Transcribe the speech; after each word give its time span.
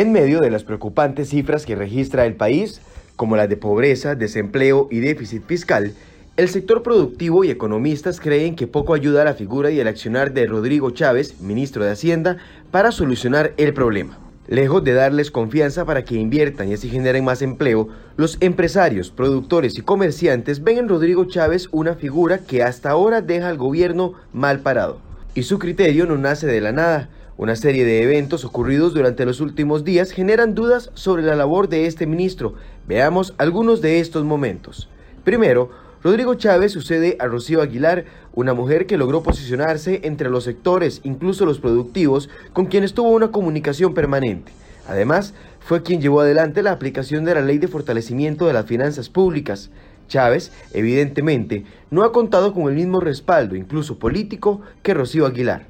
En 0.00 0.12
medio 0.12 0.40
de 0.40 0.48
las 0.48 0.64
preocupantes 0.64 1.28
cifras 1.28 1.66
que 1.66 1.76
registra 1.76 2.24
el 2.24 2.34
país, 2.34 2.80
como 3.16 3.36
las 3.36 3.50
de 3.50 3.58
pobreza, 3.58 4.14
desempleo 4.14 4.88
y 4.90 5.00
déficit 5.00 5.44
fiscal, 5.44 5.92
el 6.38 6.48
sector 6.48 6.82
productivo 6.82 7.44
y 7.44 7.50
economistas 7.50 8.18
creen 8.18 8.56
que 8.56 8.66
poco 8.66 8.94
ayuda 8.94 9.20
a 9.20 9.24
la 9.26 9.34
figura 9.34 9.70
y 9.70 9.78
el 9.78 9.86
accionar 9.86 10.32
de 10.32 10.46
Rodrigo 10.46 10.90
Chávez, 10.92 11.42
ministro 11.42 11.84
de 11.84 11.90
Hacienda, 11.90 12.38
para 12.70 12.92
solucionar 12.92 13.52
el 13.58 13.74
problema. 13.74 14.18
Lejos 14.48 14.82
de 14.84 14.94
darles 14.94 15.30
confianza 15.30 15.84
para 15.84 16.02
que 16.02 16.14
inviertan 16.14 16.70
y 16.70 16.72
así 16.72 16.88
generen 16.88 17.26
más 17.26 17.42
empleo, 17.42 17.90
los 18.16 18.38
empresarios, 18.40 19.10
productores 19.10 19.76
y 19.76 19.82
comerciantes 19.82 20.64
ven 20.64 20.78
en 20.78 20.88
Rodrigo 20.88 21.26
Chávez 21.26 21.68
una 21.72 21.94
figura 21.94 22.38
que 22.38 22.62
hasta 22.62 22.88
ahora 22.88 23.20
deja 23.20 23.50
al 23.50 23.58
gobierno 23.58 24.14
mal 24.32 24.60
parado. 24.60 24.98
Y 25.34 25.42
su 25.42 25.58
criterio 25.58 26.06
no 26.06 26.16
nace 26.16 26.46
de 26.46 26.62
la 26.62 26.72
nada. 26.72 27.10
Una 27.40 27.56
serie 27.56 27.86
de 27.86 28.02
eventos 28.02 28.44
ocurridos 28.44 28.92
durante 28.92 29.24
los 29.24 29.40
últimos 29.40 29.82
días 29.82 30.10
generan 30.10 30.54
dudas 30.54 30.90
sobre 30.92 31.22
la 31.22 31.34
labor 31.34 31.70
de 31.70 31.86
este 31.86 32.06
ministro. 32.06 32.52
Veamos 32.86 33.32
algunos 33.38 33.80
de 33.80 33.98
estos 33.98 34.26
momentos. 34.26 34.90
Primero, 35.24 35.70
Rodrigo 36.04 36.34
Chávez 36.34 36.70
sucede 36.70 37.16
a 37.18 37.24
Rocío 37.28 37.62
Aguilar, 37.62 38.04
una 38.34 38.52
mujer 38.52 38.84
que 38.84 38.98
logró 38.98 39.22
posicionarse 39.22 40.02
entre 40.04 40.28
los 40.28 40.44
sectores, 40.44 41.00
incluso 41.02 41.46
los 41.46 41.60
productivos, 41.60 42.28
con 42.52 42.66
quienes 42.66 42.92
tuvo 42.92 43.08
una 43.08 43.30
comunicación 43.30 43.94
permanente. 43.94 44.52
Además, 44.86 45.32
fue 45.60 45.82
quien 45.82 46.02
llevó 46.02 46.20
adelante 46.20 46.62
la 46.62 46.72
aplicación 46.72 47.24
de 47.24 47.36
la 47.36 47.40
Ley 47.40 47.56
de 47.56 47.68
Fortalecimiento 47.68 48.48
de 48.48 48.52
las 48.52 48.66
Finanzas 48.66 49.08
Públicas. 49.08 49.70
Chávez, 50.08 50.52
evidentemente, 50.74 51.64
no 51.90 52.02
ha 52.02 52.12
contado 52.12 52.52
con 52.52 52.68
el 52.68 52.74
mismo 52.74 53.00
respaldo, 53.00 53.56
incluso 53.56 53.98
político, 53.98 54.60
que 54.82 54.92
Rocío 54.92 55.24
Aguilar. 55.24 55.69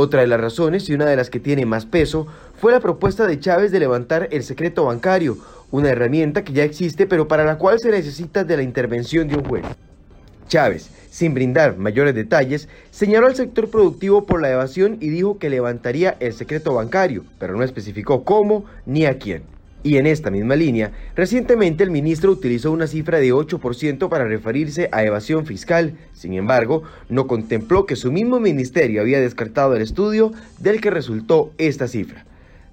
Otra 0.00 0.20
de 0.20 0.28
las 0.28 0.40
razones, 0.40 0.88
y 0.88 0.94
una 0.94 1.06
de 1.06 1.16
las 1.16 1.28
que 1.28 1.40
tiene 1.40 1.66
más 1.66 1.84
peso, 1.84 2.28
fue 2.60 2.70
la 2.70 2.78
propuesta 2.78 3.26
de 3.26 3.40
Chávez 3.40 3.72
de 3.72 3.80
levantar 3.80 4.28
el 4.30 4.44
secreto 4.44 4.84
bancario, 4.84 5.38
una 5.72 5.90
herramienta 5.90 6.44
que 6.44 6.52
ya 6.52 6.62
existe 6.62 7.08
pero 7.08 7.26
para 7.26 7.44
la 7.44 7.58
cual 7.58 7.80
se 7.80 7.90
necesita 7.90 8.44
de 8.44 8.56
la 8.56 8.62
intervención 8.62 9.26
de 9.26 9.34
un 9.34 9.44
juez. 9.44 9.64
Chávez, 10.46 10.88
sin 11.10 11.34
brindar 11.34 11.78
mayores 11.78 12.14
detalles, 12.14 12.68
señaló 12.92 13.26
al 13.26 13.34
sector 13.34 13.70
productivo 13.70 14.24
por 14.24 14.40
la 14.40 14.52
evasión 14.52 14.98
y 15.00 15.08
dijo 15.08 15.40
que 15.40 15.50
levantaría 15.50 16.16
el 16.20 16.32
secreto 16.32 16.74
bancario, 16.74 17.24
pero 17.40 17.56
no 17.56 17.64
especificó 17.64 18.22
cómo 18.22 18.66
ni 18.86 19.04
a 19.04 19.18
quién. 19.18 19.42
Y 19.84 19.96
en 19.96 20.06
esta 20.06 20.30
misma 20.30 20.56
línea, 20.56 20.90
recientemente 21.14 21.84
el 21.84 21.90
ministro 21.90 22.32
utilizó 22.32 22.72
una 22.72 22.88
cifra 22.88 23.18
de 23.18 23.32
8% 23.32 24.08
para 24.08 24.24
referirse 24.24 24.88
a 24.90 25.04
evasión 25.04 25.46
fiscal. 25.46 25.94
Sin 26.12 26.34
embargo, 26.34 26.82
no 27.08 27.28
contempló 27.28 27.86
que 27.86 27.94
su 27.94 28.10
mismo 28.10 28.40
ministerio 28.40 29.00
había 29.00 29.20
descartado 29.20 29.76
el 29.76 29.82
estudio 29.82 30.32
del 30.58 30.80
que 30.80 30.90
resultó 30.90 31.52
esta 31.58 31.86
cifra. 31.86 32.24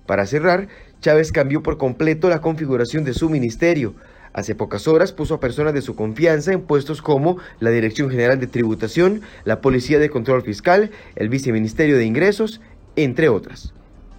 Para 0.08 0.26
cerrar, 0.26 0.68
Chávez 1.02 1.32
cambió 1.32 1.62
por 1.62 1.78
completo 1.78 2.28
la 2.30 2.42
configuración 2.42 3.04
de 3.04 3.14
su 3.14 3.30
ministerio. 3.30 3.94
Hace 4.34 4.56
pocas 4.56 4.88
horas 4.88 5.14
puso 5.14 5.36
a 5.36 5.40
personas 5.40 5.74
de 5.76 5.82
su 5.82 5.96
confianza 5.96 6.52
en 6.52 6.62
puestos 6.62 7.02
como 7.02 7.38
la 7.60 7.70
Dirección 7.70 8.10
General 8.10 8.40
de 8.40 8.48
Tributación, 8.48 9.22
la 9.46 9.62
Policía 9.62 10.00
de 10.00 10.10
Control 10.10 10.42
Fiscal, 10.42 10.90
el 11.16 11.30
Viceministerio 11.30 11.98
de 11.98 12.06
Ingresos, 12.06 12.60
entre 12.96 13.30
otras. 13.30 13.74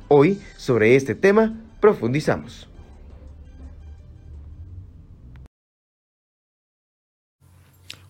Hoy, 0.08 0.40
sobre 0.56 0.94
este 0.94 1.16
tema, 1.16 1.54
profundizamos. 1.80 2.68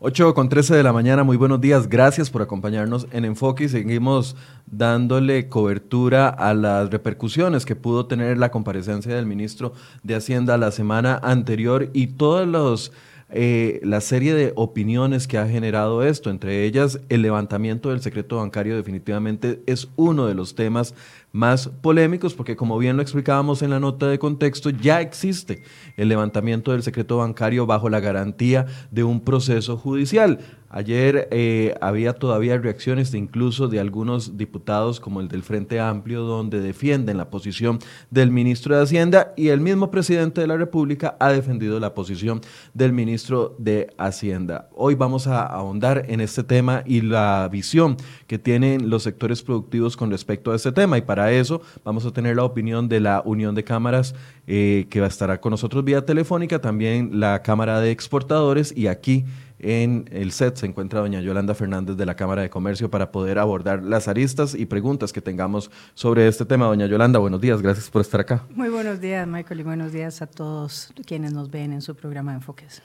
8 0.08 0.34
con 0.34 0.48
13 0.48 0.76
de 0.76 0.84
la 0.84 0.92
mañana, 0.92 1.24
muy 1.24 1.36
buenos 1.36 1.60
días, 1.60 1.88
gracias 1.88 2.30
por 2.30 2.40
acompañarnos 2.40 3.08
en 3.10 3.24
Enfoque 3.24 3.64
y 3.64 3.68
seguimos 3.68 4.36
dándole 4.66 5.48
cobertura 5.48 6.28
a 6.28 6.54
las 6.54 6.90
repercusiones 6.90 7.66
que 7.66 7.74
pudo 7.74 8.06
tener 8.06 8.38
la 8.38 8.52
comparecencia 8.52 9.16
del 9.16 9.26
ministro 9.26 9.72
de 10.04 10.14
Hacienda 10.14 10.58
la 10.58 10.70
semana 10.70 11.18
anterior 11.24 11.90
y 11.92 12.06
todos 12.06 12.46
los 12.46 12.92
eh, 13.30 13.80
la 13.82 14.00
serie 14.00 14.34
de 14.34 14.52
opiniones 14.54 15.26
que 15.26 15.38
ha 15.38 15.48
generado 15.48 16.04
esto, 16.04 16.30
entre 16.30 16.64
ellas 16.64 17.00
el 17.08 17.22
levantamiento 17.22 17.90
del 17.90 18.00
secreto 18.00 18.36
bancario 18.36 18.76
definitivamente 18.76 19.60
es 19.66 19.88
uno 19.96 20.26
de 20.26 20.34
los 20.34 20.54
temas 20.54 20.94
más 21.36 21.68
polémicos 21.68 22.34
porque 22.34 22.56
como 22.56 22.78
bien 22.78 22.96
lo 22.96 23.02
explicábamos 23.02 23.62
en 23.62 23.70
la 23.70 23.78
nota 23.78 24.08
de 24.08 24.18
contexto, 24.18 24.70
ya 24.70 25.00
existe 25.00 25.62
el 25.96 26.08
levantamiento 26.08 26.72
del 26.72 26.82
secreto 26.82 27.18
bancario 27.18 27.66
bajo 27.66 27.90
la 27.90 28.00
garantía 28.00 28.66
de 28.90 29.04
un 29.04 29.20
proceso 29.20 29.76
judicial. 29.76 30.40
Ayer 30.68 31.28
eh, 31.30 31.74
había 31.80 32.12
todavía 32.12 32.58
reacciones 32.58 33.12
de 33.12 33.18
incluso 33.18 33.68
de 33.68 33.78
algunos 33.78 34.36
diputados 34.36 34.98
como 34.98 35.20
el 35.20 35.28
del 35.28 35.42
Frente 35.42 35.78
Amplio 35.78 36.22
donde 36.22 36.60
defienden 36.60 37.18
la 37.18 37.30
posición 37.30 37.78
del 38.10 38.30
ministro 38.30 38.76
de 38.76 38.82
Hacienda 38.82 39.32
y 39.36 39.48
el 39.48 39.60
mismo 39.60 39.90
presidente 39.90 40.40
de 40.40 40.48
la 40.48 40.56
República 40.56 41.16
ha 41.20 41.30
defendido 41.30 41.78
la 41.78 41.94
posición 41.94 42.40
del 42.74 42.92
ministro 42.92 43.54
de 43.58 43.94
Hacienda. 43.96 44.68
Hoy 44.74 44.96
vamos 44.96 45.28
a 45.28 45.42
ahondar 45.44 46.04
en 46.08 46.20
este 46.20 46.42
tema 46.42 46.82
y 46.84 47.00
la 47.00 47.48
visión 47.50 47.96
que 48.26 48.38
tienen 48.38 48.90
los 48.90 49.04
sectores 49.04 49.42
productivos 49.42 49.96
con 49.96 50.10
respecto 50.10 50.50
a 50.50 50.56
este 50.56 50.72
tema 50.72 50.98
y 50.98 51.02
para 51.02 51.25
eso 51.30 51.62
vamos 51.84 52.04
a 52.06 52.12
tener 52.12 52.36
la 52.36 52.44
opinión 52.44 52.88
de 52.88 53.00
la 53.00 53.22
Unión 53.24 53.54
de 53.54 53.64
Cámaras 53.64 54.14
eh, 54.46 54.86
que 54.90 55.00
va 55.00 55.06
a 55.06 55.08
estar 55.08 55.40
con 55.40 55.50
nosotros 55.50 55.84
vía 55.84 56.04
telefónica, 56.04 56.60
también 56.60 57.20
la 57.20 57.42
Cámara 57.42 57.80
de 57.80 57.90
Exportadores 57.90 58.76
y 58.76 58.86
aquí 58.86 59.24
en 59.58 60.08
el 60.12 60.32
set 60.32 60.56
se 60.56 60.66
encuentra 60.66 61.00
doña 61.00 61.20
Yolanda 61.20 61.54
Fernández 61.54 61.96
de 61.96 62.04
la 62.04 62.14
Cámara 62.14 62.42
de 62.42 62.50
Comercio 62.50 62.90
para 62.90 63.10
poder 63.10 63.38
abordar 63.38 63.82
las 63.82 64.06
aristas 64.06 64.54
y 64.54 64.66
preguntas 64.66 65.12
que 65.12 65.22
tengamos 65.22 65.70
sobre 65.94 66.28
este 66.28 66.44
tema. 66.44 66.66
Doña 66.66 66.86
Yolanda, 66.86 67.18
buenos 67.18 67.40
días, 67.40 67.62
gracias 67.62 67.88
por 67.88 68.02
estar 68.02 68.20
acá. 68.20 68.44
Muy 68.54 68.68
buenos 68.68 69.00
días, 69.00 69.26
Michael, 69.26 69.60
y 69.60 69.62
buenos 69.62 69.92
días 69.92 70.20
a 70.20 70.26
todos 70.26 70.92
quienes 71.06 71.32
nos 71.32 71.50
ven 71.50 71.72
en 71.72 71.80
su 71.80 71.94
programa 71.94 72.32
de 72.32 72.36
Enfoques. 72.38 72.82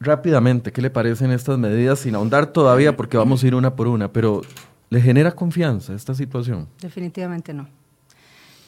Rápidamente, 0.00 0.72
¿qué 0.72 0.80
le 0.80 0.90
parecen 0.90 1.32
estas 1.32 1.58
medidas? 1.58 1.98
Sin 1.98 2.14
ahondar 2.14 2.46
todavía, 2.46 2.96
porque 2.96 3.16
vamos 3.16 3.42
a 3.42 3.46
ir 3.46 3.54
una 3.54 3.74
por 3.74 3.88
una, 3.88 4.12
pero 4.12 4.42
¿le 4.90 5.00
genera 5.00 5.32
confianza 5.32 5.94
esta 5.94 6.14
situación? 6.14 6.68
Definitivamente 6.80 7.52
no. 7.52 7.68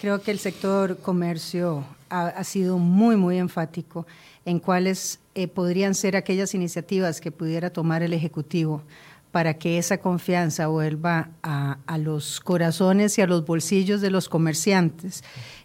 Creo 0.00 0.22
que 0.22 0.30
el 0.30 0.38
sector 0.38 0.98
comercio 0.98 1.84
ha, 2.08 2.42
sido 2.44 2.78
muy, 2.78 3.16
muy 3.16 3.38
enfático 3.38 4.06
en 4.44 4.58
cuáles 4.58 5.20
eh, 5.34 5.46
podrían 5.46 5.94
ser 5.94 6.16
aquellas 6.16 6.54
iniciativas 6.54 7.20
que 7.20 7.30
pudiera 7.30 7.70
tomar 7.70 8.02
el 8.02 8.12
Ejecutivo 8.12 8.82
para 9.30 9.54
que 9.54 9.78
esa 9.78 9.98
confianza 9.98 10.66
vuelva 10.66 11.30
a, 11.42 11.76
los 11.98 12.40
corazones 12.40 13.16
y 13.18 13.22
a 13.22 13.26
los 13.26 13.46
bolsillos 13.46 14.00
de 14.00 14.10
los 14.10 14.28
comerciantes 14.28 15.22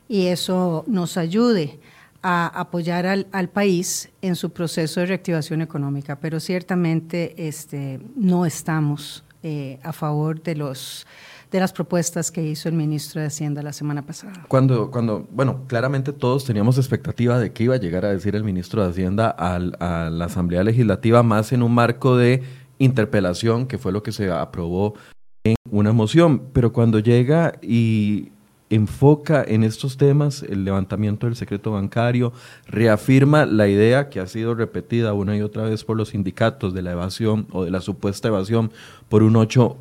y 0.07 0.27
eso 0.27 0.83
nos 0.87 1.17
ayude 1.17 1.79
a 2.21 2.47
apoyar 2.47 3.05
al, 3.05 3.49
país 3.49 4.09
en 4.21 4.35
su 4.35 4.51
proceso 4.51 4.99
de 4.99 5.07
reactivación 5.07 5.61
económica. 5.61 6.19
Pero 6.19 6.39
ciertamente 6.39 7.47
este, 7.47 7.99
no 8.15 8.45
estamos 8.45 9.23
eh, 9.47 9.77
a 9.83 9.93
favor 9.93 10.41
de 10.41 10.55
los 10.55 11.05
de 11.51 11.59
las 11.59 11.71
propuestas 11.71 12.31
que 12.31 12.41
hizo 12.41 12.67
el 12.67 12.73
ministro 12.73 13.21
de 13.21 13.27
Hacienda 13.27 13.61
la 13.61 13.73
semana 13.73 14.03
pasada. 14.03 14.43
Cuando, 14.47 14.89
cuando 14.89 15.27
bueno, 15.29 15.65
claramente 15.67 16.13
todos 16.13 16.45
teníamos 16.45 16.79
expectativa 16.79 17.37
de 17.37 17.53
qué 17.53 17.65
iba 17.65 17.75
a 17.75 17.77
llegar 17.77 18.05
a 18.05 18.09
decir 18.09 18.35
el 18.35 18.43
ministro 18.43 18.83
de 18.83 18.89
Hacienda 18.89 19.29
a 19.29 19.59
la 19.59 20.25
Asamblea 20.25 20.63
Legislativa, 20.63 21.21
más 21.21 21.51
en 21.51 21.61
un 21.61 21.75
marco 21.75 22.17
de 22.17 22.41
interpelación, 22.79 23.67
que 23.67 23.77
fue 23.77 23.91
lo 23.91 24.01
que 24.01 24.11
se 24.11 24.31
aprobó 24.31 24.95
en 25.43 25.55
una 25.69 25.93
moción, 25.93 26.49
pero 26.51 26.73
cuando 26.73 26.97
llega 26.97 27.53
y 27.61 28.31
enfoca 28.69 29.43
en 29.47 29.63
estos 29.63 29.97
temas, 29.97 30.43
el 30.43 30.65
levantamiento 30.65 31.27
del 31.27 31.35
secreto 31.35 31.71
bancario, 31.71 32.33
reafirma 32.67 33.45
la 33.45 33.67
idea 33.67 34.09
que 34.09 34.19
ha 34.19 34.27
sido 34.27 34.55
repetida 34.55 35.13
una 35.13 35.37
y 35.37 35.41
otra 35.41 35.63
vez 35.63 35.83
por 35.83 35.97
los 35.97 36.09
sindicatos 36.09 36.73
de 36.73 36.81
la 36.81 36.91
evasión 36.91 37.47
o 37.51 37.63
de 37.63 37.71
la 37.71 37.81
supuesta 37.81 38.27
evasión 38.27 38.71
por 39.09 39.23
un 39.23 39.35
8 39.35 39.77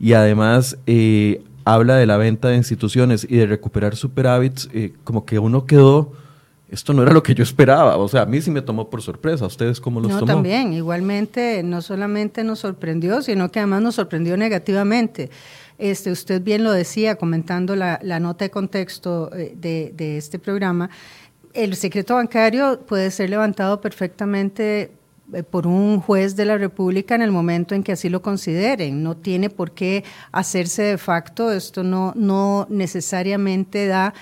y 0.00 0.12
además 0.14 0.78
eh, 0.86 1.42
habla 1.64 1.96
de 1.96 2.06
la 2.06 2.16
venta 2.16 2.48
de 2.48 2.56
instituciones 2.56 3.26
y 3.28 3.36
de 3.36 3.46
recuperar 3.46 3.96
superávits, 3.96 4.68
eh, 4.72 4.94
como 5.04 5.26
que 5.26 5.38
uno 5.38 5.66
quedó, 5.66 6.12
esto 6.70 6.94
no 6.94 7.02
era 7.02 7.12
lo 7.12 7.22
que 7.22 7.34
yo 7.34 7.42
esperaba, 7.42 7.96
o 7.98 8.08
sea, 8.08 8.22
a 8.22 8.26
mí 8.26 8.40
sí 8.40 8.50
me 8.50 8.62
tomó 8.62 8.88
por 8.88 9.02
sorpresa, 9.02 9.46
ustedes 9.46 9.80
cómo 9.80 10.00
los 10.00 10.10
no, 10.10 10.20
tomó? 10.20 10.32
también, 10.32 10.72
igualmente, 10.72 11.62
no 11.62 11.82
solamente 11.82 12.44
nos 12.44 12.60
sorprendió, 12.60 13.20
sino 13.20 13.50
que 13.50 13.58
además 13.58 13.82
nos 13.82 13.96
sorprendió 13.96 14.36
negativamente. 14.36 15.30
Este, 15.78 16.10
usted 16.10 16.42
bien 16.42 16.64
lo 16.64 16.72
decía 16.72 17.14
comentando 17.14 17.76
la, 17.76 17.98
nota 18.20 18.44
de 18.44 18.50
contexto 18.50 19.30
eh, 19.34 19.54
de, 19.56 20.16
este 20.16 20.40
programa, 20.40 20.90
el 21.54 21.76
secreto 21.76 22.16
bancario 22.16 22.80
puede 22.80 23.10
ser 23.12 23.30
levantado 23.30 23.80
perfectamente 23.80 24.90
eh, 25.32 25.42
por 25.44 25.68
un 25.68 26.00
juez 26.00 26.34
de 26.34 26.44
la 26.44 26.58
República 26.58 27.14
en 27.14 27.22
el 27.22 27.30
momento 27.30 27.76
en 27.76 27.84
que 27.84 27.92
así 27.92 28.08
lo 28.08 28.22
consideren. 28.22 29.02
No 29.04 29.16
tiene 29.16 29.50
por 29.50 29.70
qué 29.70 30.04
hacerse 30.32 30.82
de 30.82 30.98
facto. 30.98 31.52
Esto 31.52 31.84
no, 31.84 32.66
necesariamente 32.68 33.86
da 33.86 34.14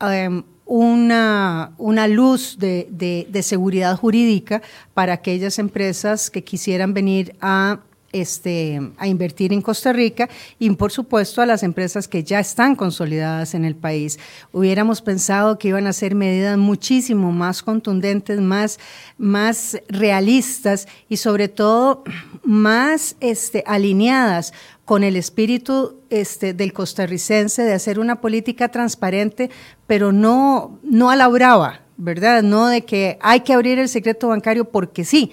em, 0.00 0.42
una, 0.66 2.08
luz 2.08 2.58
de, 2.58 3.40
seguridad 3.42 3.96
jurídica 3.96 4.62
para 4.94 5.14
aquellas 5.14 5.58
empresas 5.58 6.30
que 6.30 6.42
quisieran 6.42 6.92
venir 6.92 7.36
a 7.40 7.80
este, 8.14 8.80
a 8.96 9.08
invertir 9.08 9.52
en 9.52 9.60
Costa 9.60 9.92
Rica 9.92 10.28
y 10.60 10.70
por 10.70 10.92
supuesto 10.92 11.42
a 11.42 11.46
las 11.46 11.64
empresas 11.64 12.06
que 12.06 12.22
ya 12.22 12.38
están 12.38 12.76
consolidadas 12.76 13.54
en 13.54 13.64
el 13.64 13.74
país. 13.74 14.20
Hubiéramos 14.52 15.02
pensado 15.02 15.58
que 15.58 15.68
iban 15.68 15.88
a 15.88 15.92
ser 15.92 16.14
medidas 16.14 16.56
muchísimo 16.56 17.32
más 17.32 17.62
contundentes, 17.62 18.40
más, 18.40 18.78
más 19.18 19.78
realistas 19.88 20.86
y 21.08 21.16
sobre 21.16 21.48
todo 21.48 22.04
más 22.44 23.16
este, 23.18 23.64
alineadas 23.66 24.52
con 24.84 25.02
el 25.02 25.16
espíritu 25.16 25.96
este, 26.08 26.54
del 26.54 26.72
costarricense 26.72 27.62
de 27.62 27.72
hacer 27.72 27.98
una 27.98 28.20
política 28.20 28.68
transparente, 28.68 29.50
pero 29.88 30.12
no, 30.12 30.78
no 30.84 31.10
a 31.10 31.16
la 31.16 31.26
brava, 31.26 31.80
¿verdad? 31.96 32.44
No 32.44 32.68
de 32.68 32.84
que 32.84 33.18
hay 33.20 33.40
que 33.40 33.54
abrir 33.54 33.80
el 33.80 33.88
secreto 33.88 34.28
bancario 34.28 34.66
porque 34.66 35.04
sí, 35.04 35.32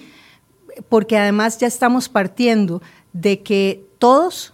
porque 0.88 1.18
además 1.18 1.58
ya 1.58 1.66
estamos 1.66 2.08
partiendo 2.08 2.82
de 3.12 3.42
que 3.42 3.84
todos 3.98 4.52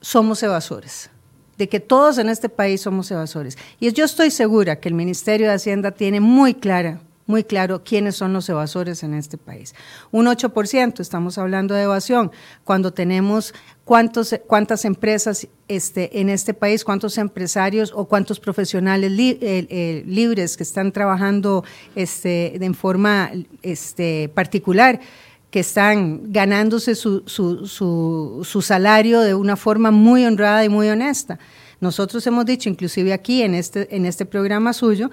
somos 0.00 0.42
evasores, 0.42 1.10
de 1.58 1.68
que 1.68 1.80
todos 1.80 2.18
en 2.18 2.28
este 2.28 2.48
país 2.48 2.80
somos 2.80 3.10
evasores. 3.10 3.56
Y 3.80 3.92
yo 3.92 4.04
estoy 4.04 4.30
segura 4.30 4.80
que 4.80 4.88
el 4.88 4.94
Ministerio 4.94 5.48
de 5.48 5.54
Hacienda 5.54 5.92
tiene 5.92 6.20
muy 6.20 6.54
clara 6.54 7.00
muy 7.26 7.44
claro 7.44 7.82
quiénes 7.84 8.16
son 8.16 8.32
los 8.32 8.48
evasores 8.48 9.02
en 9.02 9.14
este 9.14 9.38
país. 9.38 9.74
Un 10.10 10.26
8%, 10.26 11.00
estamos 11.00 11.38
hablando 11.38 11.74
de 11.74 11.84
evasión, 11.84 12.32
cuando 12.64 12.92
tenemos 12.92 13.54
cuántos, 13.84 14.34
cuántas 14.46 14.84
empresas 14.84 15.46
este, 15.68 16.20
en 16.20 16.28
este 16.28 16.52
país, 16.52 16.84
cuántos 16.84 17.18
empresarios 17.18 17.92
o 17.94 18.06
cuántos 18.06 18.40
profesionales 18.40 19.12
eh, 19.18 19.38
eh, 19.40 20.04
libres 20.06 20.56
que 20.56 20.62
están 20.62 20.92
trabajando 20.92 21.64
este, 21.94 22.62
en 22.62 22.74
forma 22.74 23.30
este, 23.62 24.28
particular 24.34 25.00
que 25.52 25.60
están 25.60 26.32
ganándose 26.32 26.94
su, 26.94 27.24
su, 27.26 27.66
su, 27.66 28.40
su 28.42 28.62
salario 28.62 29.20
de 29.20 29.34
una 29.34 29.56
forma 29.56 29.90
muy 29.90 30.24
honrada 30.24 30.64
y 30.64 30.70
muy 30.70 30.88
honesta. 30.88 31.38
Nosotros 31.78 32.26
hemos 32.26 32.46
dicho, 32.46 32.70
inclusive 32.70 33.12
aquí 33.12 33.42
en 33.42 33.54
este, 33.54 33.94
en 33.94 34.06
este 34.06 34.24
programa 34.24 34.72
suyo, 34.72 35.10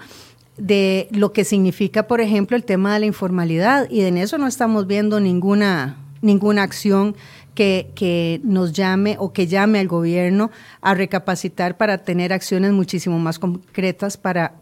de 0.56 1.08
lo 1.10 1.34
que 1.34 1.44
significa, 1.44 2.06
por 2.06 2.22
ejemplo, 2.22 2.56
el 2.56 2.64
tema 2.64 2.94
de 2.94 3.00
la 3.00 3.06
informalidad 3.06 3.86
y 3.90 4.00
en 4.00 4.16
eso 4.16 4.38
no 4.38 4.46
estamos 4.46 4.86
viendo 4.86 5.20
ninguna, 5.20 5.98
ninguna 6.22 6.62
acción 6.62 7.16
que, 7.54 7.90
que, 7.94 8.40
nos 8.42 8.72
llame 8.72 9.16
o 9.18 9.34
que 9.34 9.46
llame 9.46 9.78
al 9.78 9.88
gobierno 9.88 10.50
a 10.80 10.94
recapacitar 10.94 11.76
para 11.76 11.98
tener 11.98 12.32
acciones 12.32 12.72
muchísimo 12.72 13.18
más 13.18 13.38
concretas 13.38 14.16
para, 14.16 14.54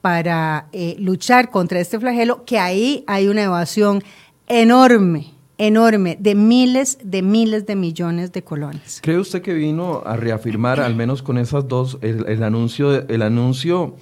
para 0.00 0.68
eh, 0.70 0.94
luchar 1.00 1.50
contra 1.50 1.80
este 1.80 1.98
flagelo, 1.98 2.44
que 2.44 2.60
ahí 2.60 3.02
hay 3.08 3.26
una 3.26 3.42
evasión 3.42 4.04
enorme 4.48 5.38
enorme 5.58 6.16
de 6.20 6.36
miles 6.36 6.98
de 7.02 7.20
miles 7.20 7.66
de 7.66 7.74
millones 7.74 8.32
de 8.32 8.44
colones. 8.44 9.00
¿Cree 9.02 9.18
usted 9.18 9.42
que 9.42 9.52
vino 9.52 10.02
a 10.06 10.16
reafirmar, 10.16 10.80
al 10.80 10.94
menos 10.94 11.20
con 11.20 11.36
esas 11.36 11.66
dos, 11.66 11.98
el, 12.00 12.42
anuncio, 12.44 13.08
el 13.08 13.22
anuncio 13.22 13.96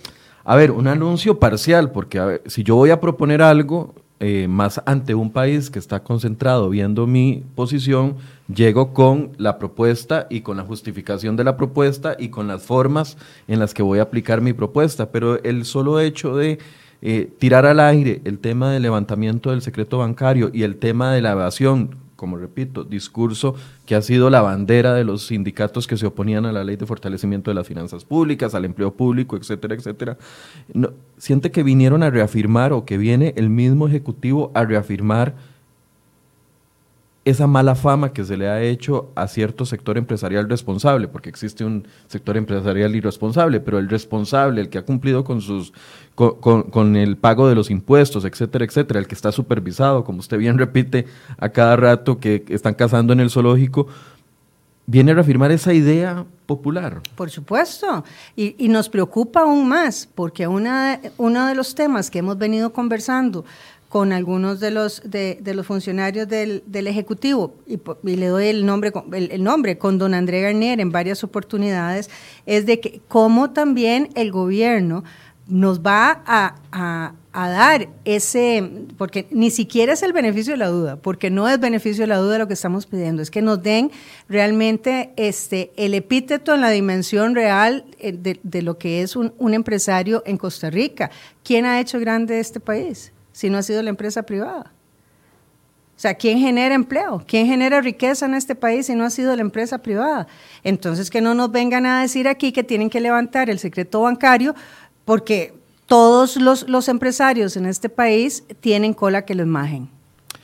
a 0.49 0.55
ver, 0.55 0.71
un 0.71 0.87
anuncio 0.87 1.41
parcial, 1.41 1.91
porque 1.91 2.41
si 2.47 2.63
yo 2.63 2.77
voy 2.77 2.91
a 2.91 3.01
proponer 3.01 3.43
algo 3.43 3.95
eh, 4.21 4.47
más 4.49 4.81
ante 4.87 5.13
un 5.13 5.33
país 5.33 5.71
que 5.71 5.81
está 5.81 6.05
concentrado 6.05 6.71
viendo 6.71 7.09
mi 7.09 7.43
posición, 7.57 8.15
llego 8.47 8.95
con 8.95 9.33
la 9.39 9.59
propuesta 9.59 10.29
y 10.31 10.43
con 10.43 10.57
la 10.57 10.63
justificación 10.63 11.35
de 11.35 11.43
la 11.43 11.57
propuesta 11.57 12.17
y 12.17 12.29
con 12.29 12.47
las 12.47 12.63
formas 12.63 13.17
en 13.49 13.59
las 13.59 13.75
que 13.75 13.83
voy 13.83 13.99
a 13.99 14.03
aplicar 14.03 14.41
mi 14.41 14.53
propuesta. 14.53 15.11
Pero 15.11 15.43
el 15.43 15.65
solo 15.65 15.99
hecho 15.99 16.37
de 16.37 16.61
eh, 17.03 17.31
tirar 17.39 17.67
al 17.67 17.81
aire 17.81 18.21
el 18.25 18.39
tema 18.39 18.73
del 18.73 18.83
levantamiento 18.83 19.51
del 19.51 19.63
secreto 19.63 19.99
bancario 19.99 20.51
y 20.53 20.63
el 20.63 20.77
tema 20.77 21.13
de 21.13 21.23
la 21.23 21.33
evasión 21.33 22.07
como 22.17 22.39
repito, 22.39 22.83
discurso 22.83 23.55
que 23.85 23.95
ha 23.95 24.03
sido 24.03 24.31
la 24.31 24.41
bandera 24.41 24.95
de 24.95 25.05
los 25.05 25.27
sindicatos 25.27 25.87
que 25.87 25.97
se 25.97 26.07
oponían 26.07 26.47
a 26.47 26.53
la 26.53 26.65
ley 26.65 26.77
de 26.77 26.87
fortalecimiento 26.87 27.51
de 27.51 27.55
las 27.55 27.67
finanzas 27.67 28.05
públicas, 28.05 28.55
al 28.55 28.65
empleo 28.65 28.95
público, 28.95 29.37
etcétera, 29.37 29.75
etcétera. 29.75 30.17
siente 31.19 31.51
que 31.51 31.63
vinieron 31.63 32.03
a 32.03 32.11
reafirmar 32.11 32.73
o 32.73 32.85
que 32.85 32.99
viene 32.99 33.35
el 33.37 33.51
mismo 33.51 33.87
Ejecutivo 33.87 34.51
a 34.55 34.65
reafirmar 34.65 35.35
esa 37.27 37.49
mala 37.49 37.75
fama 37.75 38.13
que 38.13 38.25
se 38.25 38.37
le 38.37 38.49
ha 38.49 38.63
hecho 38.63 39.11
a 39.17 39.27
cierto 39.27 39.67
sector 39.67 39.99
empresarial 39.99 40.49
responsable, 40.49 41.09
porque 41.09 41.29
existe 41.29 41.65
un 41.65 41.89
sector 42.07 42.37
empresarial 42.37 42.95
irresponsable, 42.95 43.59
pero 43.59 43.81
el 43.81 43.89
responsable, 43.89 44.61
el 44.61 44.69
que 44.69 44.79
ha 44.79 44.85
cumplido 44.85 45.25
con 45.25 45.41
sus 45.41 45.73
con, 46.15 46.63
con, 46.71 46.95
el 46.95 47.17
pago 47.17 47.49
de 47.49 47.57
los 47.57 47.69
impuestos, 47.69 48.25
etcétera, 48.25 48.65
etcétera, 48.65 49.01
el 49.01 49.09
que 49.09 49.17
está 49.17 49.33
supervisado, 49.33 50.05
como 50.05 50.21
usted 50.21 50.39
bien 50.39 50.57
repite 50.57 51.07
a 51.37 51.49
cada 51.49 51.75
rato 51.75 52.21
que 52.21 52.45
están 52.49 52.75
cazando 52.75 53.13
en 53.13 53.19
el 53.19 53.29
zoológico, 53.29 53.89
viene 54.87 55.11
a 55.11 55.17
reafirmar 55.17 55.51
esa 55.51 55.75
idea 55.75 56.25
popular. 56.47 57.03
Por 57.17 57.29
supuesto, 57.29 58.05
y, 58.37 58.55
y 58.57 58.69
nos 58.69 58.89
preocupa 58.89 59.41
aún 59.41 59.69
más, 59.69 60.09
porque 60.15 60.47
una, 60.47 61.01
uno 61.17 61.47
de 61.47 61.57
los 61.57 61.75
temas 61.75 62.09
que 62.09 62.21
hemos 62.21 62.39
venido 62.39 62.73
conversando 62.73 63.45
con 63.89 64.13
algunos 64.13 64.61
de 64.61 64.71
los, 64.71 65.03
de, 65.05 65.39
los 65.55 65.67
funcionarios 65.67 66.29
del, 66.29 66.63
del 66.67 66.87
Ejecutivo, 66.87 67.55
y, 67.67 67.75
y, 68.05 68.17
le 68.17 68.27
doy 68.27 68.47
el 68.47 68.67
nombre, 68.67 68.93
el, 69.13 69.31
el, 69.31 69.43
nombre, 69.43 69.79
con 69.79 69.99
don 69.99 70.15
André 70.15 70.43
Garnier 70.43 70.81
en 70.81 70.91
varias 70.91 71.23
oportunidades, 71.25 72.11
es 72.47 72.67
de 72.67 72.81
que 72.81 73.01
cómo 73.09 73.51
también 73.51 74.09
el 74.15 74.33
gobierno 74.33 75.05
nos 75.49 75.81
va 75.81 76.23
a, 76.27 76.57
a, 76.73 77.15
a, 77.33 77.49
dar 77.49 77.89
ese, 78.05 78.69
porque 78.99 79.29
ni 79.31 79.51
siquiera 79.51 79.93
es 79.93 80.03
el 80.03 80.13
beneficio 80.13 80.55
de 80.55 80.57
la 80.57 80.67
duda, 80.67 80.97
porque 80.97 81.31
no 81.31 81.49
es 81.49 81.61
beneficio 81.61 82.03
de 82.03 82.09
la 82.09 82.17
duda 82.17 82.39
lo 82.39 82.49
que 82.49 82.55
estamos 82.55 82.87
pidiendo, 82.87 83.23
es 83.23 83.31
que 83.31 83.43
nos 83.43 83.63
den 83.63 83.93
realmente 84.29 85.13
este, 85.17 85.71
el 85.77 85.95
epíteto 85.95 86.55
en 86.55 86.63
la 86.63 86.71
dimensión 86.71 87.37
real 87.37 87.85
eh, 88.01 88.13
de, 88.13 88.41
de 88.43 88.63
lo 88.63 88.77
que 88.79 89.03
es 89.03 89.15
un, 89.15 89.33
un 89.39 89.55
empresario 89.55 90.25
en 90.27 90.37
Costa 90.37 90.71
Rica. 90.71 91.11
¿Quién 91.45 91.65
ha 91.65 91.79
hecho 91.79 92.01
grande 92.01 92.41
este 92.41 92.59
país? 92.59 93.13
Si 93.37 93.51
no 93.51 93.59
ha 93.59 93.63
sido 93.63 93.83
la 93.83 93.91
empresa 93.91 94.23
privada? 94.23 94.73
O 95.95 95.99
sea, 95.99 96.15
¿quién 96.15 96.39
genera 96.39 96.75
empleo? 96.75 97.23
¿Quién 97.27 97.47
genera 97.47 97.83
riqueza 97.83 98.25
en 98.25 98.33
este 98.33 98.55
país 98.55 98.87
si 98.87 98.95
no 98.95 99.05
ha 99.05 99.11
sido 99.11 99.37
la 99.37 99.43
empresa 99.43 99.77
privada? 99.77 100.27
Entonces, 100.65 101.11
que 101.11 101.21
no 101.21 101.35
nos 101.35 101.53
vengan 101.53 101.85
a 101.85 102.01
decir 102.01 102.29
aquí 102.29 102.51
que 102.51 102.65
tienen 102.65 102.89
que 102.89 102.99
levantar 102.99 103.51
el 103.51 103.59
secreto 103.59 104.01
bancario 104.01 104.55
porque 105.05 105.53
todos 105.85 106.37
los, 106.37 106.67
los 106.67 106.89
empresarios 106.89 107.59
en 107.59 107.67
este 107.67 107.91
país 107.91 108.43
tienen 108.61 108.95
cola 108.95 109.27
que 109.27 109.35
los 109.35 109.47
majen 109.47 109.91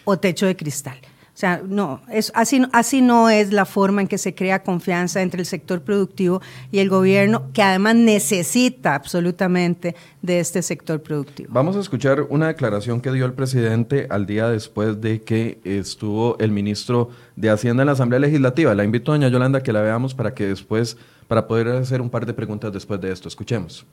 o 0.05 0.19
techo 0.19 0.45
de 0.45 0.55
cristal. 0.55 0.99
Sea, 1.43 1.61
no, 1.67 2.01
es, 2.09 2.31
así, 2.37 2.63
así 2.71 3.01
no 3.01 3.29
es 3.29 3.53
la 3.53 3.65
forma 3.65 4.01
en 4.01 4.07
que 4.07 4.17
se 4.17 4.33
crea 4.33 4.63
confianza 4.63 5.23
entre 5.23 5.41
el 5.41 5.47
sector 5.47 5.81
productivo 5.81 6.41
y 6.71 6.79
el 6.79 6.89
gobierno, 6.89 7.51
que 7.53 7.65
además 7.65 7.97
necesita 7.97 8.95
absolutamente 8.95 9.97
de 10.23 10.39
este 10.39 10.63
sector 10.63 11.03
productivo. 11.03 11.49
Vamos 11.53 11.75
a 11.75 11.81
escuchar 11.81 12.23
una 12.29 12.47
declaración 12.47 13.01
que 13.01 13.11
dio 13.11 13.27
el 13.27 13.33
presidente 13.33 14.07
al 14.09 14.25
día 14.25 14.49
después 14.51 15.01
de 15.01 15.23
que 15.23 15.59
estuvo 15.65 16.39
el 16.39 16.53
ministro 16.53 17.11
de 17.35 17.51
Hacienda 17.51 17.83
en 17.83 17.87
la 17.87 17.95
Asamblea 17.95 18.21
Legislativa. 18.21 18.73
La 18.77 18.85
invito 18.85 19.11
a 19.11 19.17
doña 19.17 19.27
Yolanda 19.27 19.65
que 19.65 19.73
la 19.73 19.83
veamos 19.83 20.15
para 20.15 20.35
que 20.35 20.47
después, 20.47 20.97
para 21.27 21.49
poder 21.49 21.67
hacer 21.71 22.01
un 22.01 22.09
par 22.09 22.25
de 22.25 22.35
preguntas 22.35 22.73
después 22.73 23.01
de 23.01 23.11
esto. 23.11 23.27
Escuchemos. 23.27 23.85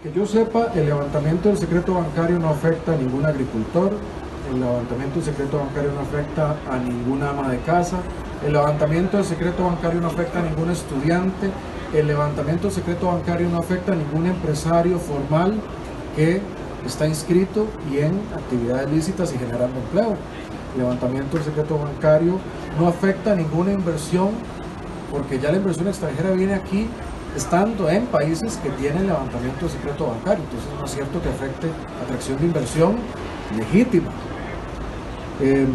Que 0.00 0.12
yo 0.12 0.24
sepa, 0.26 0.68
el 0.76 0.86
levantamiento 0.86 1.48
del 1.48 1.58
secreto 1.58 1.94
bancario 1.94 2.38
no 2.38 2.50
afecta 2.50 2.92
a 2.92 2.96
ningún 2.96 3.26
agricultor, 3.26 3.90
el 4.48 4.60
levantamiento 4.60 5.16
del 5.16 5.24
secreto 5.24 5.58
bancario 5.58 5.90
no 5.90 6.02
afecta 6.02 6.56
a 6.70 6.78
ninguna 6.78 7.30
ama 7.30 7.48
de 7.48 7.58
casa, 7.62 7.96
el 8.46 8.52
levantamiento 8.52 9.16
del 9.16 9.26
secreto 9.26 9.64
bancario 9.64 10.00
no 10.00 10.06
afecta 10.06 10.38
a 10.38 10.42
ningún 10.42 10.70
estudiante, 10.70 11.50
el 11.92 12.06
levantamiento 12.06 12.68
del 12.68 12.76
secreto 12.76 13.08
bancario 13.08 13.48
no 13.48 13.58
afecta 13.58 13.90
a 13.90 13.96
ningún 13.96 14.26
empresario 14.26 15.00
formal 15.00 15.58
que 16.14 16.42
está 16.86 17.08
inscrito 17.08 17.66
y 17.90 17.98
en 17.98 18.20
actividades 18.36 18.88
lícitas 18.92 19.34
y 19.34 19.38
generando 19.38 19.80
empleo. 19.80 20.14
El 20.74 20.82
levantamiento 20.82 21.38
del 21.38 21.44
secreto 21.44 21.76
bancario 21.76 22.38
no 22.78 22.86
afecta 22.86 23.32
a 23.32 23.34
ninguna 23.34 23.72
inversión 23.72 24.28
porque 25.10 25.40
ya 25.40 25.50
la 25.50 25.56
inversión 25.56 25.88
extranjera 25.88 26.30
viene 26.30 26.54
aquí 26.54 26.86
estando 27.38 27.88
en 27.88 28.04
países 28.06 28.56
que 28.56 28.68
tienen 28.70 29.06
levantamiento 29.06 29.66
de 29.66 29.72
secreto 29.72 30.08
bancario. 30.08 30.44
Entonces 30.44 30.70
no 30.78 30.84
es 30.84 30.90
cierto 30.90 31.22
que 31.22 31.28
afecte 31.28 31.68
atracción 32.04 32.38
de 32.38 32.44
inversión 32.46 32.96
legítima. 33.56 34.10
Eh, 35.40 35.66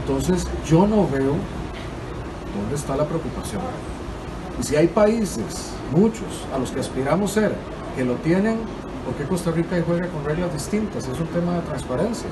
entonces 0.00 0.46
yo 0.66 0.86
no 0.86 1.06
veo 1.08 1.36
dónde 2.56 2.74
está 2.74 2.96
la 2.96 3.06
preocupación. 3.06 3.62
Y 4.58 4.62
si 4.62 4.76
hay 4.76 4.88
países, 4.88 5.72
muchos, 5.92 6.46
a 6.54 6.58
los 6.58 6.70
que 6.70 6.80
aspiramos 6.80 7.32
ser, 7.32 7.54
que 7.94 8.04
lo 8.04 8.14
tienen, 8.16 8.56
¿por 9.04 9.14
qué 9.16 9.24
Costa 9.24 9.50
Rica 9.50 9.76
juega 9.86 10.08
con 10.08 10.24
reglas 10.24 10.52
distintas? 10.52 11.06
Es 11.06 11.20
un 11.20 11.26
tema 11.26 11.56
de 11.56 11.60
transparencia. 11.60 12.28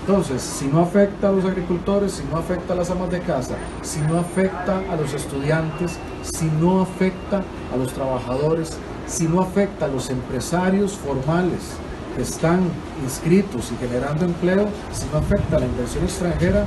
Entonces, 0.00 0.42
si 0.42 0.66
no 0.66 0.80
afecta 0.80 1.28
a 1.28 1.32
los 1.32 1.44
agricultores, 1.44 2.12
si 2.12 2.24
no 2.24 2.38
afecta 2.38 2.72
a 2.72 2.76
las 2.76 2.90
amas 2.90 3.10
de 3.10 3.20
casa, 3.20 3.54
si 3.82 4.00
no 4.00 4.18
afecta 4.18 4.82
a 4.90 4.96
los 4.96 5.12
estudiantes, 5.12 5.98
si 6.22 6.46
no 6.46 6.80
afecta 6.80 7.42
a 7.72 7.76
los 7.76 7.92
trabajadores, 7.92 8.76
si 9.06 9.28
no 9.28 9.40
afecta 9.40 9.84
a 9.84 9.88
los 9.88 10.08
empresarios 10.10 10.92
formales 10.92 11.74
que 12.16 12.22
están 12.22 12.60
inscritos 13.02 13.72
y 13.72 13.76
generando 13.76 14.24
empleo, 14.24 14.68
si 14.92 15.06
no 15.12 15.18
afecta 15.18 15.56
a 15.56 15.60
la 15.60 15.66
inversión 15.66 16.04
extranjera, 16.04 16.64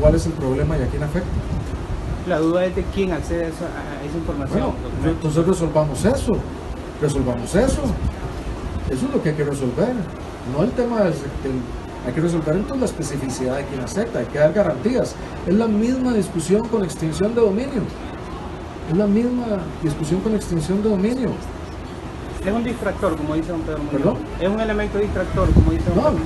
¿cuál 0.00 0.14
es 0.14 0.26
el 0.26 0.32
problema 0.32 0.78
y 0.78 0.82
a 0.82 0.86
quién 0.86 1.02
afecta? 1.02 1.28
La 2.28 2.38
duda 2.38 2.64
es 2.64 2.76
de 2.76 2.84
quién 2.94 3.12
accede 3.12 3.44
a 3.44 3.48
esa, 3.48 4.16
información. 4.16 4.72
entonces 5.04 5.46
resolvamos 5.46 6.04
eso, 6.04 6.32
resolvamos 7.00 7.54
eso. 7.54 7.82
Eso 8.90 9.06
es 9.06 9.14
lo 9.14 9.22
que 9.22 9.30
hay 9.30 9.34
que 9.34 9.44
resolver, 9.44 9.94
no 10.54 10.62
el 10.62 10.70
tema 10.72 11.00
del, 11.00 11.14
hay 12.06 12.12
que 12.12 12.20
resolver 12.20 12.54
entonces 12.54 12.80
la 12.80 12.86
especificidad 12.86 13.56
de 13.56 13.64
quién 13.64 13.80
acepta, 13.80 14.18
hay 14.18 14.26
que 14.26 14.38
dar 14.38 14.52
garantías. 14.52 15.14
Es 15.46 15.54
la 15.54 15.66
misma 15.66 16.12
discusión 16.12 16.68
con 16.68 16.84
extinción 16.84 17.34
de 17.34 17.40
dominio. 17.40 17.82
Es 18.90 18.96
la 18.96 19.06
misma 19.06 19.46
discusión 19.82 20.20
con 20.20 20.34
extinción 20.34 20.82
de 20.82 20.90
dominio. 20.90 21.30
Es 22.44 22.52
un 22.52 22.62
distractor, 22.62 23.16
como 23.16 23.34
dice 23.34 23.52
don 23.52 23.62
Pedro 23.62 23.80
¿Perdón? 23.90 24.18
Es 24.38 24.48
un 24.48 24.60
elemento 24.60 24.98
distractor, 24.98 25.50
como 25.54 25.70
dice 25.70 25.84
don 25.94 26.14
no, 26.14 26.20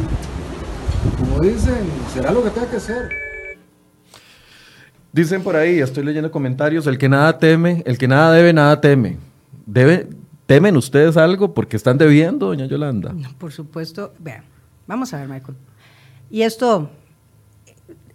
Como 1.17 1.41
dicen, 1.41 1.87
será 2.13 2.33
lo 2.33 2.43
que 2.43 2.51
tenga 2.51 2.69
que 2.69 2.81
ser. 2.81 3.09
Dicen 5.13 5.43
por 5.43 5.55
ahí, 5.55 5.79
estoy 5.79 6.05
leyendo 6.05 6.31
comentarios, 6.31 6.87
el 6.89 6.99
que 6.99 7.09
nada 7.09 7.39
teme, 7.39 7.83
el 7.87 7.99
que 7.99 8.09
nada 8.09 8.33
debe, 8.33 8.53
nada 8.53 8.81
teme. 8.81 9.17
Debe, 9.65 10.09
¿Temen 10.49 10.77
ustedes 10.79 11.19
algo 11.19 11.53
porque 11.53 11.77
están 11.77 11.99
debiendo, 11.99 12.47
doña 12.47 12.65
Yolanda? 12.65 13.13
No, 13.13 13.29
por 13.37 13.53
supuesto. 13.53 14.15
Vean, 14.19 14.45
vamos 14.87 15.13
a 15.13 15.19
ver, 15.19 15.29
Michael. 15.29 15.59
Y 16.31 16.43
esto, 16.43 16.91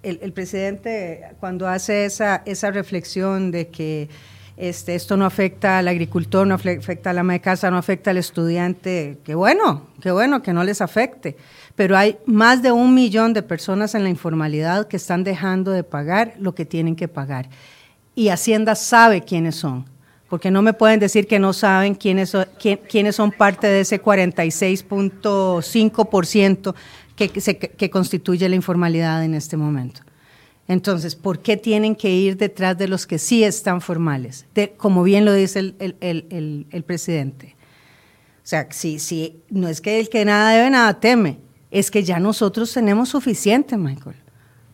el, 0.03 0.34
presidente 0.34 1.22
cuando 1.39 1.67
hace 1.67 2.05
esa, 2.05 2.43
esa 2.46 2.72
reflexión 2.72 3.51
de 3.51 3.70
que 3.70 4.10
este, 4.55 4.93
esto 4.93 5.17
no 5.17 5.25
afecta 5.25 5.79
al 5.79 5.88
agricultor, 5.88 6.46
no 6.46 6.53
afecta 6.53 7.10
a 7.10 7.13
la 7.13 7.22
ama 7.22 7.34
de 7.34 7.41
casa, 7.41 7.72
no 7.72 7.77
afecta 7.77 8.12
al 8.12 8.17
estudiante, 8.17 9.17
qué 9.24 9.34
bueno, 9.34 9.88
qué 10.00 10.12
bueno 10.12 10.43
que 10.43 10.53
no 10.53 10.63
les 10.63 10.79
afecte. 10.82 11.36
Pero 11.75 11.98
hay 11.98 12.20
más 12.27 12.62
de 12.62 12.72
un 12.72 12.93
millón 12.93 13.34
de 13.34 13.41
personas 13.41 13.96
en 13.96 14.03
la 14.03 14.10
informalidad 14.10 14.88
que 14.88 14.98
están 14.98 15.24
dejando 15.24 15.72
de 15.72 15.84
pagar 15.84 16.36
lo 16.38 16.53
que 16.53 16.65
tienen 16.65 16.96
que 16.96 17.08
pagar. 17.08 17.50
Y 18.13 18.29
Hacienda 18.29 18.75
sabe 18.75 19.22
quiénes 19.22 19.55
son, 19.55 19.86
porque 20.29 20.51
no 20.51 20.62
me 20.62 20.74
pueden 20.74 21.00
decir 21.00 21.25
que 21.25 21.39
no 21.39 21.51
saben 21.51 21.96
quiénes 21.96 22.29
son, 22.29 22.46
quiénes 22.88 23.15
son 23.15 23.32
parte 23.32 23.65
de 23.65 23.79
ese 23.82 24.00
46.5% 24.00 26.75
que, 27.15 27.89
constituye 27.89 28.50
la 28.50 28.55
informalidad 28.55 29.24
en 29.24 29.34
este 29.34 29.58
momento. 29.58 30.01
Entonces, 30.67 31.15
¿por 31.15 31.39
qué 31.39 31.58
tienen 31.58 31.96
que 31.96 32.10
ir 32.10 32.38
detrás 32.38 32.77
de 32.77 32.88
los 32.88 33.05
que 33.05 33.20
sí 33.20 33.43
están 33.43 33.82
formales? 33.82 34.46
como 34.77 35.03
bien 35.03 35.25
lo 35.25 35.34
dice 35.34 35.60
el, 35.60 36.84
presidente. 36.86 37.55
O 38.38 38.46
sea, 38.46 38.67
si, 38.72 39.00
si, 39.00 39.41
no 39.50 39.67
es 39.67 39.82
que 39.82 40.00
el 40.00 40.10
que 40.10 40.25
nada 40.25 40.51
debe, 40.51 40.70
nada 40.70 41.00
teme, 41.00 41.39
es 41.72 41.89
que 41.91 42.03
ya 42.03 42.20
nosotros 42.20 42.72
tenemos 42.74 43.10
suficiente, 43.10 43.77
Michael. 43.77 44.15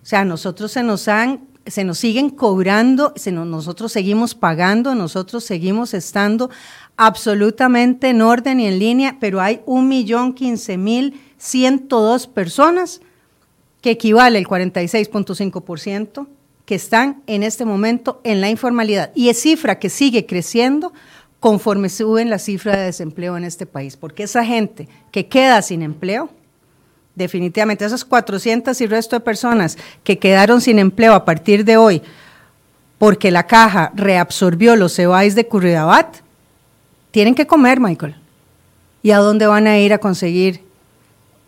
O 0.01 0.05
sea, 0.05 0.25
nosotros 0.25 0.71
se 0.71 0.83
nos 0.83 1.07
han, 1.07 1.47
se 1.65 1.83
nos 1.83 1.97
siguen 1.99 2.29
cobrando, 2.29 3.13
se 3.15 3.31
nosotros 3.31 3.91
seguimos 3.91 4.35
pagando, 4.35 4.95
nosotros 4.95 5.43
seguimos 5.43 5.93
estando 5.93 6.49
absolutamente 6.97 8.09
en 8.09 8.21
orden 8.21 8.59
y 8.59 8.67
en 8.67 8.79
línea, 8.79 9.17
pero 9.19 9.39
hay 9.39 9.61
un 9.65 9.87
millón 9.87 10.33
quince 10.33 10.77
mil 10.77 11.19
ciento 11.39 12.01
dos 12.01 12.27
personas 12.27 13.01
que 13.81 13.91
equivale 13.91 14.37
al 14.37 14.45
46.5%, 14.45 16.27
que 16.65 16.75
están 16.75 17.23
en 17.25 17.41
este 17.41 17.65
momento 17.65 18.21
en 18.23 18.41
la 18.41 18.49
informalidad. 18.49 19.11
Y 19.15 19.29
es 19.29 19.41
cifra 19.41 19.79
que 19.79 19.89
sigue 19.89 20.27
creciendo 20.27 20.93
conforme 21.39 21.89
suben 21.89 22.29
la 22.29 22.37
cifra 22.37 22.77
de 22.77 22.83
desempleo 22.83 23.37
en 23.37 23.45
este 23.45 23.65
país, 23.65 23.95
porque 23.95 24.23
esa 24.23 24.43
gente 24.45 24.87
que 25.11 25.27
queda 25.27 25.61
sin 25.61 25.81
empleo, 25.81 26.29
definitivamente 27.15 27.85
esas 27.85 28.03
400 28.05 28.79
y 28.81 28.87
resto 28.87 29.15
de 29.15 29.21
personas 29.21 29.77
que 30.03 30.19
quedaron 30.19 30.61
sin 30.61 30.79
empleo 30.79 31.13
a 31.13 31.25
partir 31.25 31.63
de 31.63 31.77
hoy, 31.77 32.01
porque 32.97 33.31
la 33.31 33.47
caja 33.47 33.91
reabsorbió 33.95 34.75
los 34.75 34.93
cebáis 34.93 35.33
de 35.33 35.47
Curridabat, 35.47 36.17
tienen 37.11 37.33
que 37.33 37.47
comer, 37.47 37.79
Michael. 37.79 38.15
¿Y 39.01 39.11
a 39.11 39.17
dónde 39.19 39.47
van 39.47 39.65
a 39.65 39.79
ir 39.79 39.93
a 39.93 39.97
conseguir 39.97 40.68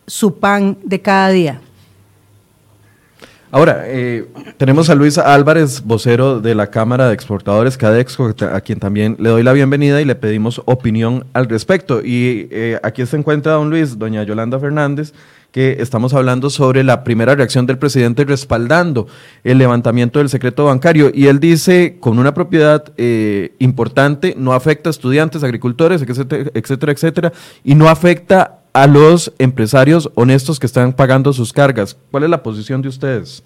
su 0.07 0.39
pan 0.39 0.77
de 0.83 1.01
cada 1.01 1.29
día? 1.29 1.61
Ahora, 3.53 3.83
eh, 3.85 4.29
tenemos 4.55 4.89
a 4.89 4.95
Luis 4.95 5.17
Álvarez, 5.17 5.83
vocero 5.83 6.39
de 6.39 6.55
la 6.55 6.67
Cámara 6.67 7.09
de 7.09 7.13
Exportadores 7.13 7.75
Cadexco, 7.75 8.33
a 8.49 8.61
quien 8.61 8.79
también 8.79 9.17
le 9.19 9.27
doy 9.27 9.43
la 9.43 9.51
bienvenida 9.51 9.99
y 9.99 10.05
le 10.05 10.15
pedimos 10.15 10.61
opinión 10.63 11.25
al 11.33 11.49
respecto. 11.49 11.99
Y 12.01 12.47
eh, 12.49 12.79
aquí 12.81 13.05
se 13.05 13.17
encuentra 13.17 13.51
don 13.51 13.69
Luis, 13.69 13.99
doña 13.99 14.23
Yolanda 14.23 14.57
Fernández, 14.57 15.13
que 15.51 15.77
estamos 15.81 16.13
hablando 16.13 16.49
sobre 16.49 16.81
la 16.85 17.03
primera 17.03 17.35
reacción 17.35 17.65
del 17.65 17.77
presidente 17.77 18.23
respaldando 18.23 19.07
el 19.43 19.57
levantamiento 19.57 20.19
del 20.19 20.29
secreto 20.29 20.63
bancario. 20.63 21.11
Y 21.13 21.27
él 21.27 21.41
dice, 21.41 21.97
con 21.99 22.19
una 22.19 22.33
propiedad 22.33 22.85
eh, 22.95 23.53
importante, 23.59 24.33
no 24.37 24.53
afecta 24.53 24.89
a 24.89 24.91
estudiantes, 24.91 25.43
agricultores, 25.43 26.01
etcétera, 26.01 26.51
etcétera, 26.53 26.91
etcétera, 26.93 27.33
y 27.65 27.75
no 27.75 27.89
afecta 27.89 28.60
a 28.73 28.87
los 28.87 29.33
empresarios 29.37 30.09
honestos 30.15 30.59
que 30.59 30.65
están 30.65 30.93
pagando 30.93 31.33
sus 31.33 31.51
cargas. 31.51 31.97
¿Cuál 32.09 32.23
es 32.23 32.29
la 32.29 32.41
posición 32.41 32.81
de 32.81 32.89
ustedes? 32.89 33.43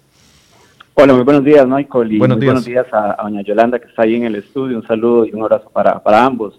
Hola, 0.94 1.12
muy 1.12 1.24
buenos 1.24 1.44
días, 1.44 1.66
Michael, 1.66 2.12
y 2.12 2.18
buenos 2.18 2.38
muy 2.38 2.46
días. 2.46 2.54
buenos 2.54 2.64
días 2.64 2.86
a, 2.92 3.22
doña 3.22 3.42
Yolanda 3.42 3.78
que 3.78 3.88
está 3.88 4.02
ahí 4.02 4.14
en 4.14 4.24
el 4.24 4.36
estudio. 4.36 4.78
Un 4.78 4.86
saludo 4.86 5.26
y 5.26 5.32
un 5.32 5.42
abrazo 5.42 5.68
para, 5.70 6.02
para 6.02 6.24
ambos. 6.24 6.58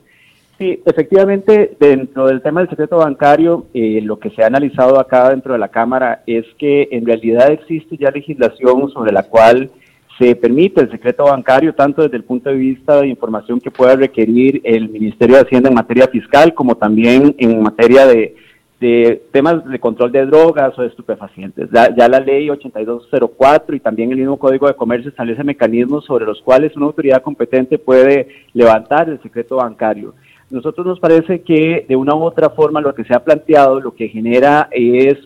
Sí, 0.60 0.82
efectivamente, 0.86 1.76
dentro 1.80 2.28
del 2.28 2.42
tema 2.42 2.62
del 2.62 2.70
secreto 2.70 2.98
bancario, 2.98 3.68
eh, 3.74 4.02
lo 4.04 4.20
que 4.20 4.32
se 4.32 4.44
ha 4.44 4.48
analizado 4.48 5.00
acá 5.00 5.30
dentro 5.30 5.54
de 5.54 5.60
la 5.60 5.70
Cámara 5.70 6.24
es 6.26 6.46
que 6.58 6.88
en 6.92 7.06
realidad 7.06 7.52
existe 7.52 7.96
ya 7.98 8.12
legislación 8.12 8.90
sobre 8.92 9.12
la 9.12 9.24
cual 9.24 9.70
se 10.18 10.36
permite 10.36 10.82
el 10.82 10.90
secreto 10.90 11.26
bancario 11.26 11.74
tanto 11.74 12.02
desde 12.02 12.18
el 12.18 12.24
punto 12.24 12.50
de 12.50 12.56
vista 12.56 13.02
de 13.02 13.08
información 13.08 13.60
que 13.60 13.70
pueda 13.70 13.96
requerir 13.96 14.62
el 14.64 14.90
Ministerio 14.90 15.36
de 15.36 15.44
Hacienda 15.44 15.70
en 15.70 15.76
materia 15.76 16.08
fiscal 16.08 16.56
como 16.56 16.76
también 16.76 17.36
en 17.38 17.62
materia 17.62 18.08
de 18.08 18.36
de 18.80 19.24
temas 19.32 19.66
de 19.66 19.80
control 19.80 20.12
de 20.12 20.26
drogas 20.26 20.78
o 20.78 20.82
de 20.82 20.90
estupefacientes. 20.90 21.70
Ya, 21.72 22.08
la 22.08 22.20
ley 22.20 22.50
8204 22.50 23.76
y 23.76 23.80
también 23.80 24.12
el 24.12 24.18
mismo 24.18 24.38
Código 24.38 24.68
de 24.68 24.76
Comercio 24.76 25.10
establece 25.10 25.44
mecanismos 25.44 26.06
sobre 26.06 26.26
los 26.26 26.42
cuales 26.42 26.76
una 26.76 26.86
autoridad 26.86 27.24
competente 27.24 27.80
puede 27.80 28.28
levantar 28.54 29.10
el 29.10 29.22
secreto 29.22 29.56
bancario. 29.58 30.14
Nosotros 30.50 30.86
nos 30.86 31.00
parece 31.00 31.42
que 31.42 31.86
de 31.90 31.96
una 31.96 32.16
u 32.16 32.24
otra 32.24 32.52
forma 32.52 32.80
lo 32.80 32.94
que 32.94 33.04
se 33.04 33.14
ha 33.14 33.24
planteado 33.24 33.82
lo 33.82 33.94
que 33.96 34.08
genera 34.08 34.70
es 34.72 35.18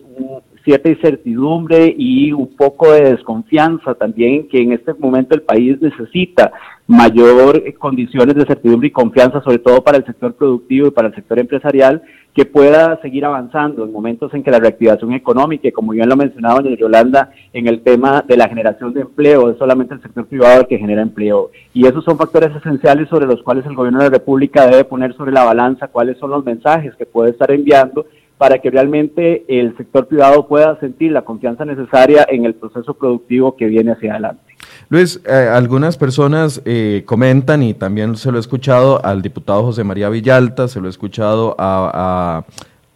cierta 0.64 0.88
incertidumbre 0.88 1.94
y 1.96 2.32
un 2.32 2.56
poco 2.56 2.92
de 2.92 3.10
desconfianza 3.10 3.94
también 3.94 4.48
que 4.48 4.58
en 4.58 4.72
este 4.72 4.94
momento 4.94 5.34
el 5.34 5.42
país 5.42 5.80
necesita 5.80 6.52
mayor 6.86 7.62
condiciones 7.78 8.34
de 8.34 8.44
certidumbre 8.44 8.88
y 8.88 8.92
confianza, 8.92 9.40
sobre 9.42 9.58
todo 9.58 9.82
para 9.82 9.98
el 9.98 10.04
sector 10.04 10.34
productivo 10.34 10.88
y 10.88 10.90
para 10.90 11.08
el 11.08 11.14
sector 11.14 11.38
empresarial, 11.38 12.02
que 12.34 12.44
pueda 12.44 13.00
seguir 13.02 13.24
avanzando 13.24 13.84
en 13.84 13.92
momentos 13.92 14.32
en 14.32 14.42
que 14.42 14.50
la 14.50 14.58
reactivación 14.58 15.12
económica, 15.12 15.70
como 15.72 15.92
bien 15.92 16.08
lo 16.08 16.16
mencionaba 16.16 16.60
doña 16.60 16.76
Yolanda, 16.76 17.30
en 17.52 17.66
el 17.66 17.82
tema 17.82 18.24
de 18.26 18.36
la 18.36 18.48
generación 18.48 18.92
de 18.94 19.02
empleo, 19.02 19.50
es 19.50 19.58
solamente 19.58 19.94
el 19.94 20.02
sector 20.02 20.26
privado 20.26 20.60
el 20.60 20.66
que 20.66 20.78
genera 20.78 21.02
empleo. 21.02 21.50
Y 21.74 21.86
esos 21.86 22.04
son 22.04 22.16
factores 22.16 22.54
esenciales 22.56 23.08
sobre 23.08 23.26
los 23.26 23.42
cuales 23.42 23.66
el 23.66 23.74
gobierno 23.74 23.98
de 23.98 24.06
la 24.06 24.18
República 24.18 24.66
debe 24.66 24.84
poner 24.84 25.14
sobre 25.14 25.32
la 25.32 25.44
balanza 25.44 25.88
cuáles 25.88 26.18
son 26.18 26.30
los 26.30 26.44
mensajes 26.44 26.94
que 26.96 27.06
puede 27.06 27.30
estar 27.30 27.50
enviando 27.50 28.06
para 28.42 28.58
que 28.58 28.70
realmente 28.70 29.44
el 29.46 29.76
sector 29.76 30.08
privado 30.08 30.48
pueda 30.48 30.76
sentir 30.80 31.12
la 31.12 31.22
confianza 31.22 31.64
necesaria 31.64 32.26
en 32.28 32.44
el 32.44 32.56
proceso 32.56 32.92
productivo 32.92 33.54
que 33.54 33.66
viene 33.66 33.92
hacia 33.92 34.14
adelante. 34.14 34.42
Luis, 34.88 35.20
eh, 35.24 35.48
algunas 35.48 35.96
personas 35.96 36.60
eh, 36.64 37.04
comentan, 37.06 37.62
y 37.62 37.72
también 37.72 38.16
se 38.16 38.32
lo 38.32 38.38
he 38.38 38.40
escuchado 38.40 39.00
al 39.06 39.22
diputado 39.22 39.62
José 39.62 39.84
María 39.84 40.08
Villalta, 40.08 40.66
se 40.66 40.80
lo 40.80 40.88
he 40.88 40.90
escuchado 40.90 41.54
a, 41.56 42.42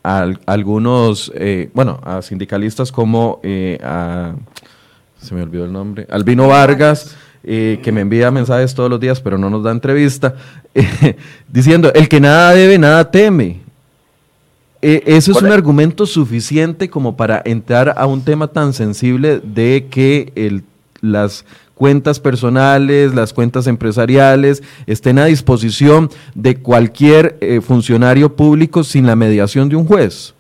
algunos, 0.02 1.30
eh, 1.36 1.70
bueno, 1.74 2.00
a 2.02 2.22
sindicalistas 2.22 2.90
como 2.90 3.40
a, 3.84 4.34
se 5.18 5.32
me 5.32 5.42
olvidó 5.42 5.64
el 5.64 5.72
nombre, 5.72 6.08
Albino 6.10 6.48
Vargas, 6.48 7.16
que 7.44 7.92
me 7.92 8.00
envía 8.00 8.32
mensajes 8.32 8.74
todos 8.74 8.90
los 8.90 8.98
días, 8.98 9.20
pero 9.20 9.38
no 9.38 9.48
nos 9.48 9.62
da 9.62 9.70
entrevista, 9.70 10.34
diciendo, 11.48 11.92
el 11.94 12.08
que 12.08 12.18
nada 12.18 12.50
debe, 12.50 12.80
nada 12.80 13.08
teme. 13.12 13.65
¿Eso 14.82 15.32
es 15.32 15.42
un 15.42 15.50
argumento 15.52 16.06
suficiente 16.06 16.88
como 16.88 17.16
para 17.16 17.42
entrar 17.44 17.94
a 17.96 18.06
un 18.06 18.22
tema 18.22 18.48
tan 18.48 18.72
sensible 18.72 19.40
de 19.42 19.88
que 19.90 20.32
el, 20.36 20.64
las 21.00 21.44
cuentas 21.74 22.20
personales, 22.20 23.14
las 23.14 23.32
cuentas 23.32 23.66
empresariales, 23.66 24.62
estén 24.86 25.18
a 25.18 25.26
disposición 25.26 26.10
de 26.34 26.56
cualquier 26.56 27.36
eh, 27.40 27.60
funcionario 27.60 28.34
público 28.34 28.84
sin 28.84 29.06
la 29.06 29.16
mediación 29.16 29.68
de 29.68 29.76
un 29.76 29.86
juez? 29.86 30.35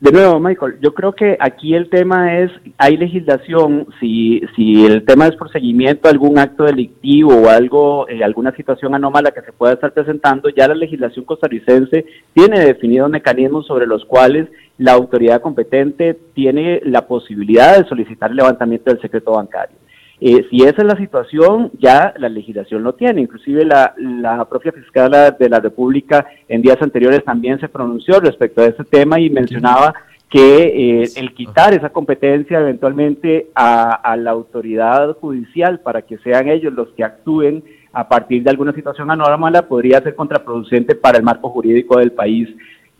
De 0.00 0.12
nuevo, 0.12 0.38
Michael, 0.38 0.78
yo 0.80 0.94
creo 0.94 1.12
que 1.12 1.36
aquí 1.40 1.74
el 1.74 1.90
tema 1.90 2.38
es, 2.38 2.52
hay 2.76 2.96
legislación, 2.96 3.88
si, 3.98 4.40
si 4.54 4.86
el 4.86 5.04
tema 5.04 5.26
es 5.26 5.34
por 5.34 5.50
seguimiento 5.50 6.06
a 6.06 6.12
algún 6.12 6.38
acto 6.38 6.62
delictivo 6.62 7.34
o 7.34 7.48
algo, 7.48 8.08
eh, 8.08 8.22
alguna 8.22 8.54
situación 8.54 8.94
anómala 8.94 9.32
que 9.32 9.42
se 9.42 9.52
pueda 9.52 9.72
estar 9.72 9.92
presentando, 9.92 10.50
ya 10.50 10.68
la 10.68 10.76
legislación 10.76 11.24
costarricense 11.24 12.06
tiene 12.32 12.60
definidos 12.60 13.10
mecanismos 13.10 13.66
sobre 13.66 13.88
los 13.88 14.04
cuales 14.04 14.46
la 14.78 14.92
autoridad 14.92 15.40
competente 15.40 16.16
tiene 16.32 16.80
la 16.84 17.08
posibilidad 17.08 17.76
de 17.76 17.88
solicitar 17.88 18.30
el 18.30 18.36
levantamiento 18.36 18.92
del 18.92 19.00
secreto 19.00 19.32
bancario. 19.32 19.76
Eh, 20.20 20.46
si 20.50 20.62
esa 20.62 20.82
es 20.82 20.84
la 20.84 20.96
situación, 20.96 21.70
ya 21.78 22.12
la 22.18 22.28
legislación 22.28 22.82
lo 22.82 22.94
tiene. 22.94 23.20
Inclusive 23.20 23.64
la, 23.64 23.94
la 23.96 24.44
propia 24.46 24.72
fiscal 24.72 25.12
de 25.38 25.48
la 25.48 25.60
República 25.60 26.26
en 26.48 26.62
días 26.62 26.80
anteriores 26.80 27.24
también 27.24 27.60
se 27.60 27.68
pronunció 27.68 28.18
respecto 28.20 28.62
a 28.62 28.66
ese 28.66 28.84
tema 28.84 29.20
y 29.20 29.30
mencionaba 29.30 29.94
que 30.28 31.02
eh, 31.02 31.08
el 31.16 31.32
quitar 31.32 31.72
esa 31.72 31.88
competencia 31.88 32.60
eventualmente 32.60 33.48
a, 33.54 34.16
la 34.16 34.30
autoridad 34.30 35.16
judicial 35.18 35.80
para 35.80 36.02
que 36.02 36.18
sean 36.18 36.48
ellos 36.48 36.72
los 36.72 36.88
que 36.88 37.04
actúen 37.04 37.64
a 37.92 38.08
partir 38.08 38.42
de 38.42 38.50
alguna 38.50 38.74
situación 38.74 39.10
anómala 39.10 39.66
podría 39.66 40.02
ser 40.02 40.14
contraproducente 40.14 40.94
para 40.94 41.18
el 41.18 41.24
marco 41.24 41.48
jurídico 41.48 41.98
del 41.98 42.12
país 42.12 42.48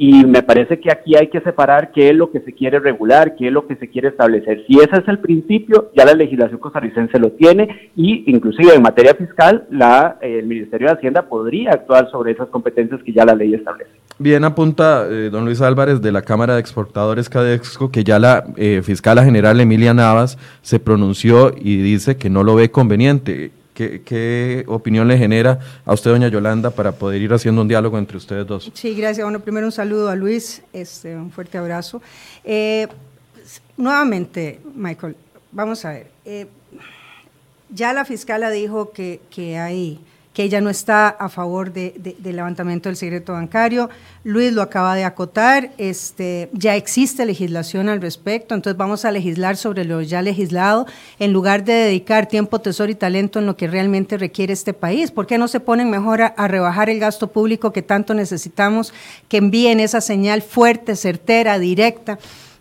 y 0.00 0.24
me 0.24 0.44
parece 0.44 0.78
que 0.78 0.92
aquí 0.92 1.16
hay 1.16 1.26
que 1.26 1.40
separar 1.40 1.90
qué 1.90 2.10
es 2.10 2.14
lo 2.14 2.30
que 2.30 2.38
se 2.40 2.52
quiere 2.52 2.78
regular, 2.78 3.34
qué 3.34 3.48
es 3.48 3.52
lo 3.52 3.66
que 3.66 3.74
se 3.74 3.88
quiere 3.88 4.08
establecer. 4.08 4.64
Si 4.68 4.78
ese 4.78 5.00
es 5.00 5.08
el 5.08 5.18
principio, 5.18 5.90
ya 5.96 6.04
la 6.04 6.14
legislación 6.14 6.60
costarricense 6.60 7.18
lo 7.18 7.32
tiene 7.32 7.90
y 7.96 8.30
inclusive 8.30 8.74
en 8.76 8.82
materia 8.82 9.14
fiscal 9.14 9.66
la, 9.72 10.16
el 10.20 10.46
Ministerio 10.46 10.86
de 10.86 10.94
Hacienda 10.94 11.22
podría 11.22 11.72
actuar 11.72 12.08
sobre 12.12 12.30
esas 12.30 12.48
competencias 12.48 13.02
que 13.02 13.12
ya 13.12 13.24
la 13.24 13.34
ley 13.34 13.52
establece. 13.54 13.90
Bien, 14.20 14.44
apunta 14.44 15.04
eh, 15.10 15.30
don 15.30 15.44
Luis 15.44 15.60
Álvarez 15.60 16.00
de 16.00 16.12
la 16.12 16.22
Cámara 16.22 16.54
de 16.54 16.60
Exportadores 16.60 17.28
Cadexco 17.28 17.90
que 17.90 18.04
ya 18.04 18.20
la 18.20 18.44
eh, 18.56 18.82
fiscala 18.84 19.24
general 19.24 19.60
Emilia 19.60 19.94
Navas 19.94 20.38
se 20.62 20.78
pronunció 20.78 21.52
y 21.56 21.78
dice 21.78 22.16
que 22.16 22.30
no 22.30 22.44
lo 22.44 22.54
ve 22.54 22.70
conveniente. 22.70 23.50
¿Qué, 23.78 24.64
opinión 24.66 25.06
le 25.06 25.16
genera 25.16 25.60
a 25.84 25.92
usted, 25.92 26.10
doña 26.10 26.26
Yolanda, 26.26 26.70
para 26.70 26.90
poder 26.90 27.22
ir 27.22 27.32
haciendo 27.32 27.62
un 27.62 27.68
diálogo 27.68 27.96
entre 27.96 28.16
ustedes 28.16 28.44
dos? 28.44 28.72
Sí, 28.74 28.94
gracias. 28.96 29.24
Bueno, 29.24 29.38
primero 29.38 29.66
un 29.66 29.72
saludo 29.72 30.08
a 30.08 30.16
Luis, 30.16 30.62
este, 30.72 31.14
un 31.14 31.30
fuerte 31.30 31.58
abrazo. 31.58 32.02
Eh, 32.42 32.88
nuevamente, 33.76 34.60
Michael, 34.74 35.14
vamos 35.52 35.84
a 35.84 35.90
ver. 35.92 36.10
Eh, 36.24 36.48
ya 37.70 37.92
la 37.92 38.04
fiscala 38.04 38.50
dijo 38.50 38.90
que, 38.90 39.20
que 39.30 39.58
hay 39.58 40.00
que 40.38 40.44
ella 40.44 40.60
no 40.60 40.70
está 40.70 41.08
a 41.08 41.28
favor 41.28 41.72
de, 41.72 42.14
del 42.20 42.36
levantamiento 42.36 42.88
del 42.88 42.94
secreto 42.94 43.32
bancario. 43.32 43.90
Luis 44.22 44.52
lo 44.52 44.62
acaba 44.62 44.94
de 44.94 45.02
acotar, 45.02 45.72
este, 45.78 46.48
ya 46.52 46.76
existe 46.76 47.26
legislación 47.26 47.88
al 47.88 48.00
respecto, 48.00 48.54
entonces 48.54 48.78
vamos 48.78 49.04
a 49.04 49.10
legislar 49.10 49.56
sobre 49.56 49.84
lo 49.84 50.00
ya 50.00 50.22
legislado 50.22 50.86
en 51.18 51.32
lugar 51.32 51.64
de 51.64 51.72
dedicar 51.72 52.26
tiempo, 52.26 52.60
tesoro 52.60 52.92
y 52.92 52.94
talento 52.94 53.40
en 53.40 53.46
lo 53.46 53.56
que 53.56 53.66
realmente 53.66 54.16
requiere 54.16 54.52
este 54.52 54.74
país. 54.74 55.10
¿Por 55.10 55.26
qué 55.26 55.38
no 55.38 55.48
se 55.48 55.58
ponen 55.58 55.90
mejor 55.90 56.22
a, 56.22 56.46
rebajar 56.46 56.88
el 56.88 57.00
gasto 57.00 57.26
público 57.26 57.72
que 57.72 57.82
tanto 57.82 58.14
necesitamos, 58.14 58.94
que 59.28 59.38
envíen 59.38 59.80
esa 59.80 60.00
señal 60.00 60.42
fuerte, 60.42 60.94
certera, 60.94 61.58
directa? 61.58 62.16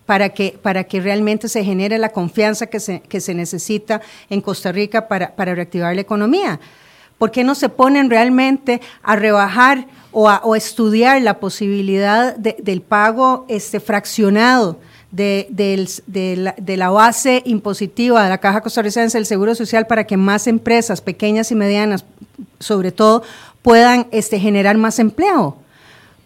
para 0.08 0.30
que, 0.30 0.58
para 0.60 0.86
que 0.86 1.00
realmente 1.00 1.48
se 1.48 1.64
genere 1.64 2.00
la 2.00 2.10
confianza 2.10 2.68
que 2.68 2.80
se, 2.80 3.02
que 3.02 3.22
se 3.22 3.36
necesita 3.36 4.02
en 4.32 4.42
Costa 4.42 4.72
Rica 4.72 5.08
para, 5.08 5.36
para 5.36 5.54
reactivar 5.54 5.94
la 5.94 6.02
economía. 6.02 6.60
¿Por 7.18 7.32
qué 7.32 7.44
no 7.44 7.56
se 7.56 7.70
ponen 7.70 8.10
realmente 8.10 8.82
a 9.04 9.16
rebajar 9.16 9.88
o 10.12 10.30
a 10.30 10.58
estudiar 10.58 11.22
la 11.22 11.40
posibilidad 11.40 12.36
del 12.36 12.82
pago 12.82 13.46
este, 13.50 13.80
fraccionado 13.80 14.80
de, 15.12 16.76
la, 16.78 16.90
base 16.90 17.42
impositiva 17.46 18.24
de 18.24 18.30
la 18.30 18.38
Caja 18.38 18.62
Costarricense 18.62 19.18
del 19.18 19.26
Seguro 19.26 19.56
Social 19.56 19.88
para 19.88 20.06
que 20.06 20.18
más 20.18 20.48
empresas, 20.48 21.02
pequeñas 21.02 21.52
y 21.52 21.56
medianas, 21.56 22.06
sobre 22.60 22.92
todo, 22.92 23.24
puedan 23.62 24.08
este, 24.12 24.40
generar 24.40 24.78
más 24.78 25.00
empleo? 25.00 25.58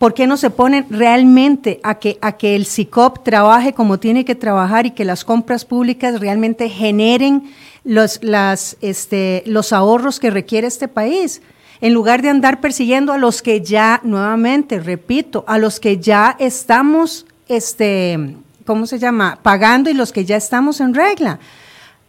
¿Por 0.01 0.15
qué 0.15 0.25
no 0.25 0.35
se 0.35 0.49
ponen 0.49 0.87
realmente 0.89 1.79
a 1.83 1.99
que, 1.99 2.17
a 2.21 2.31
que 2.31 2.55
el 2.55 2.65
SICOP 2.65 3.23
trabaje 3.23 3.73
como 3.73 3.99
tiene 3.99 4.25
que 4.25 4.33
trabajar 4.33 4.87
y 4.87 4.91
que 4.91 5.05
las 5.05 5.23
compras 5.23 5.63
públicas 5.63 6.19
realmente 6.19 6.69
generen 6.69 7.51
los, 7.83 8.17
las, 8.23 8.77
este, 8.81 9.43
los 9.45 9.71
ahorros 9.71 10.19
que 10.19 10.31
requiere 10.31 10.65
este 10.65 10.87
país, 10.87 11.43
en 11.81 11.93
lugar 11.93 12.23
de 12.23 12.29
andar 12.29 12.61
persiguiendo 12.61 13.13
a 13.13 13.19
los 13.19 13.43
que 13.43 13.61
ya, 13.61 14.01
nuevamente, 14.03 14.79
repito, 14.79 15.45
a 15.47 15.59
los 15.59 15.79
que 15.79 15.99
ya 15.99 16.35
estamos, 16.39 17.27
este, 17.47 18.37
¿cómo 18.65 18.87
se 18.87 18.97
llama?, 18.97 19.37
pagando 19.43 19.91
y 19.91 19.93
los 19.93 20.11
que 20.11 20.25
ya 20.25 20.35
estamos 20.35 20.81
en 20.81 20.95
regla. 20.95 21.37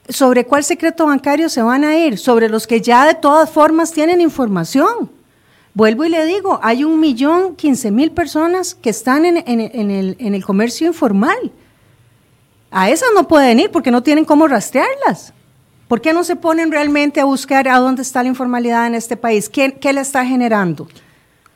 ¿Sobre 0.08 0.46
cuál 0.46 0.64
secreto 0.64 1.04
bancario 1.04 1.50
se 1.50 1.60
van 1.60 1.84
a 1.84 1.94
ir? 1.94 2.16
Sobre 2.16 2.48
los 2.48 2.66
que 2.66 2.80
ya 2.80 3.04
de 3.04 3.16
todas 3.16 3.50
formas 3.50 3.92
tienen 3.92 4.22
información. 4.22 5.10
Vuelvo 5.74 6.04
y 6.04 6.10
le 6.10 6.26
digo, 6.26 6.60
hay 6.62 6.84
un 6.84 7.00
millón 7.00 7.56
quince 7.56 7.90
mil 7.90 8.10
personas 8.10 8.74
que 8.74 8.90
están 8.90 9.24
en, 9.24 9.38
en, 9.46 9.90
el, 9.90 10.16
en 10.18 10.34
el 10.34 10.44
comercio 10.44 10.86
informal. 10.86 11.50
A 12.70 12.90
esas 12.90 13.08
no 13.14 13.26
pueden 13.26 13.60
ir 13.60 13.70
porque 13.70 13.90
no 13.90 14.02
tienen 14.02 14.24
cómo 14.24 14.48
rastrearlas. 14.48 15.32
¿Por 15.88 16.00
qué 16.00 16.12
no 16.12 16.24
se 16.24 16.36
ponen 16.36 16.70
realmente 16.70 17.20
a 17.20 17.24
buscar 17.24 17.68
a 17.68 17.78
dónde 17.78 18.02
está 18.02 18.22
la 18.22 18.28
informalidad 18.28 18.86
en 18.86 18.94
este 18.94 19.16
país? 19.16 19.48
¿Qué, 19.48 19.74
qué 19.74 19.92
le 19.92 20.00
está 20.00 20.24
generando? 20.24 20.88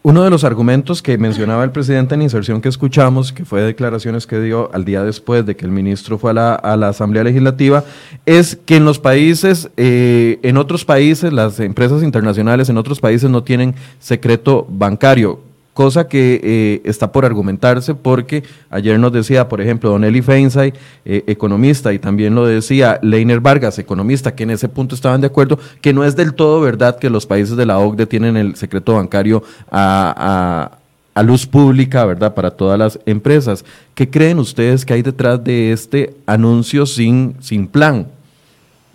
Uno 0.07 0.23
de 0.23 0.31
los 0.31 0.45
argumentos 0.45 1.03
que 1.03 1.19
mencionaba 1.19 1.65
el 1.65 1.73
presidente 1.73 2.15
en 2.15 2.23
inserción 2.23 2.61
que 2.61 2.69
escuchamos, 2.69 3.33
que 3.33 3.45
fue 3.45 3.63
declaraciones 3.63 4.25
que 4.25 4.39
dio 4.41 4.73
al 4.73 4.85
día 4.85 5.03
después 5.03 5.45
de 5.45 5.57
que 5.57 5.65
el 5.65 5.73
ministro 5.73 6.17
fue 6.17 6.31
a 6.31 6.77
la, 6.77 6.89
Asamblea 6.89 7.25
Legislativa, 7.25 7.83
es 8.25 8.55
que 8.55 8.77
en 8.77 8.85
los 8.85 9.01
países, 9.01 9.69
eh, 9.77 10.39
en 10.45 10.59
otros 10.59 10.85
países, 10.85 11.33
las 11.33 11.59
empresas 11.59 12.05
internacionales 12.05 12.69
en 12.69 12.79
otros 12.79 13.01
países 13.01 13.29
no 13.29 13.43
tienen 13.43 13.75
secreto 13.99 14.65
bancario 14.71 15.41
cosa 15.77 16.09
que 16.09 16.41
eh, 16.43 16.81
está 16.85 17.13
por 17.13 17.27
argumentarse 17.27 17.95
porque 17.95 18.43
ayer 18.71 18.99
nos 18.99 19.13
decía, 19.13 19.47
por 19.47 19.61
ejemplo, 19.61 19.91
Don 19.91 20.05
Eli 20.05 20.23
Feinsay, 20.23 20.73
eh, 21.05 21.23
economista, 21.27 21.93
y 21.93 21.99
también 21.99 22.35
lo 22.35 22.47
decía 22.47 22.99
Leiner 23.03 23.41
Vargas, 23.41 23.79
economista, 23.79 24.35
que 24.35 24.45
en 24.45 24.53
ese 24.53 24.71
punto 24.71 24.95
estaban 24.95 25.21
de 25.21 25.27
acuerdo, 25.27 25.59
que 25.83 25.93
no 25.93 26.03
es 26.03 26.17
del 26.17 26.33
todo 26.33 26.63
verdad 26.63 26.99
que 26.99 27.11
los 27.11 27.27
países 27.27 27.59
de 27.59 27.67
la 27.67 27.79
OCDE 27.79 28.07
tienen 28.07 28.39
el 28.39 28.57
secreto 28.57 28.95
bancario 28.95 29.43
a, 29.71 30.79
luz 31.23 31.47
pública, 31.47 32.07
¿verdad?, 32.07 32.33
para 32.33 32.53
todas 32.53 32.79
las 32.79 32.99
empresas. 33.05 33.63
¿Qué 33.95 34.09
creen 34.09 34.39
ustedes 34.39 34.87
que 34.87 34.95
hay 34.95 35.03
detrás 35.03 35.45
de 35.45 35.73
este 35.73 36.17
anuncio 36.25 36.87
sin, 36.87 37.37
sin 37.41 37.67
plan? 37.67 38.07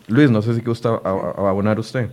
Luis, 0.08 0.32
no 0.32 0.42
sé 0.42 0.56
si 0.56 0.62
gusta 0.62 0.90
abonar 0.90 1.80
usted. 1.80 2.10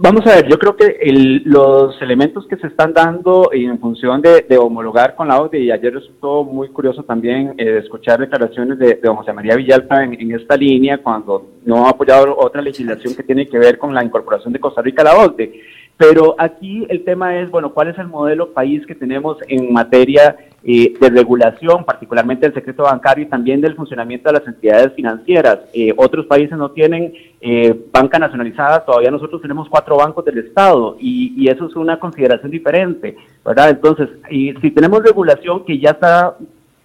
Vamos 0.00 0.24
a 0.28 0.36
ver, 0.36 0.48
yo 0.48 0.60
creo 0.60 0.76
que 0.76 0.96
los 1.44 2.00
elementos 2.00 2.46
que 2.46 2.56
se 2.56 2.68
están 2.68 2.92
dando 2.92 3.50
en 3.52 3.80
función 3.80 4.22
de, 4.22 4.56
homologar 4.56 5.16
con 5.16 5.26
la 5.26 5.40
OCDE, 5.40 5.58
y 5.58 5.70
ayer 5.72 5.92
resultó 5.92 6.44
muy 6.44 6.68
curioso 6.68 7.02
también 7.02 7.54
eh, 7.58 7.80
escuchar 7.82 8.20
declaraciones 8.20 8.78
de, 8.78 8.94
de 8.94 9.08
José 9.08 9.32
María 9.32 9.56
Villalpa 9.56 10.04
en, 10.04 10.32
esta 10.32 10.56
línea, 10.56 10.98
cuando 10.98 11.48
no 11.64 11.84
ha 11.84 11.90
apoyado 11.90 12.38
otra 12.38 12.62
legislación 12.62 13.16
que 13.16 13.24
tiene 13.24 13.48
que 13.48 13.58
ver 13.58 13.76
con 13.76 13.92
la 13.92 14.04
incorporación 14.04 14.52
de 14.52 14.60
Costa 14.60 14.82
Rica 14.82 15.02
a 15.02 15.06
la 15.06 15.16
OCDE. 15.16 15.62
Pero 15.98 16.36
aquí 16.38 16.86
el 16.88 17.04
tema 17.04 17.40
es, 17.40 17.50
bueno, 17.50 17.74
¿cuál 17.74 17.88
es 17.88 17.98
el 17.98 18.06
modelo 18.06 18.52
país 18.52 18.86
que 18.86 18.94
tenemos 18.94 19.36
en 19.48 19.72
materia 19.72 20.36
eh, 20.62 20.94
de 20.98 21.10
regulación, 21.10 21.84
particularmente 21.84 22.46
del 22.46 22.54
secreto 22.54 22.84
bancario 22.84 23.24
y 23.24 23.28
también 23.28 23.60
del 23.60 23.74
funcionamiento 23.74 24.28
de 24.30 24.38
las 24.38 24.46
entidades 24.46 24.92
financieras? 24.94 25.58
Eh, 25.74 25.92
otros 25.96 26.26
países 26.26 26.56
no 26.56 26.70
tienen 26.70 27.12
eh, 27.40 27.76
banca 27.92 28.16
nacionalizada, 28.20 28.84
todavía 28.84 29.10
nosotros 29.10 29.42
tenemos 29.42 29.68
cuatro 29.68 29.96
bancos 29.96 30.24
del 30.24 30.38
Estado 30.38 30.96
y, 31.00 31.34
y 31.36 31.48
eso 31.48 31.66
es 31.66 31.74
una 31.74 31.98
consideración 31.98 32.52
diferente, 32.52 33.16
¿verdad? 33.44 33.70
Entonces, 33.70 34.08
y 34.30 34.54
si 34.60 34.70
tenemos 34.70 35.02
regulación 35.02 35.64
que 35.64 35.80
ya 35.80 35.90
está 35.90 36.36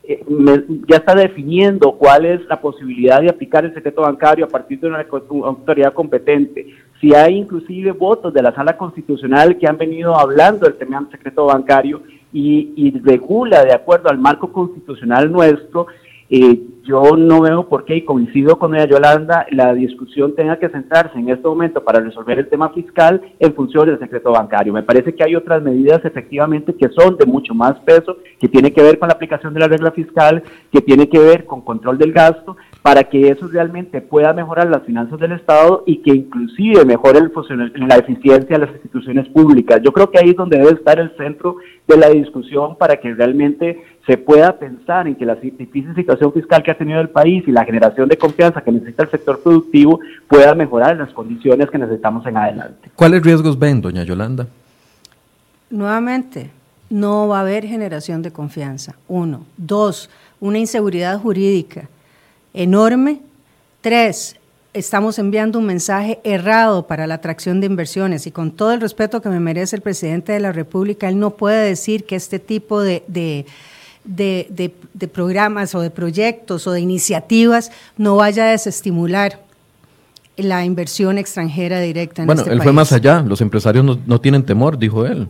eh, 0.06 0.22
ya 0.86 0.98
está 0.98 1.16
definiendo 1.16 1.94
cuál 1.94 2.26
es 2.26 2.46
la 2.48 2.60
posibilidad 2.60 3.22
de 3.22 3.30
aplicar 3.30 3.64
el 3.64 3.74
secreto 3.74 4.02
bancario 4.02 4.44
a 4.44 4.50
partir 4.50 4.78
de 4.82 4.88
una 4.88 5.06
autoridad 5.46 5.94
competente. 5.94 6.68
Si 7.04 7.14
hay 7.14 7.36
inclusive 7.36 7.92
votos 7.92 8.34
de 8.34 8.42
la 8.42 8.56
sala 8.56 8.78
constitucional 8.78 9.58
que 9.58 9.68
han 9.68 9.78
venido 9.78 10.18
hablando 10.18 10.66
del 10.66 10.78
tema 10.78 11.02
del 11.02 11.12
secreto 11.12 11.48
bancario 11.48 12.02
y, 12.32 12.72
y 12.78 12.98
regula 13.02 13.62
de 13.66 13.74
acuerdo 13.74 14.08
al 14.08 14.18
marco 14.18 14.54
constitucional 14.54 15.30
nuestro, 15.30 15.88
eh, 16.30 16.62
yo 16.84 17.18
no 17.18 17.42
veo 17.42 17.68
por 17.68 17.84
qué, 17.84 17.98
y 17.98 18.06
coincido 18.06 18.58
con 18.58 18.74
ella 18.74 18.88
Yolanda, 18.88 19.46
la 19.52 19.74
discusión 19.74 20.34
tenga 20.34 20.58
que 20.58 20.70
centrarse 20.70 21.20
en 21.20 21.28
este 21.28 21.46
momento 21.46 21.84
para 21.84 22.00
resolver 22.00 22.40
el 22.40 22.48
tema 22.48 22.70
fiscal 22.70 23.22
en 23.38 23.54
función 23.54 23.86
del 23.86 24.00
secreto 24.00 24.32
bancario. 24.32 24.72
Me 24.72 24.84
parece 24.84 25.14
que 25.14 25.26
hay 25.26 25.36
otras 25.36 25.62
medidas 25.62 26.04
efectivamente 26.06 26.74
que 26.74 26.88
son 26.90 27.18
de 27.18 27.26
mucho 27.26 27.54
más 27.54 27.78
peso, 27.82 28.18
que 28.40 28.48
tiene 28.48 28.72
que 28.72 28.82
ver 28.82 28.98
con 28.98 29.10
la 29.10 29.16
aplicación 29.16 29.54
de 29.54 29.60
la 29.60 29.68
regla 29.68 29.92
fiscal, 29.92 30.42
que 30.72 30.80
tiene 30.80 31.10
que 31.10 31.20
ver 31.20 31.46
con 31.46 31.62
control 31.62 31.98
del 31.98 32.14
gasto, 32.14 32.56
para 32.84 33.06
que 33.06 33.30
eso 33.30 33.48
realmente 33.48 34.02
pueda 34.02 34.34
mejorar 34.34 34.70
las 34.70 34.84
finanzas 34.84 35.18
del 35.18 35.32
Estado 35.32 35.84
y 35.88 36.02
que 36.02 36.12
inclusive 36.12 36.84
mejore 36.84 37.20
el 37.20 37.32
la 37.88 37.96
eficiencia 37.96 38.58
de 38.58 38.66
las 38.66 38.76
instituciones 38.76 39.30
públicas. 39.30 39.82
Yo 39.82 39.94
creo 39.94 40.12
que 40.12 40.20
ahí 40.20 40.32
es 40.32 40.36
donde 40.36 40.58
debe 40.58 40.74
estar 40.74 41.00
el 41.00 41.16
centro 41.16 41.56
de 41.88 41.96
la 41.96 42.10
discusión 42.10 42.76
para 42.78 42.98
que 42.98 43.14
realmente 43.14 43.82
se 44.06 44.18
pueda 44.18 44.60
pensar 44.60 45.08
en 45.08 45.16
que 45.16 45.26
la 45.26 45.36
difícil 45.36 45.96
situación 45.96 46.34
fiscal 46.34 46.62
que 46.62 46.72
ha 46.72 46.78
tenido 46.78 47.00
el 47.00 47.10
país 47.10 47.46
y 47.48 47.52
la 47.52 47.64
generación 47.64 48.10
de 48.10 48.18
confianza 48.18 48.62
que 48.62 48.74
necesita 48.74 49.04
el 49.04 49.12
sector 49.12 49.40
productivo 49.42 50.02
pueda 50.28 50.54
mejorar 50.54 50.98
las 50.98 51.14
condiciones 51.14 51.70
que 51.70 51.78
necesitamos 51.78 52.26
en 52.26 52.36
adelante. 52.36 52.92
¿Cuáles 52.98 53.24
riesgos 53.24 53.58
ven, 53.58 53.80
doña 53.80 54.04
Yolanda? 54.04 54.46
Nuevamente, 55.70 56.52
no 56.90 57.30
va 57.30 57.38
a 57.38 57.42
haber 57.42 57.66
generación 57.66 58.22
de 58.22 58.32
confianza. 58.32 58.96
Uno. 59.08 59.46
Dos, 59.56 60.10
una 60.42 60.60
inseguridad 60.60 61.18
jurídica 61.18 61.88
enorme. 62.54 63.22
Tres, 63.82 64.38
estamos 64.74 65.20
enviando 65.20 65.60
un 65.60 65.66
mensaje 65.66 66.20
errado 66.24 66.88
para 66.88 67.08
la 67.08 67.16
atracción 67.16 67.62
de 67.62 67.68
inversiones 67.68 68.26
y 68.28 68.32
con 68.32 68.52
todo 68.52 68.74
el 68.74 68.82
respeto 68.82 69.22
que 69.22 69.30
me 69.30 69.40
merece 69.40 69.76
el 69.76 69.82
presidente 69.82 70.32
de 70.32 70.40
la 70.40 70.52
República, 70.52 71.08
él 71.08 71.20
no 71.20 71.32
puede 71.32 71.68
decir 71.68 72.06
que 72.06 72.16
este 72.16 72.40
tipo 72.40 72.82
de, 72.82 73.04
de, 73.08 73.46
de, 74.04 75.08
programas 75.08 75.76
o 75.76 75.82
de 75.82 75.90
proyectos 75.90 76.66
o 76.66 76.72
de 76.72 76.82
iniciativas 76.82 77.72
no 77.98 78.16
vaya 78.16 78.46
a 78.46 78.52
desestimular 78.52 79.40
la 80.36 80.66
inversión 80.66 81.20
extranjera 81.20 81.80
directa 81.80 82.24
en 82.24 82.26
bueno, 82.26 82.42
este 82.42 82.54
él 82.54 82.62
fue 82.64 82.74
más 82.74 82.92
allá, 82.92 83.22
los 83.22 83.40
empresarios 83.42 83.86
no, 83.86 84.00
no 84.08 84.20
tienen 84.20 84.44
temor, 84.44 84.80
dijo 84.80 85.06
él 85.06 85.28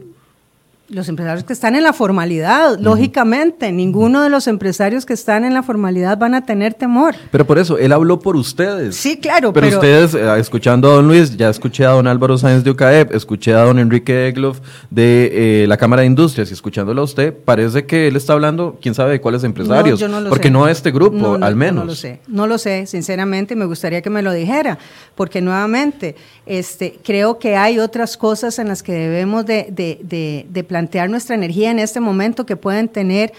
los 0.93 1.09
empresarios 1.09 1.43
que 1.43 1.53
están 1.53 1.75
en 1.75 1.83
la 1.83 1.93
formalidad, 1.93 2.77
lógicamente, 2.79 3.71
ninguno 3.71 4.21
de 4.21 4.29
los 4.29 4.47
empresarios 4.47 5.05
que 5.05 5.13
están 5.13 5.43
en 5.43 5.53
la 5.53 5.63
formalidad 5.63 6.17
van 6.17 6.35
a 6.35 6.45
tener 6.45 6.73
temor. 6.73 7.15
Pero 7.31 7.45
por 7.45 7.57
eso, 7.57 7.77
él 7.77 7.91
habló 7.91 8.19
por 8.19 8.35
ustedes. 8.35 8.95
Sí, 8.95 9.17
claro. 9.17 9.51
Pero, 9.53 9.67
ustedes, 9.67 10.13
eh, 10.13 10.39
escuchando 10.39 10.91
a 10.91 10.95
don 10.95 11.07
Luis, 11.07 11.35
ya 11.35 11.49
escuché 11.49 11.85
a 11.85 11.89
don 11.89 12.07
Álvaro 12.07 12.37
Sáenz 12.37 12.63
de 12.63 12.71
UCAEP, 12.71 13.13
escuché 13.13 13.53
a 13.53 13.63
don 13.63 13.79
Enrique 13.79 14.27
Egloff 14.27 14.59
de 14.89 15.63
eh, 15.63 15.67
la 15.67 15.77
Cámara 15.77 16.01
de 16.01 16.07
Industrias 16.07 16.49
y 16.51 16.53
escuchándolo 16.53 17.01
a 17.01 17.05
usted, 17.05 17.33
parece 17.33 17.85
que 17.85 18.07
él 18.07 18.15
está 18.15 18.33
hablando, 18.33 18.77
quién 18.81 18.93
sabe 18.93 19.13
de 19.13 19.21
cuáles 19.21 19.43
empresarios. 19.43 19.99
No, 19.99 20.07
yo 20.07 20.11
no 20.11 20.21
lo 20.21 20.29
porque 20.29 20.51
no 20.51 20.65
a 20.65 20.71
este 20.71 20.91
grupo, 20.91 21.37
al 21.41 21.55
menos. 21.55 21.83
No 21.83 21.85
lo 21.85 21.95
sé, 21.95 22.19
no 22.27 22.47
lo 22.47 22.57
sé, 22.57 22.85
sinceramente 22.85 23.55
me 23.55 23.65
gustaría 23.65 24.01
que 24.01 24.09
me 24.09 24.21
lo 24.21 24.31
dijera, 24.31 24.77
porque 25.15 25.41
nuevamente, 25.41 26.15
este, 26.45 26.99
creo 27.03 27.39
que 27.39 27.55
hay 27.55 27.79
otras 27.79 28.17
cosas 28.17 28.59
en 28.59 28.67
las 28.67 28.83
que 28.83 28.93
debemos 28.93 29.45
de, 29.45 29.67
de, 29.71 29.99
de, 30.03 30.45
de 30.49 30.63
plantear 30.83 31.09
nuestra 31.09 31.35
energía 31.35 31.71
en 31.71 31.79
este 31.79 32.01
momento 32.01 32.45
que 32.45 32.57
pueden 32.57 32.89
tener, 32.89 33.31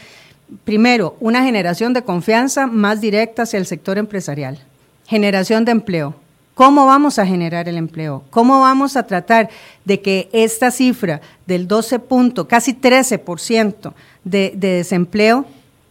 primero, 0.64 1.14
una 1.20 1.44
generación 1.44 1.92
de 1.92 2.02
confianza 2.02 2.66
más 2.66 3.02
directa 3.02 3.42
hacia 3.42 3.58
el 3.58 3.66
sector 3.66 3.98
empresarial, 3.98 4.58
generación 5.06 5.66
de 5.66 5.72
empleo. 5.72 6.14
¿Cómo 6.54 6.86
vamos 6.86 7.18
a 7.18 7.26
generar 7.26 7.68
el 7.68 7.76
empleo? 7.76 8.24
¿Cómo 8.30 8.60
vamos 8.60 8.96
a 8.96 9.02
tratar 9.02 9.50
de 9.84 10.00
que 10.00 10.30
esta 10.32 10.70
cifra 10.70 11.20
del 11.46 11.68
12 11.68 11.98
punto, 11.98 12.48
casi 12.48 12.72
13% 12.72 13.92
de, 14.24 14.54
de 14.56 14.68
desempleo 14.76 15.44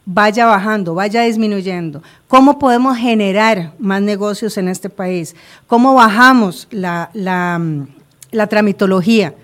vaya 0.08 0.48
bajando, 0.48 0.96
vaya 0.96 1.22
disminuyendo? 1.22 2.02
¿Cómo 2.28 2.58
podemos 2.58 2.98
generar 2.98 3.74
más 3.78 4.02
negocios 4.02 4.58
en 4.58 4.70
este 4.70 4.89
país? 4.89 5.36
¿Cómo 5.68 5.94
bajamos 5.94 6.68
la, 6.72 7.12
la, 7.13 7.62
la 8.32 8.48
tramitología? 8.48 9.36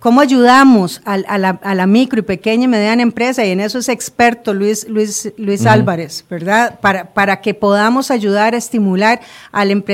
¿Cómo 0.00 0.20
ayudamos 0.20 1.00
a, 1.04 1.38
la, 1.38 1.86
micro 1.88 2.20
y 2.20 2.22
pequeña 2.22 2.64
y 2.64 2.68
mediana 2.68 3.02
empresa? 3.02 3.44
Y 3.44 3.50
en 3.50 3.58
eso 3.58 3.80
es 3.80 3.88
experto 3.88 4.54
Luis, 4.54 4.88
Luis, 4.88 5.32
Luis 5.36 5.66
Álvarez, 5.66 6.24
¿verdad? 6.30 6.78
Para, 6.80 7.12
para 7.12 7.40
que 7.40 7.52
podamos 7.52 8.12
ayudar 8.12 8.54
a 8.54 8.58
estimular 8.58 9.20
al, 9.50 9.84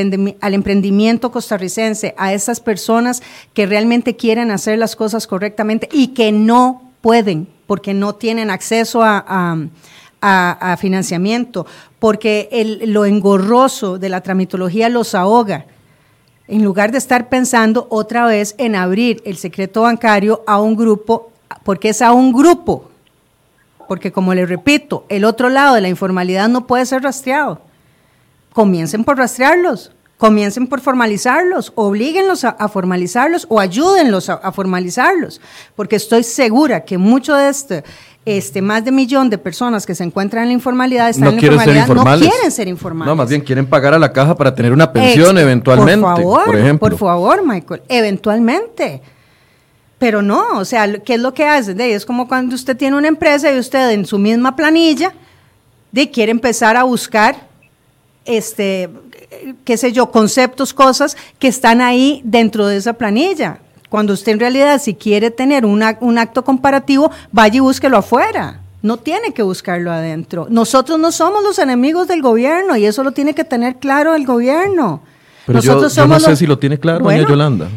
al 0.41 0.55
emprendimiento 0.55 1.33
costarricense, 1.33 2.15
a 2.19 2.35
esas 2.35 2.61
personas 2.61 3.23
que 3.55 3.65
realmente 3.65 4.15
quieren 4.15 4.51
hacer 4.51 4.79
las 4.79 4.95
cosas 4.95 5.27
correctamente 5.27 5.89
y 5.91 6.09
que 6.09 6.33
no 6.33 6.83
pueden 7.01 7.49
porque 7.67 7.95
no 7.95 8.15
tienen 8.15 8.51
acceso 8.51 9.03
a, 9.03 9.25
a 10.21 10.77
financiamiento, 10.79 11.67
porque 11.99 12.51
el, 12.53 12.93
lo 12.93 13.07
engorroso 13.07 13.99
de 13.99 14.11
la 14.11 14.21
tramitología 14.21 14.91
los 14.91 15.15
ahoga 15.15 15.65
en 16.47 16.63
lugar 16.63 16.93
de 16.93 16.99
estar 16.99 17.29
pensando 17.29 17.87
otra 17.91 18.27
vez 18.27 18.55
en 18.59 18.77
abrir 18.77 19.23
el 19.25 19.37
secreto 19.37 19.83
bancario 19.83 20.43
a 20.47 20.61
un 20.61 20.77
grupo, 20.77 21.31
porque 21.63 21.91
es 21.91 22.03
a 22.03 22.13
un 22.13 22.33
grupo, 22.33 22.91
porque 23.89 24.13
como 24.13 24.35
les 24.35 24.49
repito, 24.49 25.05
el 25.09 25.25
otro 25.25 25.49
lado 25.49 25.75
de 25.75 25.81
la 25.81 25.89
informalidad 25.89 26.49
no 26.49 26.67
puede 26.67 26.87
ser 26.87 27.03
rastreado. 27.03 27.61
Comiencen 28.53 29.05
por 29.05 29.17
rastrearlos, 29.17 29.93
comiencen 30.19 30.67
por 30.67 30.81
formalizarlos, 30.81 31.73
oblíguenlos 31.75 32.45
a, 32.45 32.69
formalizarlos 32.69 33.47
o 33.49 33.59
ayúdenlos 33.59 34.29
a, 34.29 34.35
a, 34.35 34.53
formalizarlos, 34.53 35.41
porque 35.75 35.97
estoy 35.97 36.23
segura 36.23 36.85
que 36.85 36.99
mucho 36.99 37.35
de 37.35 37.49
este 37.49 37.85
este, 38.27 38.63
más 38.63 38.85
de 38.85 38.93
millón 38.93 39.29
de 39.29 39.39
personas 39.39 39.85
que 39.85 39.95
se 39.95 40.03
encuentran 40.03 40.45
en 40.45 40.49
la 40.49 40.55
informalidad 40.55 41.11
están 41.11 41.29
en 41.29 41.37
la 41.37 41.47
informalidad, 41.47 41.89
no 41.89 42.31
quieren 42.31 42.51
ser 42.51 42.69
informales. 42.69 43.09
No, 43.11 43.17
más 43.17 43.29
bien 43.29 43.41
quieren 43.43 43.67
pagar 43.67 43.95
a 43.95 43.99
la 43.99 44.13
caja 44.13 44.35
para 44.37 44.55
tener 44.55 44.73
una 44.73 44.93
pensión 44.93 45.37
eventualmente, 45.37 46.01
por, 46.01 46.17
favor, 46.17 46.45
por 46.45 46.57
ejemplo. 46.57 46.89
Por 46.89 46.99
favor, 46.99 47.47
Michael, 47.47 47.83
eventualmente. 47.89 49.03
Pero 49.99 50.23
no, 50.23 50.59
o 50.59 50.65
sea, 50.65 50.91
¿qué 51.03 51.15
es 51.15 51.21
lo 51.21 51.33
que 51.35 51.47
hacen? 51.47 51.81
Es 51.81 52.05
como 52.05 52.27
cuando 52.27 52.55
usted 52.55 52.77
tiene 52.77 52.97
una 52.97 53.09
empresa 53.09 53.53
y 53.53 53.59
usted 53.59 53.91
en 53.91 54.05
su 54.07 54.19
misma 54.19 54.57
planilla 54.57 55.13
de 55.93 56.11
quiere 56.11 56.33
empezar 56.33 56.77
a 56.77 56.83
buscar 56.83 57.49
este 58.25 58.91
qué 59.65 59.77
sé 59.77 59.93
yo, 59.93 60.11
conceptos, 60.11 60.75
cosas 60.75 61.17
que 61.39 61.49
están 61.49 61.81
ahí 61.81 62.21
dentro 62.25 62.67
de 62.67 62.77
esa 62.77 62.95
planilla. 62.95 63.59
Cuando 63.89 64.13
usted 64.13 64.33
en 64.33 64.41
realidad, 64.41 64.81
si 64.81 64.95
quiere 64.95 65.31
tener 65.31 65.65
un 65.65 65.83
acto 65.83 66.45
comparativo, 66.45 67.11
vaya 67.31 67.57
y 67.57 67.61
búsquelo 67.61 67.99
afuera. 67.99 68.61
No 68.83 68.99
tiene 68.99 69.33
que 69.33 69.43
buscarlo 69.43 69.91
adentro. 69.91 70.47
Nosotros 70.51 70.99
no 70.99 71.11
somos 71.11 71.43
los 71.43 71.59
enemigos 71.59 72.07
del 72.07 72.21
gobierno 72.21 72.77
y 72.77 72.85
eso 72.85 73.03
lo 73.03 73.13
tiene 73.13 73.35
que 73.35 73.45
tener 73.45 73.77
claro 73.77 74.15
el 74.15 74.27
gobierno. 74.27 75.01
Pero 75.47 75.59
Nosotros 75.59 75.95
yo, 75.95 76.07
no 76.07 76.21
sé 76.21 76.37
si 76.37 76.47
lo 76.47 76.59
tiene 76.59 76.79
claro, 76.79 77.05
doña 77.05 77.27
Yolanda. 77.27 77.69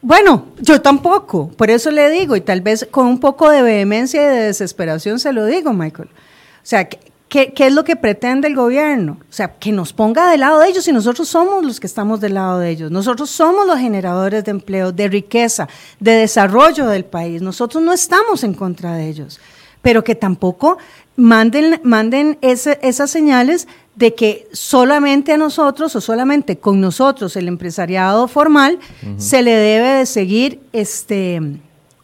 Bueno, 0.00 0.46
yo 0.60 0.80
tampoco, 0.80 1.48
por 1.56 1.70
eso 1.70 1.90
le 1.92 2.10
digo, 2.10 2.34
y 2.34 2.40
tal 2.40 2.60
vez 2.60 2.88
con 2.90 3.06
un 3.06 3.20
poco 3.20 3.50
de 3.50 3.62
vehemencia 3.62 4.20
y 4.20 4.26
de 4.26 4.42
desesperación 4.46 5.20
se 5.20 5.32
lo 5.32 5.46
digo, 5.46 5.72
Michael. 5.72 6.08
O 6.08 6.64
sea, 6.64 6.88
¿Qué, 7.32 7.54
es 7.56 7.72
lo 7.72 7.82
que 7.82 7.96
pretende 7.96 8.46
el 8.46 8.54
gobierno? 8.54 9.16
O 9.22 9.32
sea, 9.32 9.54
que 9.58 9.72
nos 9.72 9.94
ponga 9.94 10.30
del 10.30 10.40
lado 10.40 10.60
de 10.60 10.68
ellos 10.68 10.86
y 10.86 10.92
nosotros 10.92 11.30
somos 11.30 11.64
los 11.64 11.80
que 11.80 11.86
estamos 11.86 12.20
del 12.20 12.34
lado 12.34 12.58
de 12.58 12.68
ellos. 12.68 12.90
Nosotros 12.90 13.30
somos 13.30 13.66
los 13.66 13.78
generadores 13.78 14.44
de 14.44 14.50
empleo, 14.50 14.92
de 14.92 15.08
riqueza, 15.08 15.66
de 15.98 16.12
desarrollo 16.12 16.88
del 16.88 17.06
país. 17.06 17.40
Nosotros 17.40 17.82
no 17.82 17.94
estamos 17.94 18.44
en 18.44 18.52
contra 18.52 18.96
de 18.96 19.08
ellos. 19.08 19.40
Pero 19.80 20.04
que 20.04 20.14
tampoco 20.14 20.76
manden, 21.16 21.80
manden 21.82 22.36
esas 22.42 23.10
señales 23.10 23.66
de 23.94 24.14
que 24.14 24.46
solamente 24.52 25.32
a 25.32 25.38
nosotros 25.38 25.96
o 25.96 26.02
solamente 26.02 26.58
con 26.58 26.82
nosotros, 26.82 27.34
el 27.36 27.48
empresariado 27.48 28.28
formal, 28.28 28.78
se 29.16 29.40
le 29.40 29.52
debe 29.52 29.88
de 29.88 30.04
seguir 30.04 30.60
este, 30.74 31.40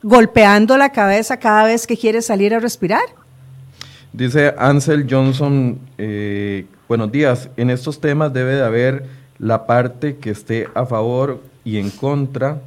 golpeando 0.02 0.78
la 0.78 0.90
cabeza 0.90 1.38
cada 1.38 1.64
vez 1.64 1.86
que 1.86 1.98
quiere 1.98 2.22
salir 2.22 2.54
a 2.54 2.60
respirar. 2.60 3.17
Dice 4.12 4.54
Ansel 4.56 5.06
Johnson, 5.08 5.78
eh, 5.98 6.64
buenos 6.88 7.12
días, 7.12 7.50
en 7.58 7.68
estos 7.68 8.00
temas 8.00 8.32
debe 8.32 8.54
de 8.54 8.64
haber 8.64 9.04
la 9.38 9.66
parte 9.66 10.16
que 10.16 10.30
esté 10.30 10.66
a 10.74 10.86
favor 10.86 11.42
y 11.62 11.76
en 11.76 11.90
contra, 11.90 12.62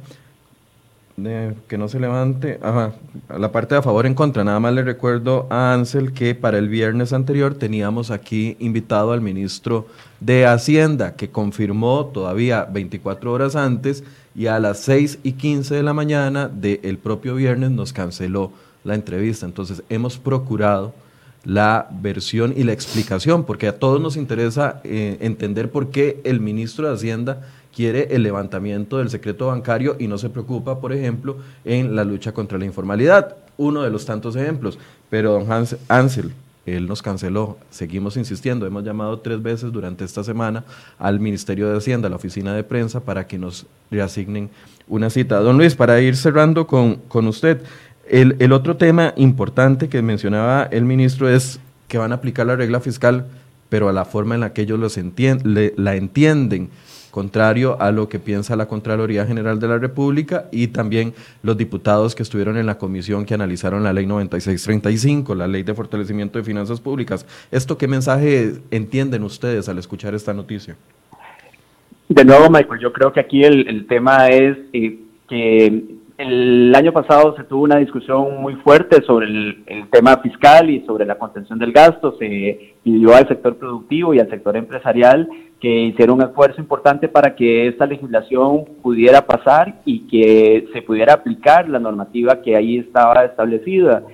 que 1.68 1.78
no 1.78 1.88
se 1.88 2.00
levante, 2.00 2.58
ajá, 2.62 2.92
la 3.36 3.50
parte 3.50 3.74
de 3.74 3.80
a 3.80 3.82
favor 3.82 4.06
en 4.06 4.14
contra, 4.14 4.44
nada 4.44 4.60
más 4.60 4.72
le 4.72 4.82
recuerdo 4.82 5.46
a 5.50 5.74
Ansel 5.74 6.12
que 6.12 6.34
para 6.34 6.58
el 6.58 6.68
viernes 6.68 7.12
anterior 7.12 7.54
teníamos 7.54 8.10
aquí 8.10 8.56
invitado 8.60 9.12
al 9.12 9.20
ministro 9.20 9.86
de 10.20 10.46
Hacienda, 10.46 11.16
que 11.16 11.30
confirmó 11.30 12.06
todavía 12.06 12.64
24 12.64 13.32
horas 13.32 13.56
antes 13.56 14.04
y 14.34 14.46
a 14.46 14.60
las 14.60 14.78
6 14.78 15.18
y 15.24 15.32
15 15.32 15.74
de 15.74 15.82
la 15.82 15.92
mañana 15.92 16.48
del 16.48 16.98
propio 16.98 17.34
viernes 17.34 17.72
nos 17.72 17.92
canceló 17.92 18.52
la 18.84 18.94
entrevista. 18.94 19.44
Entonces 19.44 19.82
hemos 19.88 20.18
procurado 20.18 20.94
la 21.44 21.88
versión 22.00 22.54
y 22.56 22.64
la 22.64 22.72
explicación, 22.72 23.44
porque 23.44 23.68
a 23.68 23.78
todos 23.78 24.00
nos 24.00 24.16
interesa 24.16 24.80
eh, 24.84 25.18
entender 25.20 25.70
por 25.70 25.90
qué 25.90 26.20
el 26.24 26.40
ministro 26.40 26.88
de 26.88 26.94
Hacienda 26.94 27.42
quiere 27.74 28.08
el 28.14 28.22
levantamiento 28.22 28.98
del 28.98 29.10
secreto 29.10 29.48
bancario 29.48 29.96
y 29.98 30.06
no 30.06 30.18
se 30.18 30.30
preocupa, 30.30 30.80
por 30.80 30.92
ejemplo, 30.92 31.38
en 31.64 31.96
la 31.96 32.04
lucha 32.04 32.32
contra 32.32 32.58
la 32.58 32.66
informalidad. 32.66 33.36
Uno 33.56 33.82
de 33.82 33.90
los 33.90 34.04
tantos 34.04 34.36
ejemplos. 34.36 34.78
Pero 35.10 35.32
don 35.32 35.50
Hans 35.50 35.76
Ansel, 35.88 36.32
él 36.66 36.86
nos 36.86 37.02
canceló. 37.02 37.58
Seguimos 37.70 38.16
insistiendo. 38.16 38.66
Hemos 38.66 38.84
llamado 38.84 39.18
tres 39.20 39.42
veces 39.42 39.72
durante 39.72 40.04
esta 40.04 40.22
semana 40.22 40.64
al 40.98 41.18
Ministerio 41.18 41.68
de 41.70 41.78
Hacienda, 41.78 42.06
a 42.06 42.10
la 42.10 42.16
oficina 42.16 42.54
de 42.54 42.62
prensa, 42.62 43.00
para 43.00 43.26
que 43.26 43.38
nos 43.38 43.66
reasignen 43.90 44.50
una 44.86 45.10
cita. 45.10 45.40
Don 45.40 45.56
Luis, 45.56 45.74
para 45.74 46.00
ir 46.00 46.16
cerrando 46.16 46.66
con, 46.66 46.96
con 47.08 47.26
usted, 47.26 47.62
el, 48.08 48.52
otro 48.52 48.76
tema 48.76 49.14
importante 49.16 49.88
que 49.88 50.02
mencionaba 50.02 50.64
el 50.64 50.84
ministro 50.84 51.28
es 51.28 51.60
que 51.88 51.98
van 51.98 52.12
a 52.12 52.16
aplicar 52.16 52.46
la 52.46 52.56
regla 52.56 52.80
fiscal 52.80 53.26
pero 53.68 53.88
a 53.88 53.92
la 53.92 54.04
forma 54.04 54.34
en 54.34 54.42
la 54.42 54.52
que 54.52 54.62
ellos 54.62 54.78
los 54.78 54.98
la 55.76 55.94
entienden 55.94 56.70
contrario 57.12 57.76
a 57.80 57.92
lo 57.92 58.08
que 58.08 58.18
piensa 58.18 58.56
la 58.56 58.66
Contraloría 58.66 59.26
General 59.26 59.60
de 59.60 59.68
la 59.68 59.78
República 59.78 60.46
y 60.50 60.68
también 60.68 61.12
los 61.42 61.56
diputados 61.56 62.14
que 62.14 62.22
estuvieron 62.22 62.56
en 62.56 62.66
la 62.66 62.78
comisión 62.78 63.24
que 63.26 63.34
analizaron 63.34 63.84
la 63.84 63.92
ley 63.92 64.06
9635, 64.06 65.34
la 65.34 65.46
ley 65.46 65.62
de 65.62 65.74
fortalecimiento 65.74 66.38
de 66.38 66.44
finanzas 66.44 66.80
públicas. 66.80 67.26
¿Esto 67.52 67.76
qué 67.78 67.86
mensaje 67.86 68.54
entienden 68.70 69.22
ustedes 69.22 69.68
al 69.68 69.78
escuchar 69.78 70.14
esta 70.14 70.32
noticia? 70.32 70.74
De 72.08 72.24
nuevo, 72.24 72.50
Michael, 72.50 72.80
yo 72.80 72.92
creo 72.92 73.12
que 73.12 73.20
aquí 73.20 73.44
el, 73.44 73.86
tema 73.86 74.28
es 74.28 74.56
eh, 74.72 74.98
que 75.28 75.84
el 76.22 76.72
año 76.76 76.92
pasado 76.92 77.34
se 77.36 77.42
tuvo 77.42 77.64
una 77.64 77.78
discusión 77.78 78.40
muy 78.40 78.54
fuerte 78.56 79.02
sobre 79.02 79.26
el, 79.26 79.88
tema 79.90 80.18
fiscal 80.18 80.70
y 80.70 80.80
sobre 80.86 81.04
la 81.04 81.18
contención 81.18 81.58
del 81.58 81.72
gasto. 81.72 82.16
Se 82.18 82.74
pidió 82.82 83.14
al 83.14 83.26
sector 83.26 83.56
productivo 83.56 84.14
y 84.14 84.20
al 84.20 84.30
sector 84.30 84.56
empresarial 84.56 85.28
que 85.60 85.68
hiciera 85.68 86.12
un 86.12 86.22
esfuerzo 86.22 86.60
importante 86.60 87.08
para 87.08 87.34
que 87.34 87.66
esta 87.66 87.86
legislación 87.86 88.64
pudiera 88.82 89.26
pasar 89.26 89.80
y 89.84 90.06
que 90.06 90.68
se 90.72 90.82
pudiera 90.82 91.14
aplicar 91.14 91.68
la 91.68 91.80
normativa 91.80 92.40
que 92.40 92.54
ahí 92.54 92.78
estaba 92.78 93.24
establecida. 93.24 94.04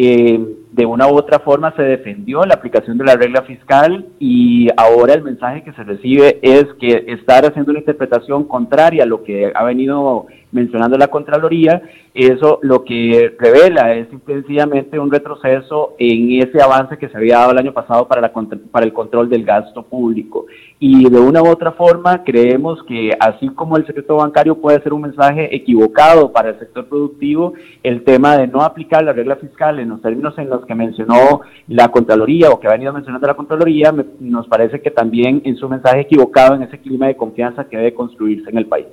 Eh, 0.00 0.38
de 0.70 0.86
una 0.86 1.08
u 1.08 1.16
otra 1.16 1.40
forma 1.40 1.74
se 1.74 1.82
defendió 1.82 2.44
la 2.44 2.54
aplicación 2.54 2.98
de 2.98 3.04
la 3.04 3.16
regla 3.16 3.42
fiscal 3.42 4.06
y 4.20 4.68
ahora 4.76 5.12
el 5.12 5.22
mensaje 5.22 5.64
que 5.64 5.72
se 5.72 5.82
recibe 5.82 6.38
es 6.40 6.66
que 6.78 7.04
estar 7.08 7.44
haciendo 7.44 7.72
una 7.72 7.80
interpretación 7.80 8.44
contraria 8.44 9.02
a 9.02 9.06
lo 9.06 9.24
que 9.24 9.50
ha 9.52 9.64
venido 9.64 10.26
mencionando 10.52 10.96
la 10.96 11.08
Contraloría, 11.08 11.82
eso 12.14 12.58
lo 12.62 12.84
que 12.84 13.34
revela 13.38 13.94
es 13.94 14.08
sencillamente 14.26 14.98
un 14.98 15.10
retroceso 15.10 15.94
en 15.98 16.42
ese 16.42 16.60
avance 16.60 16.96
que 16.98 17.08
se 17.08 17.16
había 17.16 17.38
dado 17.38 17.52
el 17.52 17.58
año 17.58 17.72
pasado 17.72 18.08
para, 18.08 18.20
la, 18.20 18.32
para 18.70 18.86
el 18.86 18.92
control 18.92 19.28
del 19.28 19.44
gasto 19.44 19.82
público. 19.82 20.46
Y 20.80 21.08
de 21.08 21.18
una 21.18 21.42
u 21.42 21.48
otra 21.48 21.72
forma 21.72 22.22
creemos 22.24 22.82
que 22.84 23.10
así 23.18 23.48
como 23.48 23.76
el 23.76 23.86
secreto 23.86 24.16
bancario 24.16 24.56
puede 24.56 24.80
ser 24.82 24.92
un 24.92 25.02
mensaje 25.02 25.54
equivocado 25.54 26.32
para 26.32 26.50
el 26.50 26.58
sector 26.58 26.86
productivo, 26.86 27.54
el 27.82 28.04
tema 28.04 28.36
de 28.36 28.46
no 28.46 28.62
aplicar 28.62 29.02
la 29.04 29.12
regla 29.12 29.36
fiscal 29.36 29.78
en 29.78 29.90
los 29.90 30.02
términos 30.02 30.36
en 30.38 30.48
los 30.48 30.64
que 30.64 30.74
mencionó 30.74 31.42
la 31.66 31.88
Contraloría 31.88 32.50
o 32.50 32.60
que 32.60 32.68
ha 32.68 32.72
venido 32.72 32.92
mencionando 32.92 33.26
la 33.26 33.34
Contraloría, 33.34 33.92
nos 34.20 34.46
parece 34.46 34.80
que 34.80 34.90
también 34.90 35.42
es 35.44 35.62
un 35.62 35.70
mensaje 35.70 36.00
equivocado 36.00 36.54
en 36.54 36.62
ese 36.62 36.78
clima 36.78 37.06
de 37.06 37.16
confianza 37.16 37.64
que 37.64 37.76
debe 37.76 37.94
construirse 37.94 38.50
en 38.50 38.58
el 38.58 38.66
país. 38.66 38.86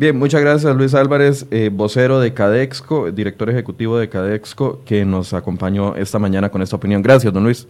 Bien, 0.00 0.18
muchas 0.18 0.40
gracias 0.40 0.74
Luis 0.74 0.94
Álvarez, 0.94 1.46
eh, 1.50 1.68
vocero 1.70 2.20
de 2.20 2.32
Cadexco, 2.32 3.12
director 3.12 3.50
ejecutivo 3.50 3.98
de 3.98 4.08
Cadexco, 4.08 4.80
que 4.86 5.04
nos 5.04 5.34
acompañó 5.34 5.94
esta 5.94 6.18
mañana 6.18 6.48
con 6.48 6.62
esta 6.62 6.74
opinión. 6.74 7.02
Gracias, 7.02 7.30
don 7.30 7.44
Luis. 7.44 7.68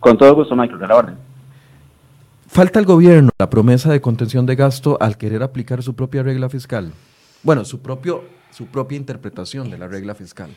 Con 0.00 0.16
todo 0.16 0.34
gusto, 0.34 0.56
Michael, 0.56 0.78
de 0.80 0.86
la 0.86 0.96
orden. 0.96 1.16
¿Falta 2.46 2.78
al 2.78 2.86
gobierno 2.86 3.28
la 3.38 3.50
promesa 3.50 3.92
de 3.92 4.00
contención 4.00 4.46
de 4.46 4.56
gasto 4.56 4.96
al 5.02 5.18
querer 5.18 5.42
aplicar 5.42 5.82
su 5.82 5.94
propia 5.94 6.22
regla 6.22 6.48
fiscal? 6.48 6.92
Bueno, 7.42 7.62
su, 7.66 7.82
propio, 7.82 8.24
su 8.52 8.64
propia 8.68 8.96
interpretación 8.96 9.68
de 9.68 9.76
la 9.76 9.86
regla 9.86 10.14
fiscal. 10.14 10.48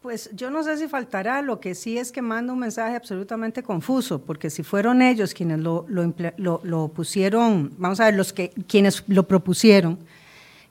Pues 0.00 0.30
yo 0.32 0.50
no 0.50 0.62
sé 0.62 0.78
si 0.78 0.88
faltará, 0.88 1.42
lo 1.42 1.60
que 1.60 1.74
sí 1.74 1.98
es 1.98 2.10
que 2.10 2.22
manda 2.22 2.54
un 2.54 2.58
mensaje 2.58 2.96
absolutamente 2.96 3.62
confuso, 3.62 4.22
porque 4.22 4.48
si 4.48 4.62
fueron 4.62 5.02
ellos 5.02 5.34
quienes 5.34 5.60
lo, 5.60 5.84
lo, 5.88 6.88
pusieron, 6.88 7.70
vamos 7.76 8.00
a 8.00 8.06
ver, 8.06 8.14
los 8.14 8.32
que, 8.32 8.48
quienes 8.66 9.04
lo 9.08 9.24
propusieron, 9.24 9.98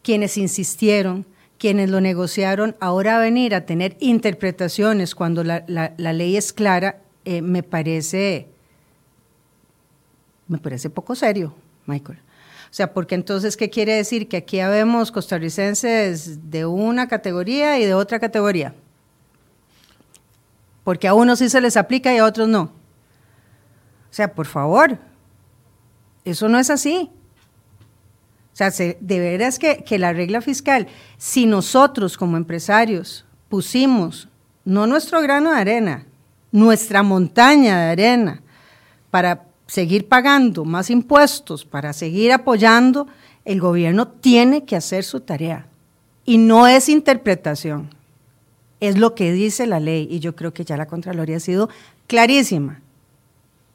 quienes 0.03 0.37
insistieron, 0.37 1.25
quienes 1.57 1.89
lo 1.89 2.01
negociaron, 2.01 2.75
ahora 2.79 3.19
venir 3.19 3.53
a 3.55 3.65
tener 3.65 3.95
interpretaciones 3.99 5.15
cuando 5.15 5.43
la, 5.43 5.63
ley 5.97 6.37
es 6.37 6.53
clara, 6.53 7.01
eh, 7.25 7.41
me 7.41 7.63
parece, 7.63 8.47
me 10.47 10.57
parece 10.57 10.89
poco 10.89 11.15
serio, 11.15 11.53
Michael. 11.85 12.19
O 12.19 12.73
sea, 12.73 12.93
porque 12.93 13.15
entonces, 13.15 13.57
¿qué 13.57 13.69
quiere 13.69 13.93
decir? 13.93 14.29
Que 14.29 14.37
aquí 14.37 14.59
habemos 14.59 15.11
costarricenses 15.11 16.49
de 16.49 16.65
una 16.65 17.07
categoría 17.07 17.79
y 17.79 17.85
de 17.85 17.93
otra 17.93 18.19
categoría 18.19 18.73
porque 20.83 21.07
a 21.07 21.13
unos 21.13 21.39
sí 21.39 21.49
se 21.49 21.61
les 21.61 21.77
aplica 21.77 22.13
y 22.13 22.17
a 22.17 22.25
otros 22.25 22.47
no. 22.47 22.63
O 22.63 24.13
sea, 24.13 24.33
por 24.33 24.45
favor, 24.45 24.97
eso 26.25 26.49
no 26.49 26.59
es 26.59 26.69
así. 26.69 27.09
O 28.53 28.55
sea, 28.55 28.69
de 28.69 29.19
veras 29.19 29.57
que, 29.59 29.83
que 29.83 29.97
la 29.97 30.13
regla 30.13 30.41
fiscal, 30.41 30.87
si 31.17 31.45
nosotros 31.45 32.17
como 32.17 32.37
empresarios 32.37 33.25
pusimos 33.49 34.27
no 34.65 34.87
nuestro 34.87 35.21
grano 35.21 35.51
de 35.51 35.59
arena, 35.59 36.05
nuestra 36.51 37.01
montaña 37.01 37.79
de 37.79 37.91
arena, 37.91 38.41
para 39.09 39.45
seguir 39.67 40.07
pagando 40.07 40.65
más 40.65 40.89
impuestos, 40.89 41.65
para 41.65 41.93
seguir 41.93 42.33
apoyando, 42.33 43.07
el 43.45 43.59
gobierno 43.59 44.07
tiene 44.07 44.65
que 44.65 44.75
hacer 44.75 45.03
su 45.03 45.21
tarea. 45.21 45.65
Y 46.25 46.37
no 46.37 46.67
es 46.67 46.89
interpretación 46.89 47.89
es 48.81 48.97
lo 48.97 49.15
que 49.15 49.31
dice 49.31 49.67
la 49.67 49.79
ley 49.79 50.07
y 50.11 50.19
yo 50.19 50.35
creo 50.35 50.53
que 50.53 50.65
ya 50.65 50.75
la 50.75 50.87
Contraloría 50.87 51.37
ha 51.37 51.39
sido 51.39 51.69
clarísima 52.07 52.81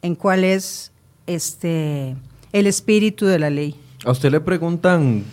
en 0.03 0.17
cuál 0.17 0.45
es 0.45 0.93
este 1.27 2.17
el 2.53 2.67
espíritu 2.67 3.25
de 3.25 3.39
la 3.39 3.49
ley. 3.49 3.81
A 4.05 4.11
usted 4.11 4.31
le 4.31 4.41
preguntan 4.41 5.25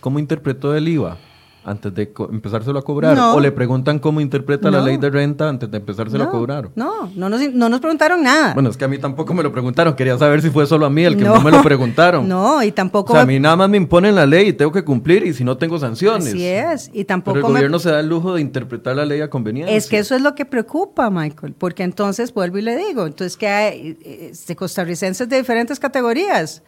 cómo 0.00 0.18
interpretó 0.18 0.74
el 0.74 0.88
IVA 0.88 1.18
antes 1.64 1.94
de 1.94 2.12
empezárselo 2.30 2.78
a 2.78 2.82
cobrar? 2.82 3.18
¿O 3.18 3.40
le 3.40 3.52
preguntan 3.52 3.98
cómo 3.98 4.20
interpreta 4.20 4.70
la 4.70 4.80
ley 4.80 4.96
de 4.96 5.10
renta 5.10 5.48
antes 5.48 5.70
de 5.70 5.78
empezárselo 5.78 6.24
a 6.24 6.30
cobrar? 6.30 6.70
No, 6.74 7.10
no 7.14 7.28
nos, 7.28 7.40
no 7.52 7.68
nos 7.68 7.80
preguntaron 7.80 8.22
nada. 8.22 8.54
Bueno, 8.54 8.70
es 8.70 8.76
que 8.76 8.84
a 8.84 8.88
mí 8.88 8.98
tampoco 8.98 9.34
me 9.34 9.42
lo 9.42 9.52
preguntaron. 9.52 9.94
Quería 9.94 10.16
saber 10.16 10.42
si 10.42 10.50
fue 10.50 10.66
solo 10.66 10.86
a 10.86 10.90
mí 10.90 11.04
el 11.04 11.16
que 11.16 11.24
no, 11.24 11.40
me 11.40 11.50
lo 11.50 11.62
preguntaron. 11.62 12.28
No, 12.40 12.62
y 12.62 12.70
tampoco... 12.70 13.12
O 13.12 13.16
sea, 13.16 13.22
a 13.22 13.26
mí 13.26 13.40
nada 13.40 13.56
más 13.56 13.68
me 13.68 13.76
imponen 13.76 14.14
la 14.14 14.24
ley 14.24 14.48
y 14.48 14.52
tengo 14.52 14.70
que 14.70 14.84
cumplir 14.84 15.26
y 15.26 15.34
si 15.34 15.42
no 15.42 15.56
tengo 15.56 15.78
sanciones. 15.78 16.28
Así 16.28 16.46
es, 16.46 16.90
y 16.92 17.04
tampoco... 17.04 17.34
Pero 17.34 17.46
el 17.48 17.52
gobierno 17.54 17.78
se 17.80 17.90
da 17.90 18.00
el 18.00 18.08
lujo 18.08 18.34
de 18.34 18.40
interpretar 18.40 18.94
la 18.94 19.04
ley 19.04 19.20
a 19.20 19.28
conveniencia. 19.28 19.76
Es 19.76 19.88
que 19.88 19.98
eso 19.98 20.14
es 20.14 20.22
lo 20.22 20.34
que 20.36 20.44
preocupa, 20.44 21.10
Michael, 21.10 21.54
porque 21.58 21.82
entonces 21.82 22.32
vuelvo 22.32 22.58
y 22.58 22.62
le 22.62 22.76
digo, 22.76 23.06
entonces 23.06 23.36
que 23.36 23.48
hay 23.48 23.98
este, 24.30 24.54
costarricenses 24.54 25.28
de 25.28 25.38
diferentes 25.38 25.80
categorías, 25.80 26.62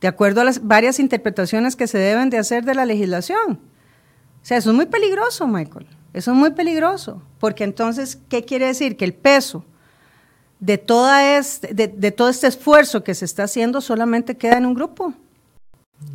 de 0.00 0.08
acuerdo 0.08 0.40
a 0.40 0.44
las 0.44 0.66
varias 0.66 0.98
interpretaciones 0.98 1.76
que 1.76 1.86
se 1.86 1.98
deben 1.98 2.30
de 2.30 2.38
hacer 2.38 2.64
de 2.64 2.74
la 2.74 2.86
legislación. 2.86 3.60
O 4.42 4.44
sea, 4.44 4.56
eso 4.56 4.70
es 4.70 4.76
muy 4.76 4.86
peligroso, 4.86 5.46
Michael. 5.46 5.86
Eso 6.12 6.32
es 6.32 6.36
muy 6.36 6.50
peligroso. 6.50 7.22
Porque 7.38 7.64
entonces, 7.64 8.18
¿qué 8.28 8.44
quiere 8.44 8.66
decir? 8.66 8.96
Que 8.96 9.04
el 9.04 9.14
peso 9.14 9.64
de, 10.58 10.78
toda 10.78 11.36
este, 11.36 11.74
de, 11.74 12.10
todo 12.12 12.28
este 12.28 12.46
esfuerzo 12.46 13.04
que 13.04 13.14
se 13.14 13.24
está 13.24 13.44
haciendo 13.44 13.80
solamente 13.80 14.36
queda 14.36 14.56
en 14.58 14.66
un 14.66 14.74
grupo. 14.74 15.12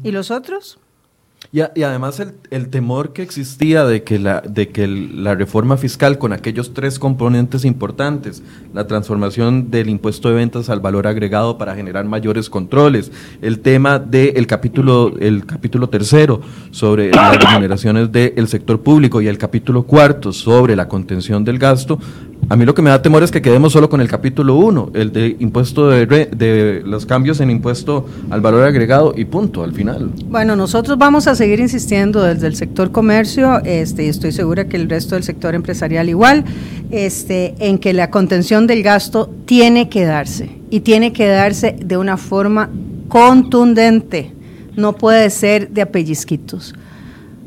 ¿Y 0.04 0.12
los 0.12 0.32
otros? 0.32 0.80
Y, 1.52 1.62
además 1.62 2.22
el, 2.50 2.70
temor 2.70 3.14
que 3.14 3.22
existía 3.22 3.86
de 3.86 4.04
que, 4.04 4.20
la, 4.20 4.42
de 4.42 4.70
que 4.70 4.88
la 4.88 5.36
reforma 5.36 5.78
fiscal 5.78 6.18
con 6.18 6.34
aquellos 6.34 6.74
tres 6.74 7.00
componentes 7.00 7.66
importantes, 7.66 8.44
la 8.74 8.88
transformación 8.88 9.72
del 9.72 9.90
impuesto 9.90 10.30
de 10.30 10.36
ventas 10.36 10.70
al 10.70 10.80
valor 10.80 11.08
agregado 11.08 11.58
para 11.58 11.76
generar 11.76 12.06
mayores 12.06 12.50
controles, 12.50 13.12
el 13.42 13.60
tema 13.60 14.00
del 14.00 14.48
capítulo, 14.48 15.14
el 15.20 15.46
capítulo 15.46 15.90
tercero 15.90 16.42
sobre 16.72 17.12
las 17.12 17.38
remuneraciones 17.38 18.12
del 18.12 18.48
sector 18.48 18.82
público 18.82 19.22
y 19.22 19.28
el 19.28 19.38
capítulo 19.38 19.84
cuarto 19.84 20.34
sobre 20.34 20.76
la 20.76 20.88
contención 20.88 21.44
del 21.44 21.60
gasto, 21.60 22.00
a 22.48 22.56
mí 22.56 22.66
lo 22.66 22.76
que 22.76 22.82
me 22.82 22.90
da 22.90 23.02
temor 23.02 23.24
es 23.24 23.32
que 23.32 23.42
quedemos 23.42 23.74
solo 23.74 23.90
con 23.90 24.02
el 24.02 24.08
capítulo 24.08 24.56
1, 24.56 24.92
el 24.94 25.12
de 25.12 25.36
impuesto 25.40 25.90
de, 25.90 26.06
de, 26.06 26.82
los 26.86 27.06
cambios 27.06 27.40
en 27.40 27.50
impuesto 27.50 28.06
al 28.30 28.42
valor 28.42 28.64
agregado 28.64 29.14
y 29.16 29.26
punto, 29.26 29.64
al 29.64 29.74
final. 29.74 30.12
Bueno, 30.28 30.56
nosotros 30.56 30.98
vamos 30.98 31.28
a 31.28 31.36
seguir 31.36 31.60
insistiendo 31.60 32.22
desde 32.22 32.48
el 32.48 32.56
sector 32.56 32.92
comercio, 32.92 33.62
este, 33.64 34.08
estoy 34.08 34.32
segura 34.32 34.66
que 34.66 34.78
el 34.78 34.90
resto 34.90 35.16
del 35.16 35.24
sector 35.24 35.56
empresarial 35.56 36.08
igual, 36.08 36.46
este, 36.92 37.56
en 37.60 37.80
que 37.80 37.94
la 37.94 38.12
contención 38.12 38.68
del 38.68 38.84
gasto 38.84 39.34
tiene 39.46 39.90
que 39.90 40.06
darse 40.06 40.50
y 40.70 40.82
tiene 40.82 41.14
que 41.14 41.28
darse 41.28 41.76
de 41.80 41.98
una 41.98 42.18
forma 42.18 42.70
contundente, 43.08 44.32
no 44.76 44.94
puede 44.94 45.30
ser 45.30 45.70
de 45.70 45.82
apellizquitos. 45.82 46.76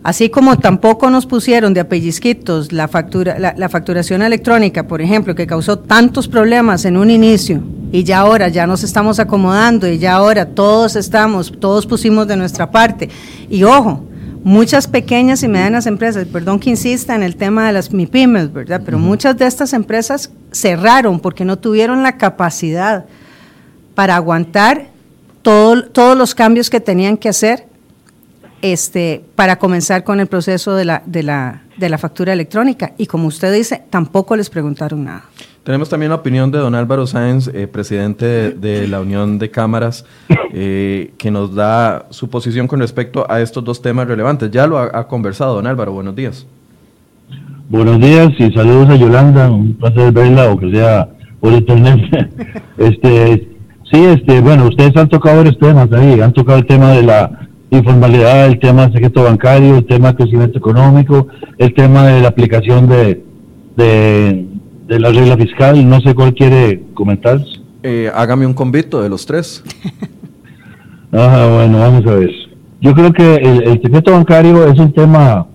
Así 0.02 0.30
como 0.30 0.56
tampoco 0.58 1.10
nos 1.10 1.26
pusieron 1.26 1.74
de 1.74 1.80
apellisquitos 1.80 2.72
la, 2.72 2.86
factura, 2.88 3.36
la, 3.38 3.68
facturación 3.68 4.22
electrónica, 4.22 4.86
por 4.86 5.02
ejemplo, 5.02 5.34
que 5.34 5.46
causó 5.46 5.78
tantos 5.80 6.28
problemas 6.28 6.84
en 6.84 6.96
un 6.96 7.10
inicio 7.10 7.62
y 7.90 8.04
ya 8.04 8.20
ahora 8.20 8.48
ya 8.48 8.66
nos 8.66 8.84
estamos 8.84 9.18
acomodando 9.18 9.88
y 9.88 9.98
ya 9.98 10.14
ahora 10.14 10.46
todos 10.46 10.94
estamos, 10.94 11.52
todos 11.58 11.84
pusimos 11.84 12.28
de 12.28 12.36
nuestra 12.36 12.70
parte. 12.70 13.08
Y 13.50 13.64
ojo, 13.64 14.04
muchas 14.44 14.86
pequeñas 14.86 15.42
y 15.42 15.48
medianas 15.48 15.86
empresas, 15.86 16.26
perdón 16.26 16.60
que 16.60 16.70
insista 16.70 17.14
en 17.14 17.22
el 17.22 17.36
tema 17.36 17.66
de 17.66 17.72
las 17.72 17.92
MIPIMES, 17.92 18.52
¿verdad? 18.52 18.82
Pero 18.84 18.98
muchas 18.98 19.36
de 19.36 19.46
estas 19.46 19.72
empresas 19.72 20.30
cerraron 20.52 21.18
porque 21.18 21.44
no 21.44 21.58
tuvieron 21.58 22.04
la 22.04 22.16
capacidad 22.16 23.04
para 23.94 24.14
aguantar 24.14 24.88
todos 25.42 26.16
los 26.16 26.34
cambios 26.34 26.70
que 26.70 26.78
tenían 26.78 27.16
que 27.16 27.28
hacer 27.28 27.67
este, 28.62 29.24
para 29.34 29.58
comenzar 29.58 30.04
con 30.04 30.20
el 30.20 30.26
proceso 30.26 30.74
de 30.74 30.84
la, 30.84 31.02
de, 31.06 31.22
la, 31.22 31.62
de 31.76 31.88
la 31.88 31.98
factura 31.98 32.32
electrónica. 32.32 32.92
Y 32.98 33.06
como 33.06 33.28
usted 33.28 33.52
dice, 33.52 33.82
tampoco 33.90 34.36
les 34.36 34.50
preguntaron 34.50 35.04
nada. 35.04 35.24
Tenemos 35.68 35.90
también 35.90 36.08
la 36.08 36.16
opinión 36.16 36.50
de 36.50 36.56
don 36.56 36.74
Álvaro 36.74 37.06
Sáenz, 37.06 37.48
eh, 37.48 37.66
presidente 37.66 38.52
de, 38.52 38.88
la 38.88 39.02
Unión 39.02 39.38
de 39.38 39.50
Cámaras, 39.50 40.06
eh, 40.54 41.12
que 41.18 41.30
nos 41.30 41.54
da 41.54 42.06
su 42.08 42.30
posición 42.30 42.66
con 42.66 42.80
respecto 42.80 43.30
a 43.30 43.42
estos 43.42 43.62
dos 43.62 43.82
temas 43.82 44.08
relevantes. 44.08 44.50
Ya 44.50 44.66
lo 44.66 44.78
ha, 44.78 45.06
conversado, 45.06 45.56
don 45.56 45.66
Álvaro. 45.66 45.92
Buenos 45.92 46.16
días. 46.16 46.46
Buenos 47.68 48.00
días 48.00 48.30
y 48.38 48.50
saludos 48.52 48.88
a 48.88 48.96
Yolanda. 48.96 49.50
Un 49.50 49.74
placer 49.74 50.10
verla, 50.10 50.50
o 50.50 50.58
que 50.58 50.70
sea 50.70 51.06
por 51.38 51.52
internet. 51.52 52.30
este, 52.78 53.48
sí, 53.92 54.04
este, 54.06 54.40
bueno, 54.40 54.68
ustedes 54.68 54.96
han 54.96 55.10
tocado 55.10 55.36
varios 55.36 55.58
temas 55.58 55.92
ahí. 55.92 56.18
Han 56.18 56.32
tocado 56.32 56.60
el 56.60 56.66
tema 56.66 56.92
de 56.92 57.02
la 57.02 57.47
informalidad, 57.70 58.46
el 58.46 58.58
tema 58.58 58.82
del 58.82 58.92
secreto 58.94 59.24
bancario, 59.24 59.76
el 59.76 59.86
tema 59.86 60.08
del 60.08 60.16
crecimiento 60.16 60.58
económico, 60.58 61.28
el 61.58 61.74
tema 61.74 62.06
de 62.06 62.22
la 62.22 62.28
aplicación 62.28 62.88
de, 62.88 63.22
de, 63.76 64.98
la 64.98 65.10
regla 65.10 65.36
fiscal. 65.36 65.88
No 65.88 66.00
sé 66.00 66.14
cuál 66.14 66.34
quiere 66.34 66.82
comentar. 66.94 67.40
Eh, 67.82 68.10
hágame 68.14 68.46
un 68.46 68.54
convito 68.54 69.02
de 69.02 69.08
los 69.08 69.26
tres. 69.26 69.62
Ajá, 71.12 71.46
bueno, 71.54 71.78
vamos 71.78 72.06
a 72.06 72.14
ver. 72.14 72.30
Yo 72.80 72.94
creo 72.94 73.12
que 73.12 73.34
el, 73.34 73.82
secreto 73.82 74.12
bancario 74.12 74.66
es 74.66 74.78
un 74.78 74.92
tema 74.92 75.46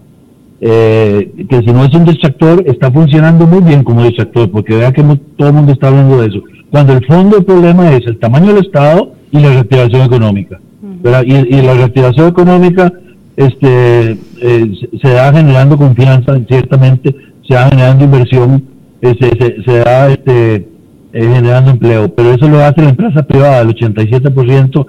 eh, 0.59 1.45
que 1.49 1.59
si 1.59 1.65
no 1.67 1.85
es 1.85 1.93
un 1.93 2.05
distractor, 2.05 2.63
está 2.67 2.91
funcionando 2.91 3.47
muy 3.47 3.61
bien 3.61 3.83
como 3.83 4.03
distractor, 4.03 4.51
porque 4.51 4.75
vea 4.75 4.91
que 4.91 5.03
todo 5.37 5.47
el 5.47 5.53
mundo 5.53 5.71
está 5.71 5.87
hablando 5.87 6.21
de 6.21 6.27
eso. 6.27 6.41
Cuando 6.69 6.93
el 6.93 7.05
fondo 7.05 7.37
del 7.37 7.45
problema 7.45 7.91
es 7.91 8.05
el 8.07 8.19
tamaño 8.19 8.53
del 8.53 8.65
Estado 8.65 9.13
y 9.31 9.39
la 9.39 9.49
reactivación 9.49 10.01
económica. 10.01 10.59
Y, 11.03 11.61
la 11.61 11.73
reactivación 11.73 12.29
económica 12.29 12.91
este, 13.35 14.11
eh, 14.11 14.71
se, 15.01 15.09
da 15.09 15.33
generando 15.33 15.77
confianza, 15.77 16.39
ciertamente, 16.47 17.13
se 17.45 17.55
da 17.55 17.67
generando 17.69 18.05
inversión, 18.05 18.63
eh, 19.01 19.13
se, 19.19 19.63
se, 19.63 19.79
da 19.79 20.09
este, 20.09 20.55
eh, 20.55 20.65
generando 21.11 21.71
empleo, 21.71 22.13
pero 22.15 22.33
eso 22.33 22.47
lo 22.47 22.63
hace 22.63 22.81
la 22.81 22.89
empresa 22.91 23.21
privada, 23.23 23.61
el 23.61 23.75
87% 23.75 24.85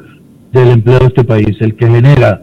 del 0.52 0.68
empleo 0.68 1.00
de 1.00 1.06
este 1.06 1.24
país, 1.24 1.56
el 1.58 1.74
que 1.74 1.88
genera. 1.88 2.42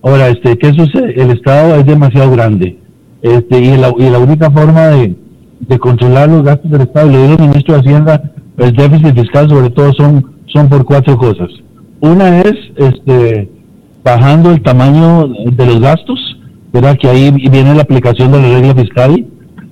Ahora, 0.00 0.28
este, 0.28 0.56
¿qué 0.56 0.72
sucede? 0.72 1.20
El 1.20 1.32
Estado 1.32 1.74
es 1.74 1.86
demasiado 1.86 2.30
grande 2.30 2.78
este, 3.20 3.58
y, 3.58 3.76
la, 3.76 3.92
y 3.98 4.10
la 4.10 4.20
única 4.20 4.48
forma 4.48 4.86
de, 4.88 5.16
de 5.58 5.78
controlar 5.80 6.28
los 6.28 6.44
gastos 6.44 6.70
del 6.70 6.82
Estado, 6.82 7.10
lo 7.10 7.22
dijo 7.22 7.42
el 7.42 7.48
ministro 7.48 7.74
de 7.74 7.80
Hacienda, 7.80 8.22
el 8.58 8.72
déficit 8.76 9.12
fiscal 9.18 9.48
sobre 9.48 9.70
todo 9.70 9.92
son, 9.94 10.24
son 10.46 10.68
por 10.68 10.84
cuatro 10.84 11.18
cosas. 11.18 11.48
Una 12.00 12.40
es 12.40 12.54
este, 12.76 13.50
bajando 14.04 14.52
el 14.52 14.62
tamaño 14.62 15.28
de 15.28 15.66
los 15.66 15.80
gastos, 15.80 16.18
¿verdad? 16.72 16.96
que 17.00 17.08
ahí 17.08 17.30
viene 17.30 17.74
la 17.74 17.82
aplicación 17.82 18.30
de 18.32 18.40
la 18.40 18.48
regla 18.48 18.74
fiscal, 18.74 19.26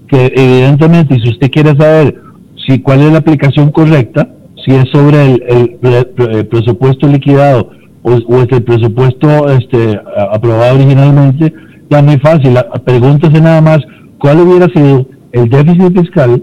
que 0.08 0.32
evidentemente 0.34 1.16
si 1.22 1.30
usted 1.30 1.50
quiere 1.50 1.76
saber 1.76 2.20
si 2.66 2.80
cuál 2.80 3.02
es 3.02 3.12
la 3.12 3.18
aplicación 3.18 3.70
correcta, 3.70 4.28
si 4.64 4.72
es 4.74 4.84
sobre 4.92 5.34
el, 5.34 6.46
presupuesto 6.50 7.06
liquidado 7.06 7.70
o, 8.02 8.12
es 8.12 8.48
el 8.50 8.62
presupuesto 8.64 9.48
este, 9.48 10.00
aprobado 10.32 10.74
originalmente, 10.74 11.52
ya 11.88 12.02
muy 12.02 12.18
fácil. 12.18 12.56
Pregúntese 12.84 13.40
nada 13.40 13.60
más 13.60 13.78
cuál 14.18 14.40
hubiera 14.40 14.66
sido 14.68 15.06
el 15.32 15.48
déficit 15.48 15.96
fiscal 15.96 16.42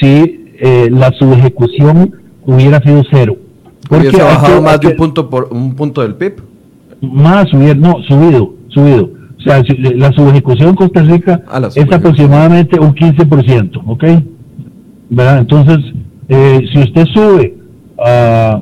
si 0.00 0.46
eh, 0.60 0.88
la 0.90 1.12
subejecución 1.12 2.14
hubiera 2.44 2.80
sido 2.80 3.02
cero. 3.12 3.36
Porque 3.88 4.20
ha 4.20 4.24
bajado 4.24 4.62
más 4.62 4.80
de 4.80 4.88
un 4.88 4.96
punto 4.96 5.30
por 5.30 5.48
un 5.50 5.74
punto 5.74 6.02
del 6.02 6.14
PIB. 6.14 6.42
Más 7.00 7.48
subido, 7.48 7.74
no, 7.74 8.02
subido, 8.06 8.54
subido. 8.68 9.10
O 9.38 9.40
sea, 9.40 9.62
la 9.94 10.12
subejecución 10.12 10.70
en 10.70 10.74
Costa 10.74 11.02
Rica 11.02 11.42
es 11.74 11.92
aproximadamente 11.92 12.78
un 12.80 12.94
15%, 12.94 13.82
¿ok? 13.86 14.04
¿Verdad? 15.10 15.38
Entonces, 15.38 15.78
eh, 16.28 16.60
si 16.72 16.80
usted 16.80 17.06
sube, 17.14 17.56
uh, 17.98 18.60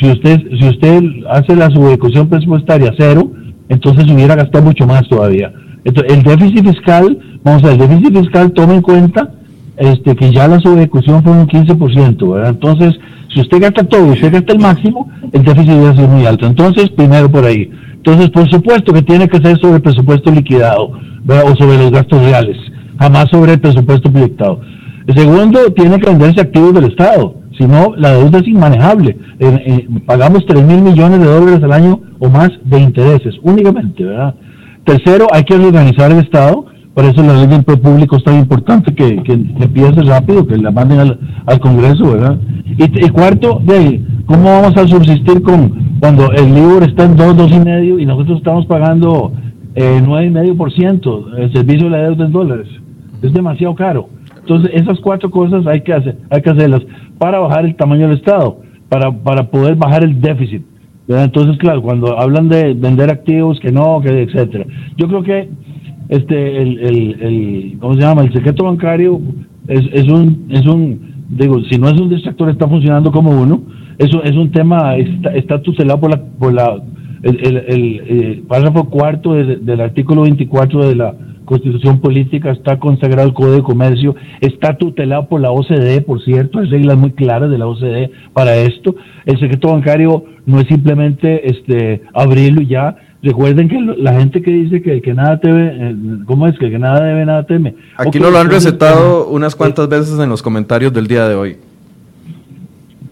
si 0.00 0.10
usted 0.10 0.40
si 0.58 0.68
usted 0.68 1.02
hace 1.30 1.54
la 1.54 1.70
subejecución 1.70 2.28
presupuestaria 2.28 2.92
cero, 2.98 3.30
entonces 3.68 4.10
hubiera 4.10 4.34
gastado 4.34 4.64
mucho 4.64 4.86
más 4.86 5.06
todavía. 5.08 5.52
Entonces, 5.84 6.16
el 6.16 6.22
déficit 6.22 6.66
fiscal, 6.66 7.18
vamos 7.44 7.62
a 7.62 7.68
ver, 7.68 7.82
el 7.82 7.88
déficit 7.88 8.18
fiscal 8.18 8.52
toma 8.52 8.74
en 8.74 8.82
cuenta 8.82 9.30
este 9.76 10.16
que 10.16 10.32
ya 10.32 10.48
la 10.48 10.58
subejecución 10.60 11.22
fue 11.22 11.32
un 11.32 11.46
15%, 11.46 12.32
¿verdad? 12.32 12.50
Entonces, 12.50 12.94
si 13.36 13.42
usted 13.42 13.60
gasta 13.60 13.84
todo 13.84 14.06
y 14.06 14.10
usted 14.12 14.32
gasta 14.32 14.54
el 14.54 14.58
máximo, 14.58 15.10
el 15.30 15.44
déficit 15.44 15.72
debe 15.72 15.94
ser 15.94 16.08
muy 16.08 16.24
alto. 16.24 16.46
Entonces, 16.46 16.88
primero 16.88 17.30
por 17.30 17.44
ahí. 17.44 17.70
Entonces, 17.96 18.30
por 18.30 18.48
supuesto 18.48 18.94
que 18.94 19.02
tiene 19.02 19.28
que 19.28 19.36
ser 19.36 19.58
sobre 19.58 19.76
el 19.76 19.82
presupuesto 19.82 20.30
liquidado 20.30 20.92
o 21.28 21.56
sobre 21.56 21.76
los 21.76 21.90
gastos 21.90 22.22
reales, 22.22 22.56
jamás 22.98 23.26
sobre 23.30 23.52
el 23.52 23.60
presupuesto 23.60 24.10
proyectado. 24.10 24.62
Segundo, 25.14 25.70
tiene 25.74 26.00
que 26.00 26.08
venderse 26.08 26.40
activos 26.40 26.72
del 26.72 26.84
Estado, 26.84 27.34
si 27.58 27.66
no, 27.66 27.94
la 27.96 28.12
deuda 28.12 28.38
es 28.38 28.48
inmanejable. 28.48 29.18
pagamos 30.06 30.46
3 30.46 30.64
mil 30.64 30.80
millones 30.80 31.20
de 31.20 31.26
dólares 31.26 31.62
al 31.62 31.72
año 31.72 32.00
o 32.18 32.30
más 32.30 32.50
de 32.64 32.80
intereses, 32.80 33.34
únicamente, 33.42 34.02
¿verdad? 34.02 34.34
Tercero, 34.84 35.26
hay 35.30 35.44
que 35.44 35.58
reorganizar 35.58 36.10
el 36.10 36.20
Estado 36.20 36.66
por 36.96 37.04
eso 37.04 37.22
la 37.22 37.34
ley 37.34 37.46
de 37.46 37.56
empleo 37.56 37.78
público 37.78 38.16
es 38.16 38.24
tan 38.24 38.38
importante 38.38 38.94
que, 38.94 39.22
que, 39.22 39.34
empiece 39.34 40.02
rápido, 40.02 40.46
que 40.46 40.56
la 40.56 40.70
manden 40.70 40.98
al, 41.44 41.60
Congreso, 41.60 42.12
¿verdad? 42.12 42.38
Y, 42.64 43.10
cuarto, 43.10 43.60
de 43.62 44.00
¿cómo 44.24 44.44
vamos 44.44 44.74
a 44.78 44.88
subsistir 44.88 45.42
con 45.42 45.98
cuando 46.00 46.32
el 46.32 46.54
libro 46.54 46.86
está 46.86 47.04
en 47.04 47.16
2, 47.16 47.36
dos 47.36 47.52
y 47.52 47.60
medio 47.60 47.98
y 47.98 48.06
nosotros 48.06 48.38
estamos 48.38 48.64
pagando 48.64 49.30
eh, 49.74 50.00
nueve 50.02 50.28
y 50.28 50.30
medio 50.30 50.56
por 50.56 50.72
ciento 50.72 51.26
el 51.36 51.52
servicio 51.52 51.84
de 51.84 51.90
la 51.90 52.02
deuda 52.04 52.24
en 52.24 52.32
dólares? 52.32 52.68
Es 53.20 53.30
demasiado 53.34 53.74
caro. 53.74 54.08
Entonces, 54.38 54.70
esas 54.72 54.98
cuatro 55.00 55.30
cosas 55.30 55.66
hay 55.66 55.82
que, 55.82 55.92
hacer, 55.92 56.16
hay 56.30 56.40
que 56.40 56.48
hacerlas 56.48 56.80
para 57.18 57.40
bajar 57.40 57.66
el 57.66 57.76
tamaño 57.76 58.08
del 58.08 58.16
Estado, 58.16 58.60
para, 58.88 59.12
para 59.12 59.50
poder 59.50 59.76
bajar 59.76 60.02
el 60.02 60.18
déficit. 60.18 60.62
Entonces, 61.08 61.58
claro, 61.58 61.82
cuando 61.82 62.18
hablan 62.18 62.48
de 62.48 62.72
vender 62.72 63.10
activos, 63.10 63.60
que 63.60 63.70
no, 63.70 64.00
que 64.00 64.22
etcétera. 64.22 64.64
Yo 64.96 65.08
creo 65.08 65.22
que 65.22 65.50
este 66.08 66.62
el, 66.62 66.78
el, 66.78 67.22
el 67.22 67.78
¿cómo 67.80 67.94
se 67.94 68.00
llama? 68.00 68.22
El 68.22 68.32
secreto 68.32 68.64
bancario 68.64 69.20
es, 69.68 69.82
es 69.92 70.08
un 70.08 70.46
es 70.50 70.66
un 70.66 71.14
digo, 71.28 71.60
si 71.70 71.78
no 71.78 71.88
es 71.88 72.00
un 72.00 72.08
distractor 72.08 72.50
está 72.50 72.68
funcionando 72.68 73.10
como 73.10 73.30
uno. 73.30 73.62
Eso 73.98 74.22
es 74.22 74.36
un 74.36 74.50
tema 74.50 74.96
está, 74.96 75.34
está 75.34 75.62
tutelado 75.62 76.00
por 76.00 76.10
la 76.10 76.22
por 76.22 76.52
la 76.52 76.82
el, 77.22 77.56
el, 77.56 78.02
eh, 78.06 78.42
párrafo 78.46 78.88
cuarto 78.88 79.34
del 79.34 79.80
artículo 79.80 80.22
24 80.22 80.88
de 80.88 80.94
la 80.94 81.14
Constitución 81.46 82.00
Política, 82.00 82.50
está 82.50 82.78
consagrado 82.78 83.28
el 83.28 83.34
Código 83.34 83.54
de 83.54 83.62
Comercio, 83.62 84.14
está 84.40 84.76
tutelado 84.76 85.28
por 85.28 85.40
la 85.40 85.52
OCDE, 85.52 86.02
por 86.02 86.22
cierto, 86.22 86.58
hay 86.58 86.66
reglas 86.66 86.98
muy 86.98 87.12
claras 87.12 87.50
de 87.50 87.56
la 87.56 87.66
OCDE 87.66 88.10
para 88.32 88.56
esto. 88.56 88.94
El 89.24 89.38
secreto 89.38 89.68
bancario 89.68 90.24
no 90.44 90.60
es 90.60 90.66
simplemente 90.66 91.48
este 91.48 92.02
abrirlo 92.12 92.62
y 92.62 92.66
ya, 92.66 92.96
Recuerden 93.26 93.68
que 93.68 93.80
la 93.98 94.20
gente 94.20 94.40
que 94.40 94.52
dice 94.52 94.80
que, 94.80 95.02
que 95.02 95.12
nada 95.12 95.40
teme, 95.40 95.66
eh, 95.66 95.96
¿cómo 96.26 96.46
es? 96.46 96.56
Que, 96.60 96.70
que 96.70 96.78
nada 96.78 97.04
debe, 97.04 97.26
nada 97.26 97.42
teme. 97.42 97.74
Aquí 97.96 98.20
no 98.20 98.30
lo 98.30 98.38
han 98.38 98.48
recetado 98.48 99.26
unas 99.26 99.56
cuantas 99.56 99.88
veces 99.88 100.16
en 100.20 100.28
los 100.28 100.40
comentarios 100.42 100.92
del 100.92 101.08
día 101.08 101.28
de 101.28 101.34
hoy. 101.34 101.56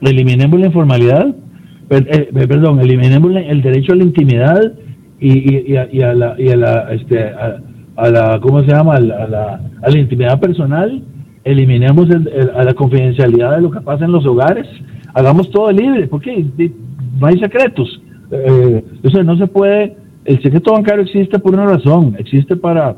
Eliminemos 0.01 0.61
la 0.61 0.67
informalidad, 0.67 1.35
eh, 1.91 2.29
eh, 2.33 2.47
perdón, 2.47 2.79
eliminemos 2.79 3.33
el 3.35 3.61
derecho 3.61 3.93
a 3.93 3.97
la 3.97 4.05
intimidad 4.05 4.73
y, 5.19 5.73
y, 5.73 5.77
a, 5.77 6.15
la, 6.15 6.37
y 6.39 6.49
a 6.49 6.57
la, 6.59 6.93
este, 6.93 7.33
a, 7.97 8.09
la, 8.09 8.39
¿cómo 8.41 8.63
se 8.63 8.69
llama? 8.69 8.95
A 8.95 9.01
la, 9.01 9.61
a 9.83 9.91
la, 9.91 9.99
intimidad 9.99 10.39
personal, 10.39 11.03
eliminemos 11.43 12.09
a 12.55 12.63
la 12.63 12.75
confidencialidad 12.75 13.57
de 13.57 13.63
lo 13.63 13.71
que 13.73 13.81
pasa 13.81 14.05
en 14.05 14.13
los 14.13 14.25
hogares, 14.27 14.69
hagamos 15.13 15.51
todo 15.51 15.73
libre, 15.73 16.07
porque 16.07 16.47
no 17.19 17.27
hay 17.27 17.41
secretos 17.41 18.01
eh, 18.31 18.85
no 19.25 19.37
se 19.37 19.47
puede, 19.47 19.97
el 20.25 20.43
secreto 20.43 20.73
bancario 20.73 21.05
existe 21.05 21.39
por 21.39 21.55
una 21.55 21.67
razón, 21.67 22.17
existe 22.19 22.57
para 22.57 22.97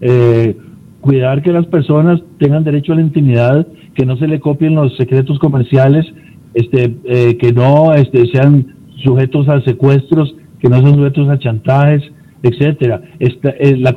eh, 0.00 0.56
cuidar 1.00 1.42
que 1.42 1.52
las 1.52 1.66
personas 1.66 2.20
tengan 2.38 2.64
derecho 2.64 2.92
a 2.92 2.96
la 2.96 3.02
intimidad, 3.02 3.66
que 3.94 4.04
no 4.04 4.16
se 4.16 4.26
le 4.26 4.40
copien 4.40 4.74
los 4.74 4.96
secretos 4.96 5.38
comerciales, 5.38 6.06
este, 6.54 6.96
eh, 7.04 7.36
que 7.36 7.52
no 7.52 7.92
este, 7.94 8.26
sean 8.32 8.74
sujetos 9.02 9.48
a 9.48 9.60
secuestros, 9.62 10.34
que 10.58 10.68
no 10.68 10.80
sean 10.80 10.94
sujetos 10.94 11.28
a 11.28 11.38
chantajes, 11.38 12.02
etcétera. 12.42 13.02
Esta, 13.18 13.50
eh, 13.50 13.76
la, 13.76 13.94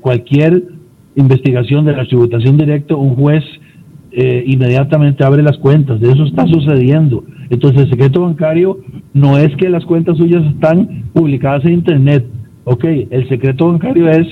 cualquier 0.00 0.64
investigación 1.14 1.84
de 1.84 1.92
la 1.92 2.06
tributación 2.06 2.56
directa, 2.56 2.94
un 2.96 3.14
juez 3.14 3.44
eh, 4.18 4.44
inmediatamente 4.46 5.22
abre 5.22 5.42
las 5.42 5.58
cuentas. 5.58 6.00
De 6.00 6.10
eso 6.10 6.24
está 6.24 6.46
sucediendo. 6.46 7.22
Entonces, 7.50 7.82
el 7.82 7.90
secreto 7.90 8.22
bancario 8.22 8.78
no 9.12 9.36
es 9.36 9.54
que 9.56 9.68
las 9.68 9.84
cuentas 9.84 10.16
suyas 10.16 10.42
están 10.46 11.04
publicadas 11.12 11.66
en 11.66 11.74
Internet. 11.74 12.24
Ok, 12.64 12.84
el 12.84 13.28
secreto 13.28 13.68
bancario 13.68 14.08
es 14.08 14.26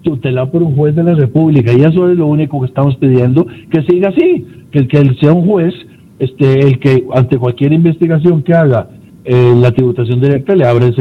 tutelado 0.00 0.50
por 0.50 0.62
un 0.62 0.74
juez 0.74 0.96
de 0.96 1.04
la 1.04 1.14
República 1.14 1.70
y 1.74 1.82
eso 1.82 2.10
es 2.10 2.16
lo 2.16 2.26
único 2.28 2.60
que 2.60 2.66
estamos 2.66 2.96
pidiendo, 2.96 3.46
que 3.70 3.82
siga 3.82 4.08
así, 4.08 4.46
que, 4.70 4.88
que 4.88 5.14
sea 5.20 5.34
un 5.34 5.46
juez 5.46 5.74
este, 6.18 6.60
el 6.60 6.78
que 6.78 7.04
ante 7.12 7.36
cualquier 7.36 7.74
investigación 7.74 8.42
que 8.42 8.54
haga 8.54 8.88
eh, 9.22 9.54
la 9.54 9.70
tributación 9.72 10.18
directa 10.18 10.56
le 10.56 10.64
abre 10.64 10.92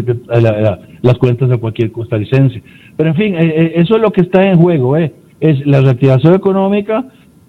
las 1.02 1.18
cuentas 1.20 1.50
a 1.52 1.58
cualquier 1.58 1.92
costarricense. 1.94 2.62
Pero 2.98 3.12
en 3.12 3.16
fin, 3.16 3.36
eh, 3.36 3.74
eso 3.76 3.96
es 3.96 4.02
lo 4.02 4.12
que 4.12 4.22
está 4.22 4.44
en 4.44 4.58
juego, 4.58 4.98
es 4.98 5.12
la 5.66 5.80
reactivación 5.80 6.34
económica, 6.34 7.06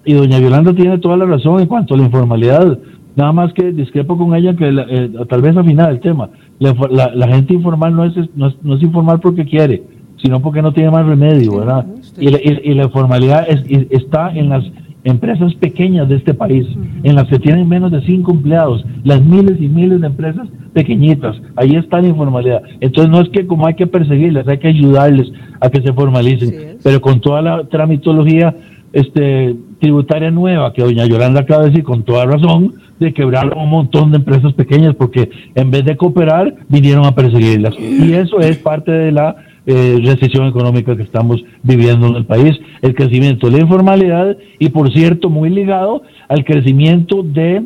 y 0.07 0.15
doña 0.15 0.39
Yolanda 0.39 0.73
tiene 0.73 0.99
toda 0.99 1.17
la 1.17 1.27
razón 1.27 1.61
en 1.61 1.67
cuanto 1.67 1.95
a 1.95 1.97
la 1.99 2.05
informalidad. 2.05 2.79
Nada 3.17 3.33
más 3.33 3.53
que 3.53 3.73
discrepo 3.73 4.17
con 4.17 4.35
ella 4.35 4.55
que 4.55 4.69
eh, 4.69 5.11
tal 5.29 5.43
vez 5.43 5.57
al 5.57 5.65
final 5.65 5.91
el 5.91 6.01
tema. 6.01 6.31
La, 6.61 7.29
gente 7.29 7.55
informal 7.55 7.95
no 7.95 8.05
es, 8.05 8.15
no 8.37 8.75
es, 8.75 8.83
informal 8.83 9.21
porque 9.21 9.45
quiere, 9.45 9.83
sino 10.23 10.41
porque 10.41 10.63
no 10.63 10.73
tiene 10.73 10.91
más 10.91 11.05
remedio, 11.05 11.59
¿verdad? 11.59 11.87
Y 12.19 12.31
la, 12.31 12.39
y, 12.43 12.75
la 12.75 12.85
informalidad 12.85 13.47
es, 13.49 13.63
está 13.91 14.33
en 14.33 14.49
las 14.49 14.65
empresas 15.05 15.55
pequeñas 15.55 16.09
de 16.09 16.17
este 16.17 16.35
país, 16.35 16.67
en 17.03 17.15
las 17.15 17.29
que 17.29 17.39
tienen 17.39 17.69
menos 17.69 17.91
de 17.91 18.03
cinco 18.03 18.33
empleados, 18.33 18.85
las 19.05 19.23
miles 19.25 19.61
y 19.61 19.69
miles 19.69 20.01
de 20.01 20.07
empresas 20.09 20.49
pequeñitas, 20.73 21.41
ahí 21.57 21.77
está 21.77 22.01
la 22.01 22.09
informalidad. 22.09 22.63
Entonces 22.81 23.11
no 23.11 23.21
es 23.21 23.29
que 23.31 23.47
como 23.47 23.67
hay 23.67 23.75
que 23.75 23.87
perseguirles, 23.87 24.47
hay 24.49 24.59
que 24.59 24.69
ayudarles 24.69 25.33
a 25.61 25.71
que 25.71 25.81
se 25.81 25.93
formalicen, 25.93 26.79
pero 26.83 27.01
con 27.01 27.21
toda 27.21 27.41
la 27.41 27.65
tramitología 27.65 28.55
este, 28.93 29.55
tributaria 29.81 30.31
nueva 30.31 30.73
que 30.73 30.83
doña 30.83 31.07
Yolanda 31.07 31.41
acaba 31.41 31.65
de 31.65 31.71
decir 31.71 31.85
con 31.85 32.03
toda 32.03 32.27
razón, 32.27 32.75
de 32.99 33.13
quebrar 33.13 33.55
un 33.55 33.69
montón 33.69 34.11
de 34.11 34.19
empresas 34.19 34.53
pequeñas 34.55 34.95
porque 34.95 35.31
en 35.55 35.71
vez 35.71 35.85
de 35.85 35.97
cooperar 35.97 36.55
vinieron 36.69 37.05
a 37.05 37.15
perseguirlas. 37.15 37.75
Y 37.79 38.13
eso 38.15 38.41
es 38.41 38.57
parte 38.59 38.91
de 38.91 39.13
la 39.13 39.37
eh, 39.67 39.99
recesión 40.05 40.47
económica 40.47 40.97
que 40.97 41.03
estamos 41.03 41.45
viviendo 41.63 42.07
en 42.07 42.17
el 42.17 42.25
país, 42.25 42.59
el 42.83 42.95
crecimiento 42.95 43.47
de 43.47 43.57
la 43.59 43.63
informalidad 43.63 44.37
y, 44.59 44.69
por 44.69 44.93
cierto, 44.93 45.29
muy 45.29 45.51
ligado 45.51 46.03
al 46.29 46.45
crecimiento 46.45 47.23
de 47.23 47.65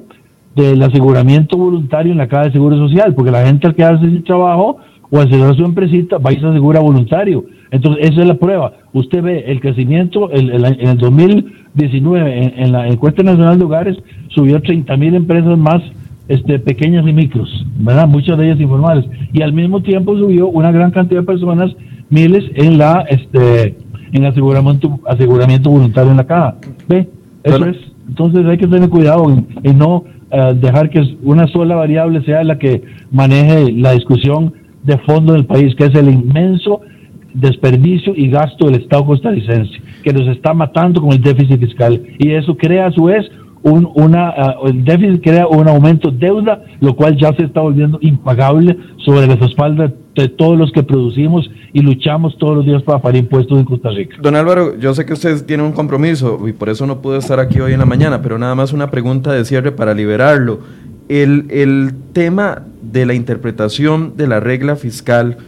del 0.54 0.82
aseguramiento 0.82 1.56
voluntario 1.56 2.10
en 2.10 2.18
la 2.18 2.26
Caja 2.26 2.46
de 2.46 2.52
Seguro 2.52 2.76
Social, 2.76 3.14
porque 3.14 3.30
la 3.30 3.46
gente 3.46 3.68
al 3.68 3.74
quedarse 3.74 4.04
sin 4.04 4.24
trabajo 4.24 4.78
o 5.10 5.18
al 5.18 5.30
cerrar 5.30 5.56
su 5.56 5.64
empresita 5.64 6.18
va 6.18 6.32
y 6.32 6.40
se 6.40 6.46
asegura 6.46 6.80
voluntario. 6.80 7.44
Entonces, 7.70 8.10
esa 8.10 8.22
es 8.22 8.26
la 8.26 8.34
prueba. 8.34 8.72
Usted 8.92 9.22
ve 9.22 9.44
el 9.46 9.60
crecimiento 9.60 10.30
en 10.32 10.50
el 10.50 10.98
2019, 10.98 12.62
en, 12.62 12.72
la 12.72 12.88
encuesta 12.88 13.22
nacional 13.22 13.58
de 13.58 13.64
hogares, 13.64 13.96
subió 14.28 14.60
30 14.60 14.96
mil 14.96 15.14
empresas 15.14 15.56
más 15.58 15.82
este, 16.28 16.58
pequeñas 16.58 17.06
y 17.06 17.12
micros, 17.12 17.66
¿verdad? 17.78 18.06
Muchas 18.06 18.38
de 18.38 18.46
ellas 18.46 18.60
informales. 18.60 19.04
Y 19.32 19.42
al 19.42 19.52
mismo 19.52 19.82
tiempo 19.82 20.16
subió 20.16 20.48
una 20.48 20.70
gran 20.70 20.90
cantidad 20.90 21.20
de 21.20 21.26
personas, 21.26 21.72
miles, 22.08 22.44
en 22.54 22.78
la 22.78 23.04
este 23.08 23.76
en 24.12 24.24
aseguramiento, 24.24 24.98
aseguramiento 25.06 25.70
voluntario 25.70 26.10
en 26.10 26.16
la 26.16 26.26
caja. 26.26 26.56
¿Ve? 26.88 27.08
Eso 27.44 27.64
es. 27.66 27.76
Entonces 28.08 28.44
hay 28.46 28.58
que 28.58 28.66
tener 28.66 28.88
cuidado 28.88 29.30
en, 29.62 29.78
no 29.78 30.04
eh, 30.32 30.54
dejar 30.60 30.90
que 30.90 31.16
una 31.22 31.46
sola 31.48 31.76
variable 31.76 32.24
sea 32.24 32.42
la 32.42 32.58
que 32.58 32.82
maneje 33.12 33.70
la 33.72 33.92
discusión 33.92 34.52
de 34.82 34.98
fondo 34.98 35.32
del 35.32 35.46
país, 35.46 35.74
que 35.74 35.86
es 35.86 35.94
el 35.94 36.08
inmenso 36.08 36.80
desperdicio 37.34 38.12
y 38.16 38.28
gasto 38.28 38.66
del 38.66 38.82
Estado 38.82 39.06
costarricense, 39.06 39.80
que 40.02 40.12
nos 40.12 40.26
está 40.28 40.52
matando 40.52 41.00
con 41.00 41.12
el 41.12 41.22
déficit 41.22 41.60
fiscal. 41.60 42.02
Y 42.18 42.30
eso 42.30 42.56
crea 42.56 42.86
a 42.86 42.92
su 42.92 43.04
vez 43.04 43.30
un, 43.62 43.88
una, 43.94 44.30
uh, 44.30 44.68
el 44.68 44.84
déficit 44.84 45.22
crea 45.22 45.46
un 45.46 45.68
aumento 45.68 46.10
de 46.10 46.18
deuda, 46.18 46.62
lo 46.80 46.96
cual 46.96 47.16
ya 47.16 47.32
se 47.34 47.44
está 47.44 47.60
volviendo 47.60 47.98
impagable 48.00 48.76
sobre 49.04 49.26
las 49.26 49.40
espaldas 49.42 49.92
de 50.14 50.28
todos 50.28 50.58
los 50.58 50.72
que 50.72 50.82
producimos 50.82 51.48
y 51.72 51.80
luchamos 51.82 52.36
todos 52.38 52.56
los 52.56 52.66
días 52.66 52.82
para 52.82 53.00
pagar 53.00 53.16
impuestos 53.16 53.58
en 53.58 53.64
Costa 53.64 53.90
Rica. 53.90 54.16
Don 54.20 54.34
Álvaro, 54.34 54.78
yo 54.78 54.94
sé 54.94 55.06
que 55.06 55.12
usted 55.12 55.44
tiene 55.46 55.62
un 55.62 55.72
compromiso 55.72 56.48
y 56.48 56.52
por 56.52 56.68
eso 56.68 56.86
no 56.86 57.00
pudo 57.00 57.16
estar 57.16 57.38
aquí 57.38 57.60
hoy 57.60 57.74
en 57.74 57.78
la 57.78 57.86
mañana, 57.86 58.22
pero 58.22 58.38
nada 58.38 58.54
más 58.54 58.72
una 58.72 58.90
pregunta 58.90 59.32
de 59.32 59.44
cierre 59.44 59.72
para 59.72 59.94
liberarlo. 59.94 60.60
El, 61.10 61.46
el 61.50 61.92
tema 62.12 62.62
de 62.80 63.04
la 63.04 63.14
interpretación 63.14 64.16
de 64.16 64.28
la 64.28 64.38
regla 64.38 64.76
fiscal 64.76 65.38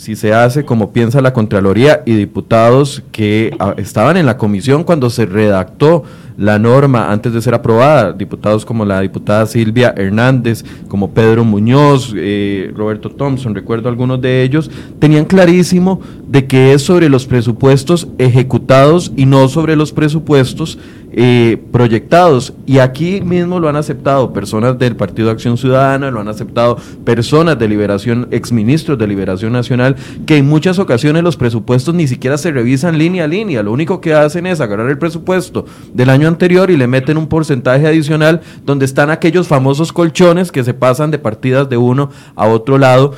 si 0.00 0.16
se 0.16 0.32
hace 0.32 0.64
como 0.64 0.94
piensa 0.94 1.20
la 1.20 1.34
Contraloría 1.34 2.02
y 2.06 2.14
diputados 2.14 3.02
que 3.12 3.54
ah, 3.58 3.74
estaban 3.76 4.16
en 4.16 4.24
la 4.24 4.38
comisión 4.38 4.82
cuando 4.82 5.10
se 5.10 5.26
redactó 5.26 6.04
la 6.38 6.58
norma 6.58 7.12
antes 7.12 7.34
de 7.34 7.42
ser 7.42 7.52
aprobada, 7.52 8.14
diputados 8.14 8.64
como 8.64 8.86
la 8.86 9.02
diputada 9.02 9.44
Silvia 9.44 9.92
Hernández, 9.94 10.64
como 10.88 11.10
Pedro 11.10 11.44
Muñoz, 11.44 12.14
eh, 12.16 12.72
Roberto 12.74 13.10
Thompson, 13.10 13.54
recuerdo 13.54 13.90
algunos 13.90 14.22
de 14.22 14.42
ellos, 14.42 14.70
tenían 14.98 15.26
clarísimo 15.26 16.00
de 16.26 16.46
que 16.46 16.72
es 16.72 16.80
sobre 16.80 17.10
los 17.10 17.26
presupuestos 17.26 18.08
ejecutados 18.16 19.12
y 19.16 19.26
no 19.26 19.50
sobre 19.50 19.76
los 19.76 19.92
presupuestos 19.92 20.78
eh, 21.12 21.60
proyectados. 21.72 22.52
Y 22.66 22.78
aquí 22.78 23.20
mismo 23.20 23.58
lo 23.58 23.68
han 23.68 23.76
aceptado 23.76 24.32
personas 24.32 24.78
del 24.78 24.96
Partido 24.96 25.26
de 25.26 25.32
Acción 25.32 25.56
Ciudadana, 25.56 26.10
lo 26.10 26.20
han 26.20 26.28
aceptado 26.28 26.76
personas 27.04 27.58
de 27.58 27.68
Liberación, 27.68 28.28
exministros 28.30 28.98
de 28.98 29.06
Liberación 29.06 29.52
Nacional, 29.52 29.96
que 30.26 30.36
en 30.36 30.48
muchas 30.48 30.78
ocasiones 30.78 31.22
los 31.22 31.36
presupuestos 31.36 31.94
ni 31.94 32.06
siquiera 32.06 32.38
se 32.38 32.52
revisan 32.52 32.98
línea 32.98 33.24
a 33.24 33.28
línea. 33.28 33.62
Lo 33.62 33.72
único 33.72 34.00
que 34.00 34.14
hacen 34.14 34.46
es 34.46 34.60
agarrar 34.60 34.88
el 34.88 34.98
presupuesto 34.98 35.64
del 35.92 36.10
año 36.10 36.28
anterior 36.28 36.70
y 36.70 36.76
le 36.76 36.86
meten 36.86 37.16
un 37.16 37.26
porcentaje 37.26 37.86
adicional 37.86 38.40
donde 38.64 38.84
están 38.84 39.10
aquellos 39.10 39.48
famosos 39.48 39.92
colchones 39.92 40.52
que 40.52 40.64
se 40.64 40.74
pasan 40.74 41.10
de 41.10 41.18
partidas 41.18 41.68
de 41.68 41.76
uno 41.76 42.10
a 42.36 42.46
otro 42.46 42.78
lado. 42.78 43.14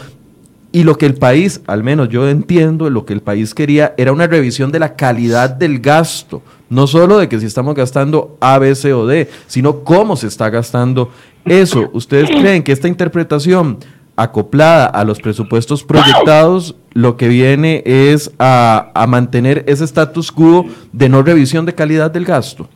Y 0.75 0.85
lo 0.85 0.97
que 0.97 1.05
el 1.05 1.15
país, 1.15 1.61
al 1.67 1.83
menos 1.85 2.09
yo 2.09 2.27
entiendo, 2.27 2.89
lo 2.89 3.05
que 3.05 3.13
el 3.13 3.21
país 3.21 3.55
quería 3.55 3.95
era 3.99 4.11
una 4.11 4.27
revisión 4.27 4.73
de 4.73 4.79
la 4.79 4.97
calidad 4.97 5.51
del 5.51 5.81
gasto, 5.81 6.43
no 6.73 6.87
solo 6.87 7.19
de 7.19 7.29
que 7.29 7.39
si 7.39 7.45
estamos 7.45 7.75
gastando 7.75 8.39
A, 8.41 8.59
B, 8.59 8.75
C 8.75 8.95
o 8.95 9.07
D, 9.07 9.29
sino 9.47 9.85
cómo 9.85 10.17
se 10.17 10.27
está 10.27 10.49
gastando 10.49 11.11
eso. 11.45 11.91
¿Ustedes 11.93 12.31
creen 12.31 12.63
que 12.63 12.73
esta 12.73 12.89
interpretación 12.89 13.79
acoplada 14.17 14.87
a 14.87 15.05
los 15.05 15.21
presupuestos 15.21 15.85
proyectados, 15.85 16.75
lo 16.95 17.19
que 17.19 17.29
viene 17.29 17.83
es 17.85 18.33
a, 18.39 18.91
a 18.95 19.07
mantener 19.07 19.65
ese 19.67 19.85
status 19.85 20.33
quo 20.33 20.65
de 20.93 21.11
no 21.11 21.23
revisión 21.23 21.67
de 21.67 21.75
calidad 21.75 22.11
del 22.11 22.25
gasto? 22.25 22.69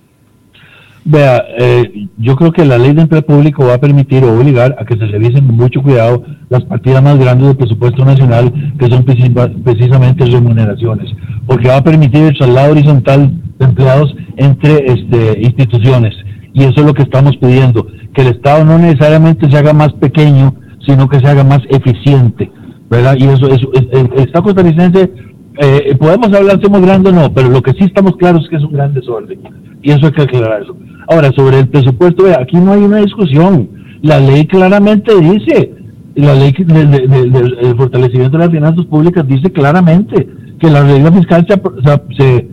Vea, 1.09 1.44
eh, 1.57 2.09
yo 2.18 2.34
creo 2.34 2.50
que 2.50 2.64
la 2.64 2.78
ley 2.78 2.92
de 2.92 3.02
empleo 3.02 3.22
público 3.22 3.64
va 3.64 3.74
a 3.74 3.80
permitir 3.80 4.24
o 4.24 4.36
obligar 4.36 4.74
a 4.76 4.84
que 4.84 4.96
se 4.98 5.07
revisen 5.07 5.46
con 5.46 5.54
mucho 5.54 5.80
cuidado 5.80 6.24
las 6.48 6.64
partidas 6.64 7.00
más 7.00 7.16
grandes 7.16 7.46
del 7.46 7.57
presupuesto 7.57 8.04
nacional, 8.04 8.52
que 8.76 8.88
son 8.88 9.04
precisamente 9.04 10.24
remuneraciones, 10.24 11.09
porque 11.46 11.68
va 11.68 11.76
a 11.76 11.84
permitir 11.84 12.24
el 12.24 12.36
traslado 12.36 12.72
horizontal 12.72 13.40
de 13.57 13.64
empleados 13.64 14.16
entre 14.36 14.84
este, 14.92 15.40
instituciones. 15.42 16.12
Y 16.52 16.64
eso 16.64 16.80
es 16.80 16.86
lo 16.86 16.92
que 16.92 17.02
estamos 17.02 17.36
pidiendo, 17.36 17.86
que 18.12 18.22
el 18.22 18.28
Estado 18.28 18.64
no 18.64 18.76
necesariamente 18.76 19.48
se 19.48 19.57
haga 19.59 19.72
más 19.72 19.92
pequeño, 19.92 20.57
sino 20.84 21.09
que 21.09 21.20
se 21.20 21.28
haga 21.28 21.44
más 21.44 21.61
eficiente, 21.68 22.50
¿verdad? 22.90 23.14
Y 23.16 23.26
eso, 23.26 23.46
eso 23.46 23.70
el, 23.92 24.11
Estado 24.24 24.42
costarricense, 24.42 25.12
eh, 25.59 25.96
podemos 26.00 26.32
hablar 26.32 26.61
somos 26.61 26.80
grandes 26.80 27.12
o 27.12 27.14
no, 27.16 27.32
pero 27.32 27.48
lo 27.48 27.62
que 27.62 27.70
sí 27.74 27.84
estamos 27.84 28.16
claros 28.16 28.42
es 28.42 28.50
que 28.50 28.57
es 28.57 28.64
un 28.64 28.72
gran 28.72 28.92
desorden. 28.92 29.38
Y 29.87 29.93
eso 29.93 30.07
hay 30.07 30.12
que 30.12 30.22
aclararlo. 30.22 30.76
Ahora, 31.07 31.30
sobre 31.37 31.61
el 31.61 31.68
presupuesto, 31.68 32.24
aquí 32.37 32.57
no 32.57 32.72
hay 32.72 32.82
una 32.82 32.97
discusión. 32.97 33.68
La 34.03 34.18
ley 34.18 34.45
claramente 34.45 35.14
dice, 35.14 35.74
la 36.16 36.34
ley 36.34 36.53
del 36.53 37.76
fortalecimiento 37.76 38.37
de 38.37 38.45
las 38.45 38.53
finanzas 38.53 38.84
públicas 38.87 39.24
dice 39.28 39.53
claramente 39.53 40.28
que 40.59 40.70
la 40.70 40.82
regla 40.82 41.12
fiscal 41.12 41.47
se, 41.47 42.49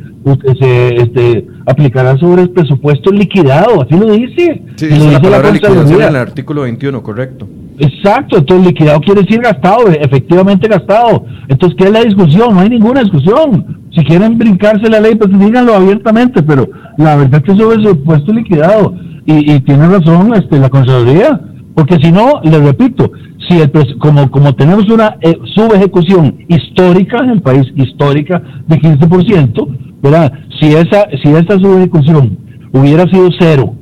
se, 0.60 0.96
este, 0.96 1.48
aplicará 1.66 2.16
sobre 2.20 2.44
el 2.44 2.52
presupuesto 2.52 3.12
liquidado, 3.12 3.82
así 3.82 3.98
lo 3.98 4.12
dice. 4.12 4.62
Sí, 4.76 4.86
dice 4.86 5.20
la 5.28 5.52
liquidación 5.52 6.02
en 6.04 6.08
el 6.10 6.16
artículo 6.16 6.62
21, 6.62 7.02
correcto. 7.02 7.48
Exacto, 7.80 8.38
entonces 8.38 8.68
liquidado 8.68 9.00
quiere 9.02 9.22
decir 9.22 9.42
gastado, 9.42 9.88
efectivamente 9.88 10.68
gastado. 10.68 11.26
Entonces, 11.48 11.76
¿qué 11.78 11.86
es 11.86 11.92
la 11.92 12.04
discusión? 12.04 12.54
No 12.54 12.60
hay 12.60 12.70
ninguna 12.70 13.02
discusión. 13.02 13.82
Si 13.96 14.04
quieren 14.04 14.38
brincarse 14.38 14.90
la 14.90 15.00
ley, 15.00 15.16
pues 15.16 15.32
díganlo 15.38 15.74
abiertamente, 15.74 16.44
pero 16.44 16.68
la 16.98 17.16
verdad 17.16 17.42
es 17.42 17.44
que 17.44 17.62
sobre 17.62 17.78
el 17.78 17.82
presupuesto 17.82 18.34
liquidado. 18.34 18.96
Y, 19.26 19.60
tiene 19.62 19.88
razón 19.88 20.34
este, 20.36 20.60
la 20.60 20.70
Consejería, 20.70 21.40
porque 21.76 21.96
si 22.02 22.12
no, 22.12 22.42
les 22.44 22.62
repito, 22.62 23.10
si 23.48 23.62
el 23.62 23.72
como, 23.98 24.30
como 24.30 24.54
tenemos 24.54 24.90
una 24.90 25.16
eh, 25.22 25.38
subejecución 25.56 26.40
histórica 26.50 27.20
en 27.20 27.30
el 27.30 27.42
país, 27.42 27.66
histórica 27.76 28.42
de 28.68 28.80
15%, 28.80 29.68
¿verdad? 30.02 30.34
Si 30.60 30.68
esa, 30.68 31.08
si 31.24 31.30
esa 31.30 31.58
subejecución 31.58 32.38
hubiera 32.74 33.06
sido 33.08 33.30
cero 33.40 33.74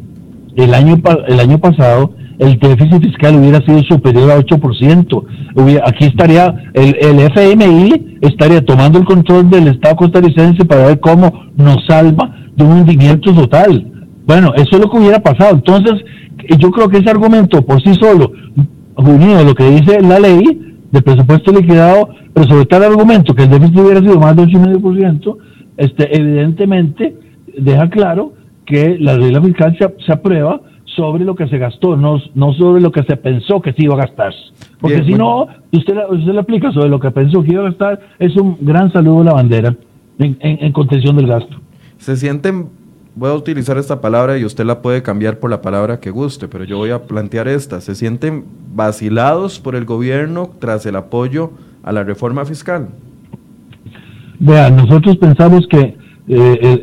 el 0.56 0.74
año, 0.74 1.02
el 1.28 1.40
año 1.40 1.58
pasado, 1.58 2.14
el 2.42 2.58
déficit 2.58 3.04
fiscal 3.04 3.36
hubiera 3.36 3.60
sido 3.62 3.84
superior 3.84 4.32
a 4.32 4.40
8%. 4.40 5.82
aquí 5.86 6.06
estaría 6.06 6.72
el, 6.74 6.96
el 7.00 7.20
FMI 7.20 8.18
estaría 8.22 8.66
tomando 8.66 8.98
el 8.98 9.06
control 9.06 9.48
del 9.52 9.68
Estado 9.68 9.96
costarricense 9.96 10.66
para 10.66 10.88
ver 10.88 11.00
cómo 11.00 11.32
nos 11.56 11.86
salva 11.88 12.36
de 12.56 12.64
un 12.64 12.72
hundimiento 12.72 13.32
total. 13.32 13.86
Bueno, 14.26 14.54
eso 14.56 14.70
es 14.72 14.80
lo 14.80 14.90
que 14.90 14.98
hubiera 14.98 15.20
pasado. 15.20 15.54
Entonces, 15.54 16.04
yo 16.58 16.72
creo 16.72 16.90
que 16.90 16.98
ese 16.98 17.12
argumento 17.12 17.64
por 17.64 17.80
sí 17.84 17.94
solo, 17.94 18.32
unido 18.98 19.38
a 19.38 19.44
lo 19.44 19.54
que 19.54 19.70
dice 19.70 20.02
la 20.02 20.18
ley 20.18 20.42
de 20.92 21.02
presupuesto 21.04 21.52
liquidado, 21.52 22.10
pero 22.34 22.48
sobre 22.48 22.66
todo 22.66 22.84
el 22.84 22.92
argumento 22.92 23.36
que 23.36 23.44
el 23.44 23.52
déficit 23.52 23.78
hubiera 23.78 24.00
sido 24.00 24.20
más 24.20 24.36
de 24.36 24.44
8,5%, 24.44 25.38
este, 25.78 26.18
evidentemente 26.18 27.16
deja 27.56 27.88
claro 27.92 28.34
que 28.66 28.98
la 29.00 29.16
regla 29.16 29.44
fiscal 29.44 29.78
se 29.78 30.12
aprueba 30.12 30.60
sobre 30.96 31.24
lo 31.24 31.36
que 31.36 31.48
se 31.48 31.58
gastó, 31.58 31.96
no, 31.96 32.22
no 32.36 32.54
sobre 32.54 32.82
lo 32.82 32.92
que 32.92 33.04
se 33.04 33.18
pensó 33.18 33.62
que 33.62 33.74
se 33.74 33.84
iba 33.84 33.96
a 33.96 34.06
gastar. 34.06 34.34
Porque 34.80 35.04
si 35.04 35.14
no, 35.14 35.48
usted, 35.72 35.96
usted 36.10 36.34
le 36.34 36.40
aplica 36.40 36.72
sobre 36.72 36.90
lo 36.90 37.00
que 37.00 37.12
pensó 37.12 37.44
que 37.44 37.54
iba 37.54 37.62
a 37.62 37.70
gastar, 37.70 38.00
es 38.20 38.36
un 38.36 38.58
gran 38.62 38.92
saludo 38.92 39.22
a 39.22 39.24
la 39.26 39.34
bandera 39.34 39.76
en, 40.20 40.38
en, 40.40 40.72
contención 40.72 41.16
del 41.16 41.28
gasto. 41.28 41.58
¿Se 41.98 42.16
sienten 42.18 42.68
voy 43.16 43.30
a 43.30 43.34
utilizar 43.34 43.78
esta 43.78 44.02
palabra 44.02 44.38
y 44.38 44.46
usted 44.46 44.66
la 44.66 44.82
puede 44.82 45.04
cambiar 45.04 45.40
por 45.40 45.50
la 45.50 45.62
palabra 45.62 46.00
que 46.00 46.12
guste, 46.12 46.48
pero 46.48 46.64
yo 46.64 46.78
voy 46.78 46.92
a 46.92 47.04
plantear 47.04 47.48
esta. 47.48 47.82
¿Se 47.82 47.96
sienten 47.96 48.46
vacilados 48.74 49.60
por 49.60 49.76
el 49.76 49.86
gobierno 49.86 50.50
tras 50.60 50.86
el 50.86 50.96
apoyo 50.96 51.52
a 51.84 51.92
la 51.92 52.04
reforma 52.04 52.46
fiscal? 52.46 52.90
Vean, 54.40 54.76
nosotros 54.76 55.18
pensamos 55.18 55.68
que 55.68 55.96
eh, 56.28 56.82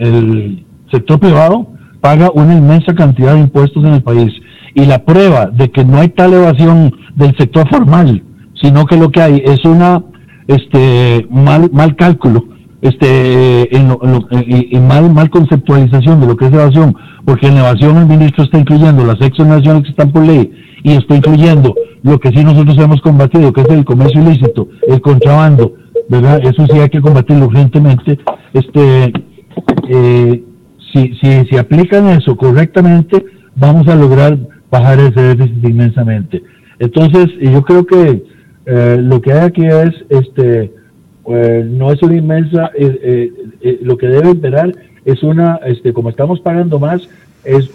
el, 0.00 0.64
sector 0.90 1.18
privado 1.18 1.68
paga 2.02 2.30
una 2.34 2.54
inmensa 2.54 2.94
cantidad 2.94 3.32
de 3.32 3.40
impuestos 3.40 3.82
en 3.84 3.94
el 3.94 4.02
país. 4.02 4.30
Y 4.74 4.84
la 4.84 5.04
prueba 5.04 5.46
de 5.46 5.70
que 5.70 5.84
no 5.84 5.98
hay 5.98 6.10
tal 6.10 6.34
evasión 6.34 6.94
del 7.14 7.34
sector 7.38 7.66
formal, 7.70 8.22
sino 8.60 8.84
que 8.84 8.96
lo 8.96 9.10
que 9.10 9.22
hay 9.22 9.42
es 9.44 9.64
una 9.64 10.02
este 10.48 11.24
mal 11.30 11.70
mal 11.72 11.94
cálculo 11.94 12.44
este 12.80 13.74
en, 13.76 13.96
mal 14.88 15.08
mal 15.12 15.30
conceptualización 15.30 16.20
de 16.20 16.26
lo 16.26 16.36
que 16.36 16.46
es 16.46 16.52
evasión 16.52 16.96
porque 17.24 17.46
en 17.46 17.58
evasión 17.58 17.96
el 17.96 18.06
ministro 18.06 18.42
está 18.42 18.58
incluyendo 18.58 19.04
las 19.04 19.20
exoneraciones 19.20 19.84
que 19.84 19.90
están 19.90 20.10
por 20.10 20.26
ley 20.26 20.50
y 20.82 20.92
está 20.94 21.14
incluyendo 21.14 21.72
lo 22.02 22.18
que 22.18 22.30
sí 22.30 22.42
nosotros 22.42 22.76
hemos 22.78 23.00
combatido 23.00 23.52
que 23.52 23.60
es 23.60 23.68
el 23.68 23.84
comercio 23.84 24.20
ilícito 24.20 24.66
el 24.88 25.00
contrabando 25.00 25.74
verdad 26.08 26.40
eso 26.44 26.66
sí 26.66 26.78
hay 26.78 26.88
que 26.88 27.00
combatirlo 27.00 27.46
urgentemente. 27.46 28.18
Este 28.52 29.12
eh, 29.88 30.44
si, 30.92 31.14
si, 31.14 31.44
si 31.46 31.56
aplican 31.56 32.08
eso 32.08 32.36
correctamente 32.36 33.24
vamos 33.56 33.88
a 33.88 33.94
lograr 33.94 34.38
bajar 34.70 34.98
ese 35.00 35.20
déficit 35.20 35.64
inmensamente 35.64 36.42
entonces 36.78 37.28
yo 37.40 37.62
creo 37.62 37.86
que 37.86 38.24
eh, 38.66 38.98
lo 39.00 39.20
que 39.20 39.32
hay 39.32 39.40
aquí 39.40 39.66
es, 39.66 39.90
este, 40.08 40.72
pues, 41.22 41.66
no 41.66 41.92
es 41.92 42.02
una 42.02 42.16
inmensa, 42.16 42.70
eh, 42.76 43.32
eh, 43.60 43.78
lo 43.82 43.96
que 43.96 44.06
debe 44.06 44.30
esperar 44.30 44.72
es 45.04 45.22
una, 45.22 45.60
este, 45.64 45.92
como 45.92 46.10
estamos 46.10 46.40
pagando 46.40 46.78
más, 46.78 47.08
es, 47.44 47.70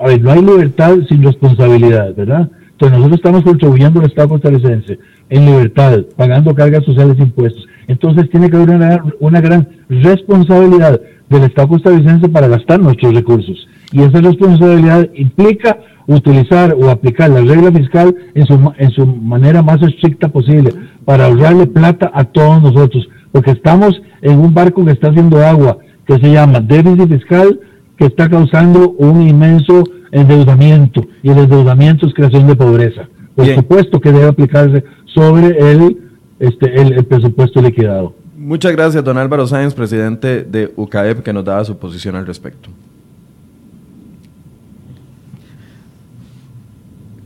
a 0.00 0.08
ver, 0.08 0.22
no 0.22 0.32
hay 0.32 0.42
libertad 0.42 0.96
sin 1.08 1.22
responsabilidad, 1.22 2.14
¿verdad? 2.14 2.50
Entonces 2.80 2.98
nosotros 2.98 3.18
estamos 3.18 3.44
contribuyendo 3.44 4.00
al 4.00 4.06
Estado 4.06 4.28
costarricense 4.30 4.98
en 5.28 5.44
libertad, 5.44 5.98
pagando 6.16 6.54
cargas 6.54 6.82
sociales 6.82 7.16
e 7.18 7.24
impuestos. 7.24 7.68
Entonces 7.88 8.30
tiene 8.30 8.48
que 8.48 8.56
haber 8.56 8.70
una, 8.70 9.04
una 9.20 9.42
gran 9.42 9.68
responsabilidad 9.90 10.98
del 11.28 11.42
Estado 11.42 11.68
costarricense 11.68 12.30
para 12.30 12.48
gastar 12.48 12.80
nuestros 12.80 13.12
recursos. 13.12 13.68
Y 13.92 14.00
esa 14.00 14.22
responsabilidad 14.22 15.10
implica 15.14 15.78
utilizar 16.06 16.74
o 16.74 16.88
aplicar 16.88 17.28
la 17.28 17.42
regla 17.42 17.70
fiscal 17.70 18.16
en 18.34 18.46
su, 18.46 18.72
en 18.78 18.90
su 18.92 19.04
manera 19.04 19.62
más 19.62 19.82
estricta 19.82 20.28
posible 20.28 20.72
para 21.04 21.26
ahorrarle 21.26 21.66
plata 21.66 22.10
a 22.14 22.24
todos 22.24 22.62
nosotros, 22.62 23.06
porque 23.30 23.50
estamos 23.50 24.00
en 24.22 24.38
un 24.38 24.54
barco 24.54 24.86
que 24.86 24.92
está 24.92 25.08
haciendo 25.08 25.44
agua, 25.44 25.76
que 26.06 26.14
se 26.14 26.32
llama 26.32 26.60
déficit 26.60 27.10
fiscal, 27.10 27.60
que 27.98 28.06
está 28.06 28.30
causando 28.30 28.92
un 28.92 29.20
inmenso 29.20 29.84
endeudamiento, 30.12 31.06
y 31.22 31.30
el 31.30 31.38
endeudamiento 31.38 32.06
es 32.06 32.14
creación 32.14 32.46
de 32.46 32.56
pobreza. 32.56 33.08
Por 33.34 33.46
supuesto 33.46 34.00
que 34.00 34.12
debe 34.12 34.26
aplicarse 34.26 34.84
sobre 35.06 35.58
el, 35.58 35.98
este, 36.38 36.80
el, 36.80 36.92
el 36.92 37.04
presupuesto 37.04 37.62
liquidado. 37.62 38.14
Muchas 38.36 38.72
gracias, 38.72 39.04
don 39.04 39.18
Álvaro 39.18 39.46
Sáenz, 39.46 39.74
presidente 39.74 40.42
de 40.42 40.72
UCAEP, 40.76 41.22
que 41.22 41.32
nos 41.32 41.44
daba 41.44 41.64
su 41.64 41.76
posición 41.76 42.16
al 42.16 42.26
respecto. 42.26 42.70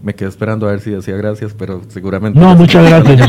Me 0.05 0.15
quedé 0.15 0.29
esperando 0.29 0.69
a 0.69 0.73
ver 0.73 0.81
si 0.81 0.91
decía 0.91 1.17
gracias, 1.17 1.55
pero 1.55 1.81
seguramente. 1.89 2.39
No, 2.39 2.55
muchas 2.57 2.87
gracias. 2.87 3.27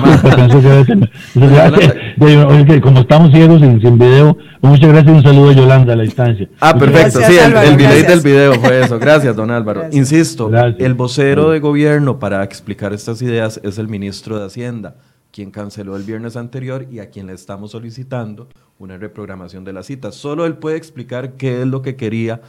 como 2.82 3.00
estamos 3.00 3.32
ciegos 3.32 3.62
sin, 3.62 3.80
sin 3.80 3.98
video, 3.98 4.38
muchas 4.62 4.90
gracias 4.90 5.08
y 5.08 5.18
un 5.18 5.24
saludo 5.24 5.50
a 5.52 5.54
Yolanda 5.54 5.94
a 5.94 5.96
la 5.96 6.04
distancia. 6.04 6.50
Ah, 6.60 6.78
perfecto. 6.78 7.22
sí, 7.22 7.38
el, 7.38 7.56
el 7.56 7.78
delay 7.78 8.04
del 8.04 8.20
video 8.20 8.56
fue 8.56 8.82
eso. 8.82 9.00
Gracias, 9.00 9.36
don 9.36 9.52
Álvaro. 9.52 9.86
Insisto, 9.92 10.52
el 10.54 10.94
vocero 10.96 11.52
de 11.52 11.60
gobierno 11.62 12.20
para 12.20 12.44
explicar 12.44 12.92
estas 12.92 13.22
ideas 13.22 13.60
es 13.64 13.78
el 13.78 13.88
ministro 13.88 14.38
de 14.38 14.46
Hacienda, 14.46 14.98
quien 15.32 15.52
canceló 15.52 15.96
el 15.96 16.04
viernes 16.04 16.36
anterior 16.36 16.88
y 16.92 17.00
a 17.00 17.10
quien 17.10 17.28
le 17.28 17.34
estamos 17.34 17.72
solicitando 17.72 18.50
una 18.80 18.98
reprogramación 18.98 19.64
de 19.64 19.72
la 19.72 19.82
cita. 19.82 20.12
Solo 20.12 20.46
él 20.46 20.58
puede 20.58 20.76
explicar 20.76 21.34
qué 21.38 21.62
es 21.62 21.68
lo 21.68 21.82
que 21.82 21.96
quería 21.96 22.42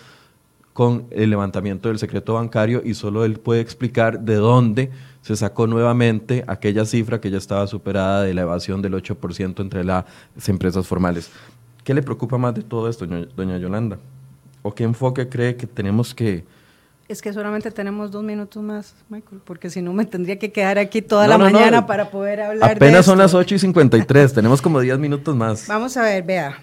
con 0.77 1.07
el 1.09 1.31
levantamiento 1.31 1.89
del 1.89 1.99
secreto 1.99 2.35
bancario 2.35 2.83
y 2.85 2.93
solo 2.93 3.25
él 3.25 3.41
puede 3.41 3.63
explicar 3.63 4.21
de 4.21 4.35
dónde 4.35 4.91
se 5.23 5.35
sacó 5.35 5.67
nuevamente 5.67 6.45
aquella 6.47 6.85
cifra 6.85 7.19
que 7.19 7.31
ya 7.31 7.39
estaba 7.39 7.67
superada 7.67 8.25
de 8.25 8.35
la 8.35 8.43
evasión 8.43 8.83
del 8.83 8.93
8% 8.93 9.63
entre 9.63 9.85
las 9.85 10.05
empresas 10.47 10.87
formales. 10.87 11.31
¿Qué 11.83 11.95
le 11.95 12.03
preocupa 12.03 12.37
más 12.37 12.55
de 12.55 12.61
todo 12.61 12.91
esto, 12.91 13.07
doña 13.07 13.57
Yolanda? 13.57 13.97
¿O 14.61 14.75
qué 14.75 14.85
enfoque 14.85 15.31
cree 15.31 15.57
que 15.57 15.67
tenemos 15.67 16.15
que... 16.15 16.45
Es 17.09 17.23
que 17.23 17.33
solamente 17.33 17.71
tenemos 17.71 18.11
dos 18.11 18.23
minutos 18.23 18.63
más, 18.63 18.95
Michael, 19.09 19.41
porque 19.47 19.71
si 19.71 19.81
no 19.81 19.95
me 19.95 20.05
tendría 20.05 20.39
que 20.39 20.53
quedar 20.53 20.79
aquí 20.79 21.01
toda 21.01 21.27
la 21.27 21.39
mañana 21.39 21.87
para 21.87 22.11
poder 22.11 22.43
hablar 22.43 22.73
Apenas 22.73 23.07
son 23.07 23.17
las 23.17 23.33
8 23.33 23.55
y 23.55 23.59
53, 23.61 24.35
tenemos 24.35 24.61
como 24.61 24.79
10 24.81 24.99
minutos 24.99 25.35
más. 25.35 25.69
Vamos 25.69 25.97
a 25.97 26.03
ver, 26.03 26.23
vea, 26.23 26.59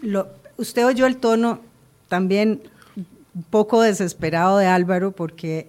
lo, 0.00 0.28
usted 0.56 0.86
oyó 0.86 1.04
el 1.04 1.18
tono 1.18 1.60
también 2.08 2.62
un 3.34 3.42
poco 3.44 3.82
desesperado 3.82 4.58
de 4.58 4.66
Álvaro 4.66 5.12
porque 5.12 5.68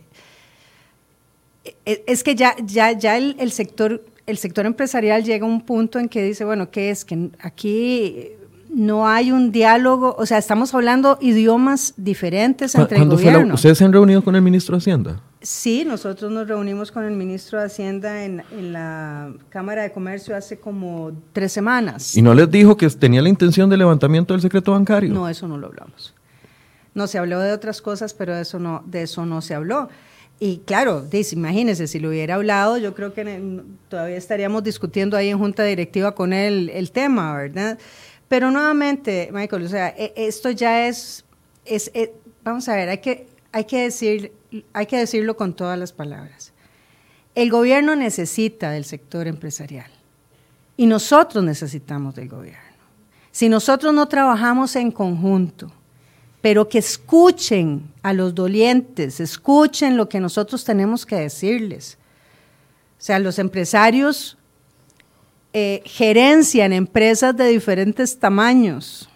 e, 1.86 2.04
es 2.08 2.24
que 2.24 2.36
ya, 2.36 2.56
ya, 2.64 2.92
ya 2.92 3.18
el, 3.18 3.52
sector, 3.52 4.04
el 4.28 4.38
sector 4.38 4.66
empresarial 4.66 5.24
llega 5.24 5.46
a 5.46 5.50
un 5.50 5.62
punto 5.62 6.00
en 6.00 6.10
que 6.10 6.24
dice, 6.24 6.46
bueno, 6.46 6.70
¿qué 6.70 6.90
es? 6.92 7.06
Que 7.06 7.30
aquí 7.40 8.30
no 8.70 9.08
hay 9.08 9.32
un 9.32 9.52
diálogo, 9.52 10.16
o 10.18 10.26
sea, 10.26 10.38
estamos 10.38 10.74
hablando 10.74 11.18
idiomas 11.22 11.94
diferentes 11.98 12.76
entre 12.76 12.98
el 12.98 13.08
gobierno. 13.08 13.54
¿Ustedes 13.56 13.78
se 13.78 13.86
han 13.86 13.94
reunido 13.94 14.22
con 14.22 14.36
el 14.36 14.42
ministro 14.42 14.76
de 14.76 14.80
Hacienda? 14.80 15.22
Sí, 15.42 15.86
nosotros 15.86 16.32
nos 16.32 16.48
reunimos 16.48 16.92
con 16.92 17.06
el 17.06 17.14
ministro 17.14 17.60
de 17.60 17.66
Hacienda 17.66 18.26
en, 18.26 18.44
en, 18.52 18.74
la 18.74 19.32
Cámara 19.50 19.84
de 19.84 19.92
Comercio 19.92 20.36
hace 20.36 20.60
como 20.60 21.12
tres 21.34 21.54
semanas. 21.54 22.18
¿Y 22.18 22.22
no 22.22 22.34
les 22.34 22.50
dijo 22.50 22.76
que 22.76 22.90
tenía 22.90 23.22
la 23.22 23.30
intención 23.30 23.70
de 23.70 23.78
levantamiento 23.78 24.34
del 24.34 24.42
secreto 24.42 24.72
bancario? 24.72 25.14
No, 25.14 25.30
eso 25.30 25.48
no 25.48 25.58
lo 25.58 25.68
hablamos. 25.68 26.16
No, 26.96 27.08
se 27.08 27.20
habló 27.20 27.40
de 27.40 27.52
otras 27.52 27.82
cosas, 27.82 28.14
pero 28.14 28.34
de 28.34 28.42
eso 28.42 29.26
no, 29.26 29.42
se 29.42 29.54
habló. 29.54 29.90
Y 30.40 30.58
claro, 30.66 31.02
dice, 31.02 31.36
imagínese, 31.36 31.88
si 31.88 32.00
lo 32.00 32.10
hubiera 32.10 32.36
hablado, 32.36 32.78
yo 32.78 32.96
creo 32.96 33.14
que 33.14 33.62
todavía 33.88 34.18
estaríamos 34.18 34.64
discutiendo 34.64 35.16
ahí 35.16 35.30
en 35.30 35.38
junta 35.38 35.64
directiva 35.64 36.16
con 36.16 36.34
él 36.34 36.72
el 36.74 36.92
tema, 36.92 37.36
¿verdad? 37.36 37.78
Pero 38.28 38.50
nuevamente, 38.50 39.30
Michael, 39.32 39.64
o 39.64 39.70
sea, 39.70 39.90
e, 39.90 40.14
esto 40.16 40.50
ya 40.52 40.88
es, 40.88 41.24
e, 41.66 42.14
vamos 42.44 42.68
a 42.68 42.76
ver, 42.76 42.90
hay 42.90 42.98
que, 42.98 43.28
hay 43.52 44.86
que 44.88 44.98
decirlo 44.98 45.38
con 45.38 45.54
todas 45.54 45.78
las 45.78 45.94
palabras. 45.94 46.52
El 47.36 47.52
gobierno 47.52 47.96
necesita 47.96 48.72
del 48.72 48.86
sector 48.86 49.28
empresarial 49.28 49.92
y 50.78 50.86
nosotros 50.86 51.44
necesitamos 51.44 52.16
del 52.16 52.30
gobierno. 52.30 52.62
Si 53.32 53.50
nosotros 53.50 53.94
no 53.94 54.08
trabajamos 54.08 54.78
en 54.78 54.92
conjunto, 54.92 55.70
pero 56.46 56.70
que 56.70 56.78
escuchen 56.78 57.92
a 58.04 58.14
los 58.14 58.36
dolientes, 58.36 59.20
escuchen 59.20 59.98
lo 59.98 60.08
que 60.08 60.20
nosotros 60.20 60.64
tenemos 60.64 61.04
que 61.04 61.16
decirles. 61.16 61.98
O 63.00 63.02
sea, 63.02 63.18
los 63.18 63.40
empresarios 63.40 64.38
eh, 65.54 65.82
gerencian 65.86 66.72
empresas 66.72 67.36
de 67.36 67.48
diferentes 67.48 68.20
tamaños. 68.20 69.10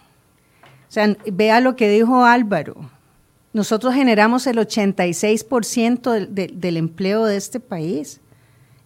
O 0.88 0.92
sea, 0.92 1.16
vea 1.30 1.60
lo 1.60 1.76
que 1.76 1.88
dijo 1.88 2.24
Álvaro. 2.24 2.90
Nosotros 3.52 3.94
generamos 3.94 4.48
el 4.48 4.56
86% 4.56 6.26
del 6.26 6.76
empleo 6.76 7.26
de 7.26 7.36
este 7.36 7.60
país 7.60 8.20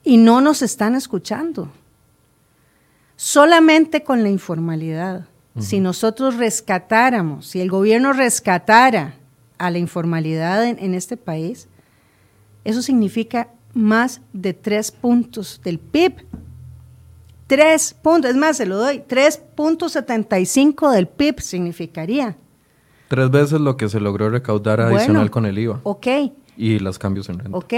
y 0.03 0.19
no 0.19 0.43
nos 0.43 0.61
están 0.61 0.97
escuchando. 0.97 1.73
Solamente 3.17 4.03
con 4.03 4.23
la 4.23 4.29
informalidad. 4.29 5.29
Si 5.59 5.79
nosotros 5.79 6.37
rescatáramos, 6.37 7.47
si 7.47 7.61
el 7.61 7.71
gobierno 7.71 8.13
rescatara 8.13 9.15
a 9.57 9.71
la 9.71 9.79
informalidad 9.79 10.65
en, 10.65 10.95
este 10.95 11.17
país, 11.17 11.69
eso 12.65 12.83
significa 12.83 13.49
más 13.73 14.21
de 14.33 14.53
tres 14.53 14.91
puntos 14.91 15.61
del 15.63 15.79
PIB. 15.79 16.27
Tres 17.47 17.95
puntos, 17.95 18.33
es 18.33 18.37
más, 18.37 18.57
se 18.57 18.67
lo 18.67 18.77
doy, 18.79 19.05
3.75 19.09 20.91
del 20.93 21.07
PIB 21.07 21.41
significaría. 21.41 22.37
Tres 23.09 23.31
veces 23.31 23.61
lo 23.61 23.77
que 23.77 23.89
se 23.89 24.01
logró 24.01 24.31
recaudar 24.31 24.81
adicional 24.81 25.31
con 25.31 25.47
el 25.47 25.59
IVA. 25.59 25.81
Ok. 25.85 26.07
Y 26.57 26.79
los 26.81 26.99
cambios 26.99 27.29
en 27.29 27.39
renta. 27.39 27.57
Ok. 27.57 27.75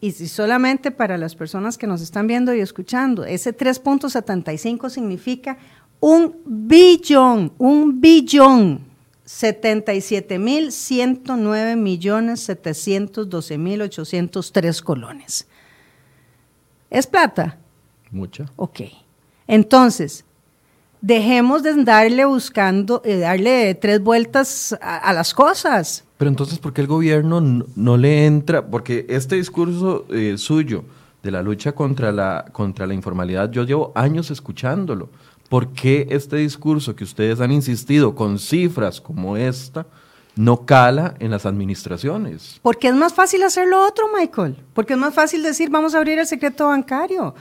Y 0.00 0.12
si 0.12 0.28
solamente 0.28 0.92
para 0.92 1.18
las 1.18 1.34
personas 1.34 1.76
que 1.76 1.88
nos 1.88 2.00
están 2.00 2.28
viendo 2.28 2.54
y 2.54 2.60
escuchando, 2.60 3.24
ese 3.24 3.56
3.75 3.56 4.88
significa 4.90 5.58
un 6.00 6.36
billón, 6.44 7.52
un 7.58 8.00
billón, 8.00 8.80
77 9.24 10.38
mil 10.38 10.72
109 10.72 11.76
millones 11.76 12.40
712 12.40 13.58
mil 13.58 13.82
803 13.82 14.82
colones. 14.82 15.46
¿Es 16.88 17.06
plata? 17.06 17.58
Mucha. 18.10 18.46
Ok. 18.56 18.80
Entonces, 19.46 20.24
dejemos 21.00 21.62
de 21.62 21.84
darle 21.84 22.24
buscando, 22.24 23.02
eh, 23.04 23.18
darle 23.18 23.74
tres 23.74 24.02
vueltas 24.02 24.76
a, 24.80 25.12
las 25.12 25.34
cosas. 25.34 26.04
Pero 26.16 26.30
entonces, 26.30 26.58
¿por 26.58 26.72
qué 26.72 26.80
el 26.80 26.86
gobierno 26.86 27.40
no, 27.40 27.96
le 27.96 28.26
entra? 28.26 28.66
Porque 28.66 29.06
este 29.08 29.36
discurso 29.36 30.06
eh, 30.10 30.36
suyo 30.38 30.84
de 31.22 31.30
la 31.30 31.42
lucha 31.42 31.72
contra 31.72 32.12
la, 32.12 32.46
contra 32.52 32.86
la 32.86 32.94
informalidad, 32.94 33.50
yo 33.50 33.64
llevo 33.64 33.92
años 33.94 34.30
escuchándolo. 34.30 35.10
¿Por 35.48 35.72
qué 35.72 36.06
este 36.10 36.36
discurso 36.36 36.94
que 36.94 37.04
ustedes 37.04 37.40
han 37.40 37.52
insistido 37.52 38.14
con 38.14 38.38
cifras 38.38 39.00
como 39.00 39.36
esta 39.36 39.86
no 40.36 40.66
cala 40.66 41.14
en 41.18 41.30
las 41.30 41.46
administraciones? 41.46 42.60
Porque 42.62 42.88
es 42.88 42.94
más 42.94 43.14
fácil 43.14 43.42
hacer 43.42 43.66
lo 43.66 43.86
otro, 43.86 44.06
Michael. 44.16 44.56
Porque 44.74 44.92
es 44.92 44.98
más 44.98 45.14
fácil 45.14 45.42
decir, 45.42 45.70
vamos 45.70 45.94
a 45.94 45.98
abrir 45.98 46.18
el 46.18 46.26
secreto 46.26 46.68
bancario. 46.68 47.34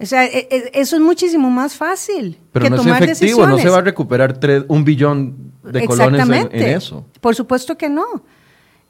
O 0.00 0.06
sea, 0.06 0.24
e, 0.24 0.48
e, 0.50 0.70
eso 0.74 0.96
es 0.96 1.02
muchísimo 1.02 1.50
más 1.50 1.74
fácil. 1.74 2.38
Pero 2.52 2.70
no 2.70 2.82
es 2.82 3.02
efectivo, 3.02 3.46
no 3.46 3.58
se 3.58 3.68
va 3.68 3.78
a 3.78 3.82
recuperar 3.82 4.38
un 4.68 4.84
billón 4.84 5.52
de 5.64 5.84
colones 5.86 6.28
en, 6.52 6.62
eso. 6.62 7.04
Por 7.20 7.34
supuesto 7.34 7.76
que 7.76 7.88
no. 7.88 8.22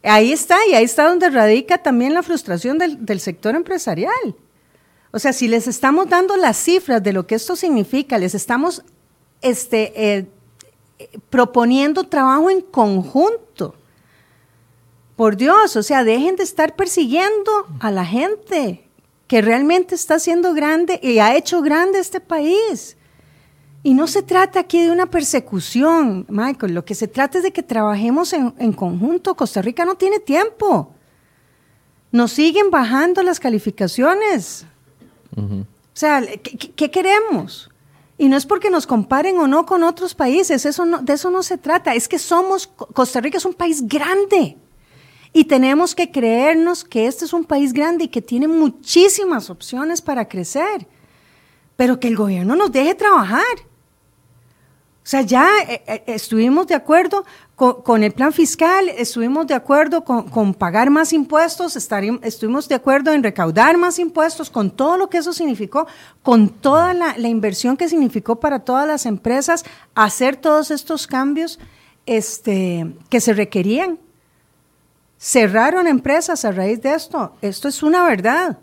Ahí 0.02 0.32
está, 0.32 0.56
y 0.70 0.74
ahí 0.74 0.84
está 0.84 1.08
donde 1.08 1.28
radica 1.30 1.78
también 1.78 2.14
la 2.14 2.22
frustración 2.22 2.78
del, 2.78 3.20
sector 3.20 3.54
empresarial. 3.54 4.36
O 5.10 5.18
sea, 5.18 5.32
si 5.32 5.48
les 5.48 5.66
estamos 5.66 6.08
dando 6.08 6.36
las 6.36 6.56
cifras 6.56 7.02
de 7.02 7.12
lo 7.12 7.26
que 7.26 7.34
esto 7.34 7.56
significa, 7.56 8.18
les 8.18 8.34
estamos 8.34 8.82
este, 9.40 10.18
eh, 10.18 10.26
proponiendo 11.30 12.04
trabajo 12.04 12.50
en 12.50 12.60
conjunto. 12.60 13.74
Por 15.16 15.36
Dios, 15.36 15.76
o 15.76 15.82
sea, 15.82 16.04
dejen 16.04 16.36
de 16.36 16.44
estar 16.44 16.76
persiguiendo 16.76 17.66
a 17.80 17.90
la 17.90 18.04
gente 18.04 18.84
que 19.26 19.42
realmente 19.42 19.94
está 19.94 20.14
haciendo 20.14 20.54
grande 20.54 21.00
y 21.02 21.18
ha 21.18 21.36
hecho 21.36 21.60
grande 21.60 21.98
este 21.98 22.20
país. 22.20 22.96
Y 23.82 23.94
no 23.94 24.06
se 24.06 24.22
trata 24.22 24.60
aquí 24.60 24.82
de 24.82 24.90
una 24.90 25.06
persecución, 25.06 26.26
Michael, 26.28 26.74
lo 26.74 26.84
que 26.84 26.94
se 26.94 27.08
trata 27.08 27.38
es 27.38 27.44
de 27.44 27.52
que 27.52 27.62
trabajemos 27.62 28.32
en, 28.32 28.72
conjunto. 28.72 29.36
Costa 29.36 29.62
Rica 29.62 29.84
no 29.84 29.94
tiene 29.94 30.18
tiempo. 30.18 30.92
Nos 32.10 32.32
siguen 32.32 32.70
bajando 32.70 33.22
las 33.22 33.38
calificaciones. 33.38 34.66
O 35.38 35.66
sea, 35.94 36.22
¿qué, 36.76 36.90
queremos? 36.90 37.70
Y 38.16 38.28
no 38.28 38.36
es 38.36 38.46
porque 38.46 38.70
nos 38.70 38.86
comparen 38.86 39.38
o 39.38 39.46
no 39.46 39.66
con 39.66 39.82
otros 39.82 40.14
países, 40.14 40.64
eso 40.64 40.84
de 41.02 41.12
eso 41.12 41.30
no 41.30 41.42
se 41.42 41.58
trata. 41.58 41.94
Es 41.94 42.08
que 42.08 42.18
somos, 42.18 42.66
Costa 42.66 43.20
Rica 43.20 43.38
es 43.38 43.44
un 43.44 43.54
país 43.54 43.86
grande. 43.86 44.56
Y 45.32 45.44
tenemos 45.44 45.94
que 45.94 46.10
creernos 46.10 46.84
que 46.84 47.06
este 47.06 47.24
es 47.24 47.32
un 47.32 47.44
país 47.44 47.72
grande 47.72 48.04
y 48.04 48.08
que 48.08 48.22
tiene 48.22 48.48
muchísimas 48.48 49.50
opciones 49.50 50.00
para 50.00 50.26
crecer, 50.26 50.86
pero 51.76 52.00
que 52.00 52.08
el 52.08 52.16
gobierno 52.16 52.56
nos 52.56 52.72
deje 52.72 52.94
trabajar. 52.94 53.44
O 55.08 55.10
sea, 55.10 55.22
ya 55.22 55.48
eh, 55.68 55.82
eh, 55.86 56.02
estuvimos 56.06 56.66
de 56.66 56.74
acuerdo 56.74 57.24
con, 57.58 58.04
el 58.04 58.12
plan 58.12 58.32
fiscal, 58.32 58.88
estuvimos 58.88 59.48
de 59.48 59.54
acuerdo 59.54 60.04
con, 60.04 60.54
pagar 60.54 60.90
más 60.90 61.12
impuestos, 61.12 61.74
estuvimos 61.74 62.68
de 62.68 62.76
acuerdo 62.76 63.12
en 63.12 63.24
recaudar 63.24 63.76
más 63.76 63.98
impuestos, 63.98 64.48
con 64.48 64.70
todo 64.70 64.96
lo 64.96 65.10
que 65.10 65.18
eso 65.18 65.32
significó, 65.32 65.88
con 66.22 66.50
toda 66.50 66.94
la, 66.94 67.18
la 67.18 67.26
inversión 67.26 67.76
que 67.76 67.88
significó 67.88 68.38
para 68.38 68.60
todas 68.60 68.86
las 68.86 69.06
empresas, 69.06 69.64
hacer 69.96 70.36
todos 70.36 70.70
estos 70.70 71.08
cambios 71.08 71.58
este, 72.06 72.94
que 73.10 73.20
se 73.20 73.32
requerían. 73.32 73.98
Cerraron 75.18 75.88
empresas 75.88 76.44
a 76.44 76.52
raíz 76.52 76.80
de 76.80 76.94
esto. 76.94 77.32
Esto 77.42 77.66
es 77.66 77.82
una 77.82 78.04
verdad. 78.04 78.56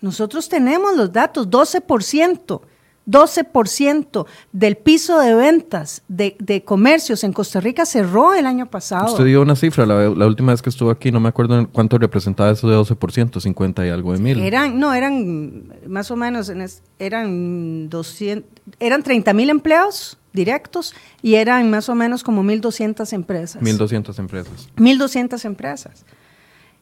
Nosotros 0.00 0.48
tenemos 0.48 0.94
los 0.94 1.12
datos, 1.12 1.50
12%. 1.50 2.60
12% 3.08 4.26
del 4.52 4.76
piso 4.76 5.18
de 5.18 5.34
ventas 5.34 6.02
de, 6.08 6.62
comercios 6.64 7.24
en 7.24 7.32
Costa 7.32 7.60
Rica 7.60 7.86
cerró 7.86 8.34
el 8.34 8.46
año 8.46 8.66
pasado. 8.66 9.12
Usted 9.12 9.24
dio 9.24 9.40
una 9.40 9.56
cifra, 9.56 9.86
la, 9.86 10.26
última 10.26 10.52
vez 10.52 10.60
que 10.60 10.68
estuvo 10.68 10.90
aquí, 10.90 11.10
no 11.10 11.20
me 11.20 11.28
acuerdo 11.28 11.68
cuánto 11.70 11.98
representaba 11.98 12.50
eso 12.50 12.68
de 12.68 12.76
12%, 12.76 13.40
50 13.40 13.86
y 13.86 13.90
algo 13.90 14.12
de 14.12 14.18
mil. 14.18 14.40
Eran, 14.40 14.78
no, 14.78 14.92
eran 14.92 15.72
más 15.86 16.10
o 16.10 16.16
menos, 16.16 16.52
eran 16.98 17.88
200, 17.88 18.50
eran 18.78 19.02
30 19.02 19.32
mil 19.32 19.50
empleos 19.50 20.18
directos 20.32 20.94
y 21.22 21.34
eran 21.34 21.70
más 21.70 21.88
o 21.88 21.94
menos 21.94 22.22
como 22.22 22.42
1.200 22.42 23.12
empresas. 23.12 23.62
1.200 23.62 24.18
empresas. 24.18 24.68
1.200 24.76 25.44
empresas. 25.44 26.04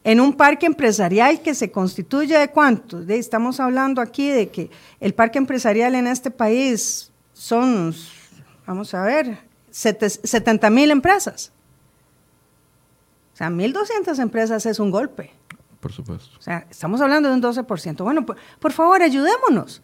En 0.07 0.21
un 0.21 0.35
parque 0.35 0.67
empresarial 0.67 1.43
que 1.43 1.53
se 1.53 1.73
constituye 1.73 2.39
de 2.39 2.49
cuántos? 2.53 3.09
estamos 3.09 3.59
hablando 3.59 4.01
aquí 4.01 4.29
de 4.29 4.51
que 4.51 4.71
el 5.01 5.15
parque 5.15 5.37
empresarial 5.37 5.97
en 5.97 6.07
este 6.07 6.31
país 6.31 7.11
son, 7.33 7.93
vamos 8.65 8.95
a 8.95 9.03
ver, 9.03 9.37
70 9.69 10.71
mil 10.71 10.93
empresas. 10.93 11.51
O 13.35 13.37
sea, 13.37 13.49
1.200 13.49 14.21
empresas 14.21 14.65
es 14.67 14.79
un 14.79 14.93
golpe. 14.93 15.33
Por 15.81 15.93
supuesto. 15.93 16.39
O 16.39 16.41
sea, 16.41 16.69
estamos 16.71 17.01
hablando 17.01 17.29
de 17.29 17.35
un 17.35 17.43
12%. 17.43 18.05
Bueno, 18.05 18.25
por 18.25 18.73
favor, 18.73 19.03
ayudémonos. 19.03 19.83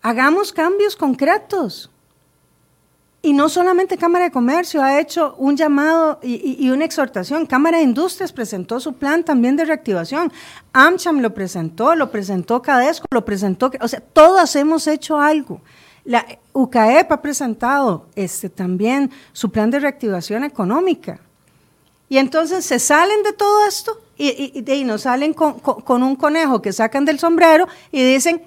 Hagamos 0.00 0.52
cambios 0.52 0.94
concretos. 0.94 1.90
Y 3.20 3.32
no 3.32 3.48
solamente 3.48 3.98
Cámara 3.98 4.26
de 4.26 4.30
Comercio 4.30 4.82
ha 4.82 5.00
hecho 5.00 5.34
un 5.38 5.56
llamado 5.56 6.20
y, 6.22 6.70
una 6.70 6.84
exhortación. 6.84 7.46
Cámara 7.46 7.78
de 7.78 7.84
Industrias 7.84 8.32
presentó 8.32 8.78
su 8.78 8.94
plan 8.94 9.24
también 9.24 9.56
de 9.56 9.64
reactivación. 9.64 10.32
AmCham 10.72 11.20
lo 11.20 11.34
presentó, 11.34 11.96
lo 11.96 12.12
presentó 12.12 12.62
Cadesco, 12.62 13.06
lo 13.10 13.24
presentó. 13.24 13.72
O 13.80 13.88
sea, 13.88 14.00
todos 14.00 14.54
hemos 14.54 14.86
hecho 14.86 15.18
algo. 15.18 15.60
La 16.04 16.24
UCAEP 16.52 17.10
ha 17.10 17.20
presentado 17.20 18.06
este, 18.14 18.48
también 18.48 19.10
su 19.32 19.50
plan 19.50 19.70
de 19.70 19.80
reactivación 19.80 20.44
económica. 20.44 21.18
Y 22.08 22.18
entonces 22.18 22.64
se 22.64 22.78
salen 22.78 23.24
de 23.24 23.32
todo 23.32 23.66
esto 23.66 24.00
y, 24.16 24.64
y, 24.64 24.84
nos 24.84 25.02
salen 25.02 25.34
con, 25.34 25.58
con, 25.58 26.02
un 26.02 26.16
conejo 26.16 26.62
que 26.62 26.72
sacan 26.72 27.04
del 27.04 27.18
sombrero 27.18 27.66
y 27.92 28.02
dicen, 28.02 28.42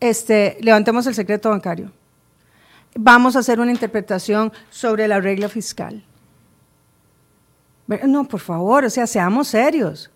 este, 0.00 0.56
levantemos 0.60 1.06
el 1.06 1.14
secreto 1.14 1.50
bancario. 1.50 1.92
Vamos 2.94 3.36
a 3.36 3.40
hacer 3.40 3.60
una 3.60 3.70
interpretación 3.70 4.52
sobre 4.70 5.08
la 5.08 5.20
regla 5.20 5.48
fiscal. 5.48 6.04
No, 8.06 8.26
por 8.26 8.40
favor, 8.40 8.84
o 8.84 8.90
sea, 8.90 9.06
seamos 9.06 9.48
serios. 9.48 10.10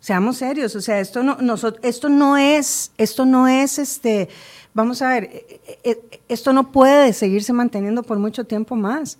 Seamos 0.00 0.36
serios, 0.36 0.76
o 0.76 0.80
sea, 0.80 1.00
esto 1.00 1.24
no, 1.24 1.36
esto 1.82 2.08
no 2.08 2.36
es, 2.36 2.92
esto 2.98 3.26
no 3.26 3.48
es, 3.48 3.80
este, 3.80 4.28
vamos 4.72 5.02
a 5.02 5.08
ver, 5.08 5.24
e, 5.24 5.60
e, 5.82 5.90
e, 5.90 6.20
esto 6.28 6.52
no 6.52 6.70
puede 6.70 7.12
seguirse 7.12 7.52
manteniendo 7.52 8.04
por 8.04 8.16
mucho 8.20 8.44
tiempo 8.44 8.76
más. 8.76 9.18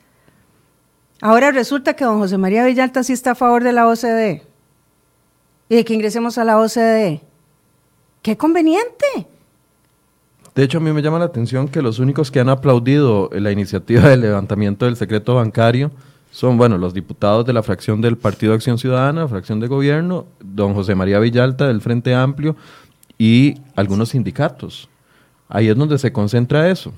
Ahora 1.21 1.51
resulta 1.51 1.95
que 1.95 2.05
don 2.05 2.21
José 2.21 2.39
María 2.39 2.65
Villalta 2.65 3.03
sí 3.03 3.13
está 3.13 3.33
a 3.33 3.35
favor 3.35 3.65
de 3.65 3.73
la 3.73 3.89
OCDE 3.89 4.47
y 5.69 5.77
de 5.77 5.85
que 5.85 5.95
ingresemos 5.95 6.39
a 6.39 6.45
la 6.45 6.61
OCDE. 6.61 7.23
¡Qué 8.23 8.37
conveniente! 8.37 9.27
De 10.59 10.65
hecho, 10.65 10.79
a 10.79 10.81
mí 10.81 10.93
me 10.93 11.03
llama 11.03 11.21
la 11.21 11.27
atención 11.27 11.69
que 11.69 11.83
los 11.83 12.01
únicos 12.01 12.33
que 12.33 12.41
han 12.41 12.49
aplaudido 12.49 13.31
la 13.33 13.53
iniciativa 13.53 14.09
del 14.09 14.23
levantamiento 14.23 14.87
del 14.87 14.97
secreto 14.97 15.37
bancario 15.37 15.93
son, 16.33 16.59
bueno, 16.59 16.79
los 16.79 16.93
diputados 16.93 17.47
de 17.47 17.53
la 17.53 17.63
fracción 17.63 18.01
del 18.01 18.19
Partido 18.19 18.55
Acción 18.55 18.77
Ciudadana, 18.77 19.29
fracción 19.29 19.61
de 19.61 19.69
gobierno, 19.69 20.27
don 20.41 20.75
José 20.75 20.97
María 20.97 21.21
Villalta 21.21 21.69
del 21.69 21.81
Frente 21.81 22.13
Amplio 22.13 22.57
y 23.19 23.55
algunos 23.77 24.09
sindicatos. 24.09 24.89
Ahí 25.49 25.69
es 25.69 25.77
donde 25.77 25.97
se 25.97 26.11
concentra 26.11 26.69
eso, 26.69 26.93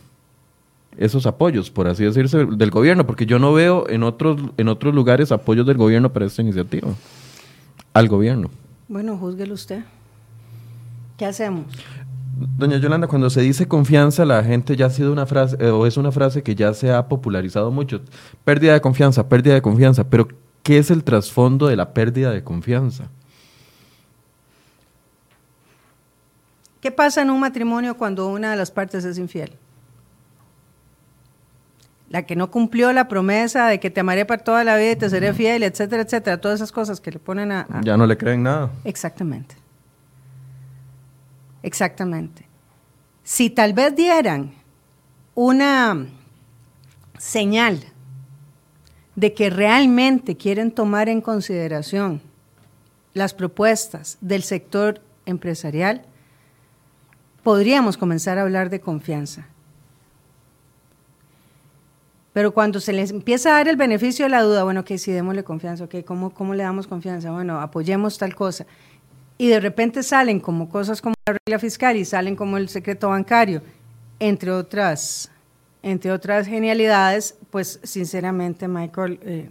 esos 0.97 1.27
apoyos, 1.27 1.71
por 1.71 1.87
así 1.87 2.03
decirse, 2.03 2.47
del 2.47 2.71
gobierno, 2.71 3.07
porque 3.07 3.27
yo 3.27 3.39
no 3.39 3.53
veo 3.53 3.87
en 3.91 4.05
otros, 4.05 4.41
en 4.57 4.69
otros 4.69 4.95
lugares 4.95 5.33
apoyos 5.33 5.67
del 5.67 5.77
gobierno 5.77 6.11
para 6.11 6.25
esta 6.25 6.41
iniciativa, 6.41 6.89
al 7.93 8.09
gobierno. 8.09 8.49
Bueno, 8.89 9.19
júzguelo 9.19 9.53
usted. 9.53 9.85
¿Qué 11.19 11.27
hacemos? 11.27 11.67
Doña 12.41 12.79
Yolanda, 12.79 13.07
cuando 13.07 13.29
se 13.29 13.43
dice 13.43 13.69
confianza, 13.69 14.25
la 14.25 14.43
gente 14.43 14.75
ya 14.75 14.87
ha 14.87 14.91
sido 14.91 15.13
una 15.13 15.27
frase, 15.27 15.59
eh, 15.61 15.69
o 15.69 15.87
es 15.87 15.99
una 15.99 16.11
frase 16.11 16.43
que 16.43 16.55
ya 16.55 16.73
se 16.73 16.91
ha 16.91 17.07
popularizado 17.07 17.71
mucho. 17.71 18.01
Pérdida 18.45 18.73
de 18.73 18.81
confianza, 18.81 19.29
pérdida 19.29 19.53
de 19.53 19.61
confianza. 19.61 20.05
Pero, 20.09 20.27
¿qué 20.63 20.79
es 20.79 20.91
el 20.91 21.05
trasfondo 21.05 21.67
de 21.67 21.77
la 21.77 21.93
pérdida 21.93 22.31
de 22.31 22.43
confianza? 22.43 23.11
¿Qué 26.81 26.91
pasa 26.91 27.21
en 27.21 27.29
un 27.29 27.41
matrimonio 27.41 27.95
cuando 27.99 28.29
una 28.29 28.53
de 28.53 28.57
las 28.57 28.71
partes 28.71 29.05
es 29.05 29.19
infiel? 29.19 29.53
La 32.09 32.23
que 32.23 32.37
no 32.37 32.51
cumplió 32.51 32.91
la 32.95 33.07
promesa 33.07 33.69
de 33.69 33.81
que 33.81 33.91
te 33.91 34.01
amaré 34.01 34.25
para 34.25 34.43
toda 34.43 34.65
la 34.65 34.79
vida 34.79 34.93
y 34.93 34.97
te 34.97 35.11
seré 35.11 35.35
fiel, 35.35 35.63
etcétera, 35.63 36.03
etcétera. 36.03 36.41
Todas 36.41 36.57
esas 36.57 36.73
cosas 36.73 37.03
que 37.03 37.11
le 37.11 37.19
ponen 37.19 37.53
a... 37.53 37.67
Ya 37.83 37.99
no 37.99 38.07
le 38.07 38.17
creen 38.17 38.43
nada. 38.43 38.71
Exactamente. 38.85 39.60
Exactamente. 41.63 42.47
Si 43.23 43.51
tal 43.51 43.73
vez 43.73 43.95
dieran 43.95 44.53
una 45.35 46.07
señal 47.19 47.85
de 49.15 49.35
que 49.35 49.51
realmente 49.51 50.37
quieren 50.37 50.71
tomar 50.71 51.09
en 51.09 51.21
consideración 51.21 52.23
las 53.13 53.35
propuestas 53.35 54.17
del 54.21 54.43
sector 54.43 55.03
empresarial, 55.27 56.03
podríamos 57.43 57.97
comenzar 57.97 58.39
a 58.39 58.43
hablar 58.43 58.71
de 58.71 58.81
confianza. 58.81 59.47
Pero 62.33 62.55
cuando 62.55 62.79
se 62.79 62.93
les 62.93 63.11
empieza 63.11 63.51
a 63.51 63.53
dar 63.55 63.69
el 63.69 63.77
beneficio 63.77 64.25
de 64.25 64.31
la 64.31 64.43
duda, 64.43 64.63
bueno, 64.63 64.85
que 64.85 64.99
si 64.99 65.11
démosle 65.11 65.43
confianza, 65.43 65.85
ok, 65.85 65.97
¿cómo, 66.07 66.31
¿cómo 66.31 66.55
le 66.55 66.63
damos 66.63 66.87
confianza? 66.87 67.33
Bueno, 67.33 67.61
apoyemos 67.61 68.19
tal 68.19 68.35
cosa. 68.37 68.67
Y 69.41 69.49
de 69.49 69.59
repente 69.59 70.03
salen 70.03 70.39
como 70.39 70.69
cosas 70.69 71.01
como 71.01 71.15
la 71.27 71.35
regla 71.47 71.59
fiscal 71.59 71.97
y 71.97 72.05
salen 72.05 72.37
como 72.37 72.59
el 72.59 72.69
secreto 72.69 73.09
bancario, 73.09 73.63
entre 74.19 74.51
otras, 74.51 75.31
entre 75.83 76.13
otras 76.13 76.47
genialidades, 76.47 77.39
pues 77.49 77.81
sinceramente, 77.83 78.69
Michael, 78.69 79.19
eh, 79.23 79.49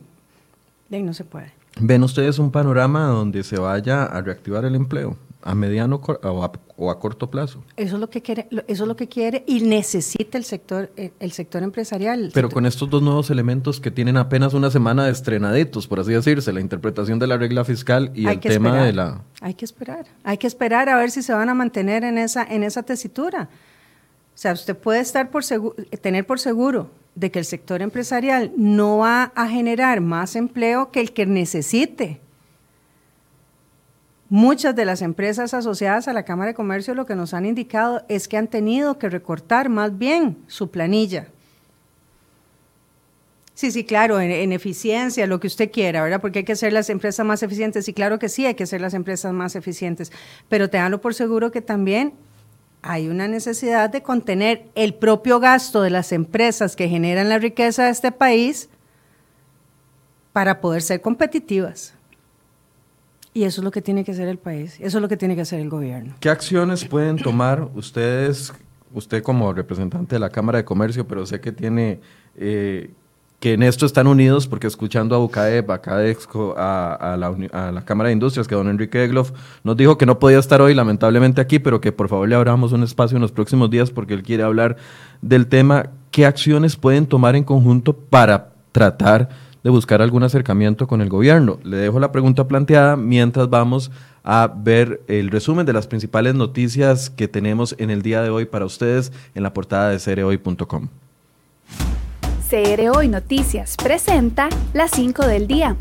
no 0.92 1.12
se 1.12 1.24
puede. 1.24 1.54
¿Ven 1.80 2.04
ustedes 2.04 2.38
un 2.38 2.52
panorama 2.52 3.08
donde 3.08 3.42
se 3.44 3.58
vaya 3.58 4.04
a 4.04 4.22
reactivar 4.22 4.64
el 4.64 4.76
empleo? 4.76 5.18
A 5.42 5.56
mediano 5.56 6.02
o 6.04 6.92
a, 6.92 7.00
corto 7.00 7.30
plazo. 7.30 7.64
Eso 7.78 7.96
es 7.96 8.00
lo 8.00 8.10
que 8.10 8.22
quiere, 8.22 8.48
eso 8.68 8.84
es 8.84 8.88
lo 8.88 8.96
que 8.96 9.08
quiere 9.08 9.44
y 9.48 9.62
necesita 9.62 10.38
el 10.38 10.44
sector, 10.44 10.92
el 10.96 11.32
sector 11.32 11.64
empresarial. 11.64 12.32
Pero 12.34 12.50
con 12.50 12.66
estos 12.66 12.90
dos 12.90 13.02
nuevos 13.02 13.30
elementos 13.30 13.80
que 13.80 13.92
tienen 13.92 14.18
apenas 14.18 14.54
una 14.54 14.70
semana 14.70 15.06
de 15.06 15.12
estrenaditos, 15.12 15.88
por 15.88 16.00
así 16.02 16.12
decirse, 16.12 16.52
la 16.52 16.60
interpretación 16.60 17.20
de 17.20 17.28
la 17.28 17.38
regla 17.38 17.64
fiscal 17.64 18.12
y 18.14 18.28
el 18.28 18.40
tema 18.40 18.84
de 18.84 18.94
la. 18.94 19.22
Hay 19.42 19.54
que 19.54 19.66
esperar, 19.66 20.06
hay 20.24 20.38
que 20.38 20.48
esperar 20.48 20.90
a 20.90 20.98
ver 20.98 21.12
si 21.12 21.22
se 21.22 21.34
van 21.34 21.50
a 21.50 21.54
mantener 21.54 22.04
en 22.04 22.18
esa, 22.18 22.44
en 22.44 22.64
esa 22.64 22.84
tesitura. 22.84 23.50
O 24.36 24.42
sea, 24.42 24.54
usted 24.54 24.78
puede 24.78 25.00
estar 25.00 25.32
por 25.32 25.44
tener 26.02 26.26
por 26.26 26.40
seguro 26.40 26.90
de 27.16 27.32
que 27.32 27.40
el 27.40 27.46
sector 27.46 27.82
empresarial 27.82 28.52
no 28.56 29.00
va 29.00 29.32
a 29.36 29.48
generar 29.48 30.00
más 30.02 30.36
empleo 30.36 30.92
que 30.92 31.02
el 31.02 31.12
que 31.12 31.26
necesite 31.26 32.22
Muchas 34.30 34.76
de 34.76 34.86
las 34.86 35.02
empresas 35.02 35.56
asociadas 35.56 36.08
a 36.08 36.14
la 36.14 36.24
Cámara 36.24 36.50
de 36.50 36.54
Comercio 36.54 36.94
lo 36.94 37.08
que 37.08 37.16
nos 37.16 37.34
han 37.34 37.48
indicado 37.48 38.04
es 38.10 38.28
que 38.28 38.38
han 38.38 38.48
tenido 38.48 39.00
que 39.00 39.10
recortar 39.10 39.70
más 39.70 39.98
bien 39.98 40.38
su 40.46 40.70
planilla. 40.70 41.28
Sí, 43.56 43.72
sí, 43.72 43.84
claro, 43.84 44.22
en, 44.22 44.54
eficiencia, 44.54 45.28
lo 45.28 45.40
que 45.42 45.48
usted 45.48 45.70
quiera, 45.70 46.02
¿verdad? 46.02 46.22
Porque 46.22 46.40
hay 46.40 46.46
que 46.46 46.54
hacer 46.54 46.72
las 46.72 46.90
empresas 46.90 47.26
más 47.26 47.44
eficientes. 47.44 47.90
Y 47.90 47.94
claro 47.94 48.18
que 48.18 48.30
sí, 48.30 48.46
hay 48.46 48.54
que 48.54 48.64
hacer 48.64 48.80
las 48.80 48.94
empresas 48.94 49.34
más 49.34 49.56
eficientes. 49.56 50.14
Pero 50.48 50.70
tenganlo 50.70 51.02
por 51.02 51.14
seguro 51.14 51.52
que 51.52 51.62
también 51.62 52.14
hay 52.82 53.10
una 53.10 53.28
necesidad 53.28 53.90
de 53.90 54.02
contener 54.02 54.70
el 54.76 54.94
propio 54.94 55.42
gasto 55.42 55.82
de 55.82 55.90
las 55.90 56.14
empresas 56.14 56.78
que 56.78 56.88
generan 56.88 57.28
la 57.28 57.38
riqueza 57.38 57.86
de 57.86 57.92
este 57.92 58.14
país 58.14 58.70
para 60.32 60.62
poder 60.62 60.82
ser 60.82 61.02
competitivas. 61.02 61.99
Y 63.40 63.46
eso 63.46 63.62
es 63.62 63.64
lo 63.64 63.72
que 63.72 63.82
tiene 63.82 64.04
que 64.04 64.12
hacer 64.12 64.28
el 64.28 64.38
país, 64.38 64.76
eso 64.82 64.98
es 64.98 65.02
lo 65.02 65.08
que 65.08 65.16
tiene 65.16 65.34
que 65.34 65.44
hacer 65.44 65.62
el 65.62 65.70
gobierno. 65.70 66.14
¿Qué 66.20 66.30
acciones 66.30 66.84
pueden 66.84 67.16
tomar 67.16 67.70
ustedes, 67.74 68.52
usted 68.94 69.24
como 69.24 69.54
representante 69.54 70.16
de 70.16 70.20
la 70.20 70.30
Cámara 70.30 70.58
de 70.58 70.66
Comercio, 70.66 71.08
pero 71.08 71.26
sé 71.26 71.40
que 71.40 71.54
tiene, 71.54 72.02
eh, 72.36 72.90
que 73.40 73.54
en 73.54 73.64
esto 73.64 73.86
están 73.86 74.08
unidos, 74.08 74.46
porque 74.46 74.68
escuchando 74.68 75.16
a 75.16 75.24
UCAEP, 75.24 75.70
a 75.70 75.82
CADEXCO, 75.82 76.56
a, 76.58 77.16
la, 77.18 77.82
Cámara 77.86 78.08
de 78.08 78.14
Industrias, 78.14 78.46
que 78.46 78.56
don 78.56 78.68
Enrique 78.68 79.06
Egloff 79.06 79.32
nos 79.64 79.78
dijo 79.78 79.98
que 79.98 80.06
no 80.06 80.20
podía 80.20 80.40
estar 80.40 80.62
hoy 80.62 80.74
lamentablemente 80.74 81.40
aquí, 81.40 81.60
pero 81.60 81.80
que 81.80 81.94
por 81.94 82.10
favor 82.10 82.28
le 82.28 82.36
abramos 82.36 82.74
un 82.74 82.84
espacio 82.84 83.16
en 83.16 83.22
los 83.22 83.32
próximos 83.32 83.70
días 83.70 83.90
porque 83.90 84.16
él 84.16 84.24
quiere 84.24 84.44
hablar 84.44 84.76
del 85.22 85.48
tema. 85.48 85.92
¿Qué 86.12 86.26
acciones 86.26 86.76
pueden 86.76 87.06
tomar 87.06 87.38
en 87.38 87.46
conjunto 87.46 87.94
para 87.94 88.50
tratar 88.74 89.30
de 89.64 89.70
buscar 89.70 90.02
algún 90.02 90.24
acercamiento 90.24 90.88
con 90.88 91.02
el 91.02 91.10
gobierno. 91.10 91.60
Le 91.64 91.78
dejo 91.78 92.00
la 92.00 92.12
pregunta 92.12 92.48
planteada 92.48 92.96
mientras 92.96 93.50
vamos 93.50 93.92
a 94.24 94.54
ver 94.56 95.02
el 95.08 95.32
resumen 95.32 95.66
de 95.66 95.74
las 95.74 95.88
principales 95.88 96.36
noticias 96.36 97.10
que 97.10 97.28
tenemos 97.28 97.76
en 97.78 97.90
el 97.90 98.02
día 98.02 98.22
de 98.22 98.30
hoy 98.30 98.46
para 98.46 98.66
ustedes 98.66 99.12
en 99.36 99.44
la 99.44 99.54
portada 99.54 99.90
de 99.90 100.00
cereoy.com. 100.00 100.88
CR 102.50 102.98
Hoy 102.98 103.08
Noticias 103.08 103.76
presenta 103.78 104.50
las 104.74 104.92
5 104.92 105.28
del 105.28 105.46
día. 105.46 105.76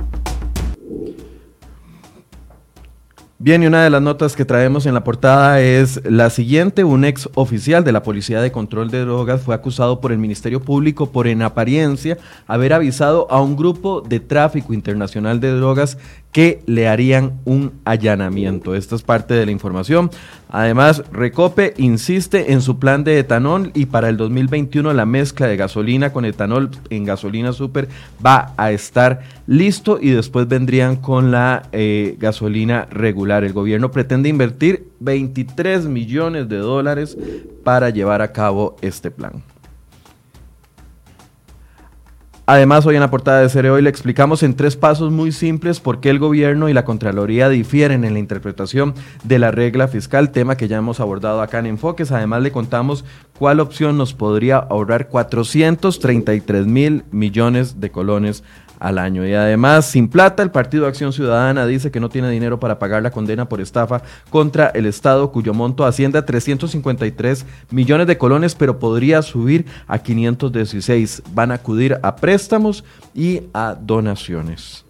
Bien, 3.40 3.62
y 3.62 3.68
una 3.68 3.84
de 3.84 3.90
las 3.90 4.02
notas 4.02 4.34
que 4.34 4.44
traemos 4.44 4.84
en 4.86 4.94
la 4.94 5.04
portada 5.04 5.60
es 5.60 6.00
la 6.04 6.28
siguiente. 6.28 6.82
Un 6.82 7.04
ex 7.04 7.28
oficial 7.34 7.84
de 7.84 7.92
la 7.92 8.02
Policía 8.02 8.40
de 8.40 8.50
Control 8.50 8.90
de 8.90 9.02
Drogas 9.02 9.42
fue 9.42 9.54
acusado 9.54 10.00
por 10.00 10.10
el 10.10 10.18
Ministerio 10.18 10.60
Público 10.60 11.12
por 11.12 11.28
en 11.28 11.42
apariencia 11.42 12.18
haber 12.48 12.72
avisado 12.72 13.30
a 13.30 13.40
un 13.40 13.54
grupo 13.54 14.00
de 14.00 14.18
tráfico 14.18 14.74
internacional 14.74 15.38
de 15.38 15.52
drogas 15.52 15.98
que 16.32 16.60
le 16.66 16.88
harían 16.88 17.40
un 17.44 17.72
allanamiento. 17.84 18.74
Esta 18.74 18.94
es 18.94 19.02
parte 19.02 19.34
de 19.34 19.46
la 19.46 19.52
información. 19.52 20.10
Además, 20.50 21.02
Recope 21.12 21.74
insiste 21.78 22.52
en 22.52 22.62
su 22.62 22.78
plan 22.78 23.04
de 23.04 23.18
etanol 23.18 23.70
y 23.74 23.86
para 23.86 24.08
el 24.08 24.16
2021 24.16 24.92
la 24.92 25.06
mezcla 25.06 25.46
de 25.46 25.56
gasolina 25.56 26.12
con 26.12 26.24
etanol 26.24 26.70
en 26.90 27.04
gasolina 27.04 27.52
super 27.52 27.88
va 28.24 28.54
a 28.56 28.72
estar 28.72 29.20
listo 29.46 29.98
y 30.00 30.10
después 30.10 30.48
vendrían 30.48 30.96
con 30.96 31.30
la 31.30 31.68
eh, 31.72 32.16
gasolina 32.18 32.86
regular. 32.90 33.44
El 33.44 33.52
gobierno 33.52 33.90
pretende 33.90 34.28
invertir 34.28 34.88
23 35.00 35.86
millones 35.86 36.48
de 36.48 36.58
dólares 36.58 37.16
para 37.64 37.90
llevar 37.90 38.22
a 38.22 38.32
cabo 38.32 38.76
este 38.80 39.10
plan. 39.10 39.42
Además, 42.50 42.86
hoy 42.86 42.94
en 42.94 43.02
la 43.02 43.10
portada 43.10 43.42
de 43.42 43.50
Cere 43.50 43.70
Hoy 43.70 43.82
le 43.82 43.90
explicamos 43.90 44.42
en 44.42 44.56
tres 44.56 44.74
pasos 44.74 45.12
muy 45.12 45.32
simples 45.32 45.80
por 45.80 46.00
qué 46.00 46.08
el 46.08 46.18
gobierno 46.18 46.70
y 46.70 46.72
la 46.72 46.86
Contraloría 46.86 47.50
difieren 47.50 48.06
en 48.06 48.14
la 48.14 48.20
interpretación 48.20 48.94
de 49.22 49.38
la 49.38 49.50
regla 49.50 49.86
fiscal, 49.86 50.30
tema 50.30 50.56
que 50.56 50.66
ya 50.66 50.78
hemos 50.78 50.98
abordado 50.98 51.42
acá 51.42 51.58
en 51.58 51.66
Enfoques. 51.66 52.10
Además, 52.10 52.40
le 52.40 52.50
contamos 52.50 53.04
cuál 53.38 53.60
opción 53.60 53.98
nos 53.98 54.14
podría 54.14 54.56
ahorrar 54.56 55.08
433 55.08 56.66
mil 56.66 57.04
millones 57.10 57.82
de 57.82 57.90
colones 57.90 58.42
al 58.78 58.98
año. 58.98 59.26
Y 59.26 59.34
además, 59.34 59.86
sin 59.86 60.08
plata, 60.08 60.42
el 60.42 60.50
Partido 60.50 60.86
Acción 60.86 61.12
Ciudadana 61.12 61.66
dice 61.66 61.90
que 61.90 62.00
no 62.00 62.08
tiene 62.08 62.30
dinero 62.30 62.60
para 62.60 62.78
pagar 62.78 63.02
la 63.02 63.10
condena 63.10 63.48
por 63.48 63.60
estafa 63.60 64.02
contra 64.30 64.68
el 64.68 64.86
Estado, 64.86 65.30
cuyo 65.32 65.54
monto 65.54 65.84
asciende 65.84 66.18
a 66.18 66.26
353 66.26 67.46
millones 67.70 68.06
de 68.06 68.18
colones, 68.18 68.54
pero 68.54 68.78
podría 68.78 69.22
subir 69.22 69.66
a 69.86 69.98
516. 69.98 71.22
Van 71.32 71.50
a 71.50 71.54
acudir 71.54 71.98
a 72.02 72.16
préstamos 72.16 72.84
y 73.14 73.42
a 73.52 73.76
donaciones. 73.80 74.84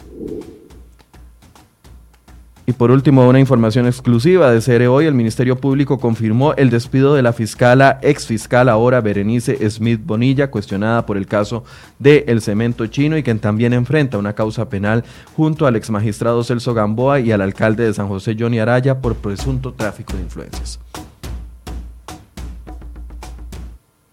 Y 2.69 2.75
por 2.75 2.91
último, 2.91 3.27
una 3.27 3.41
información 3.41 3.87
exclusiva 3.87 4.53
de 4.53 4.61
CR 4.61 4.89
Hoy, 4.89 5.07
el 5.07 5.15
Ministerio 5.15 5.57
Público 5.57 5.99
confirmó 5.99 6.53
el 6.53 6.69
despido 6.69 7.15
de 7.15 7.23
la 7.23 7.33
fiscala, 7.33 7.99
ex 8.03 8.27
fiscal 8.27 8.69
ahora 8.69 9.01
Berenice 9.01 9.71
Smith 9.71 10.03
Bonilla, 10.05 10.51
cuestionada 10.51 11.07
por 11.07 11.17
el 11.17 11.27
caso 11.27 11.65
del 11.99 12.25
el 12.27 12.43
cemento 12.43 12.87
chino 12.87 13.17
y 13.17 13.23
quien 13.23 13.39
también 13.39 13.73
enfrenta 13.73 14.19
una 14.19 14.35
causa 14.35 14.69
penal 14.69 15.03
junto 15.35 15.67
al 15.67 15.77
ex 15.77 15.89
magistrado 15.89 16.45
Celso 16.45 16.75
Gamboa 16.75 17.21
y 17.21 17.33
al 17.33 17.41
alcalde 17.41 17.85
de 17.85 17.95
San 17.95 18.07
José 18.07 18.37
Johnny 18.39 18.59
Araya 18.59 19.01
por 19.01 19.15
presunto 19.15 19.73
tráfico 19.73 20.13
de 20.13 20.25
influencias. 20.25 20.79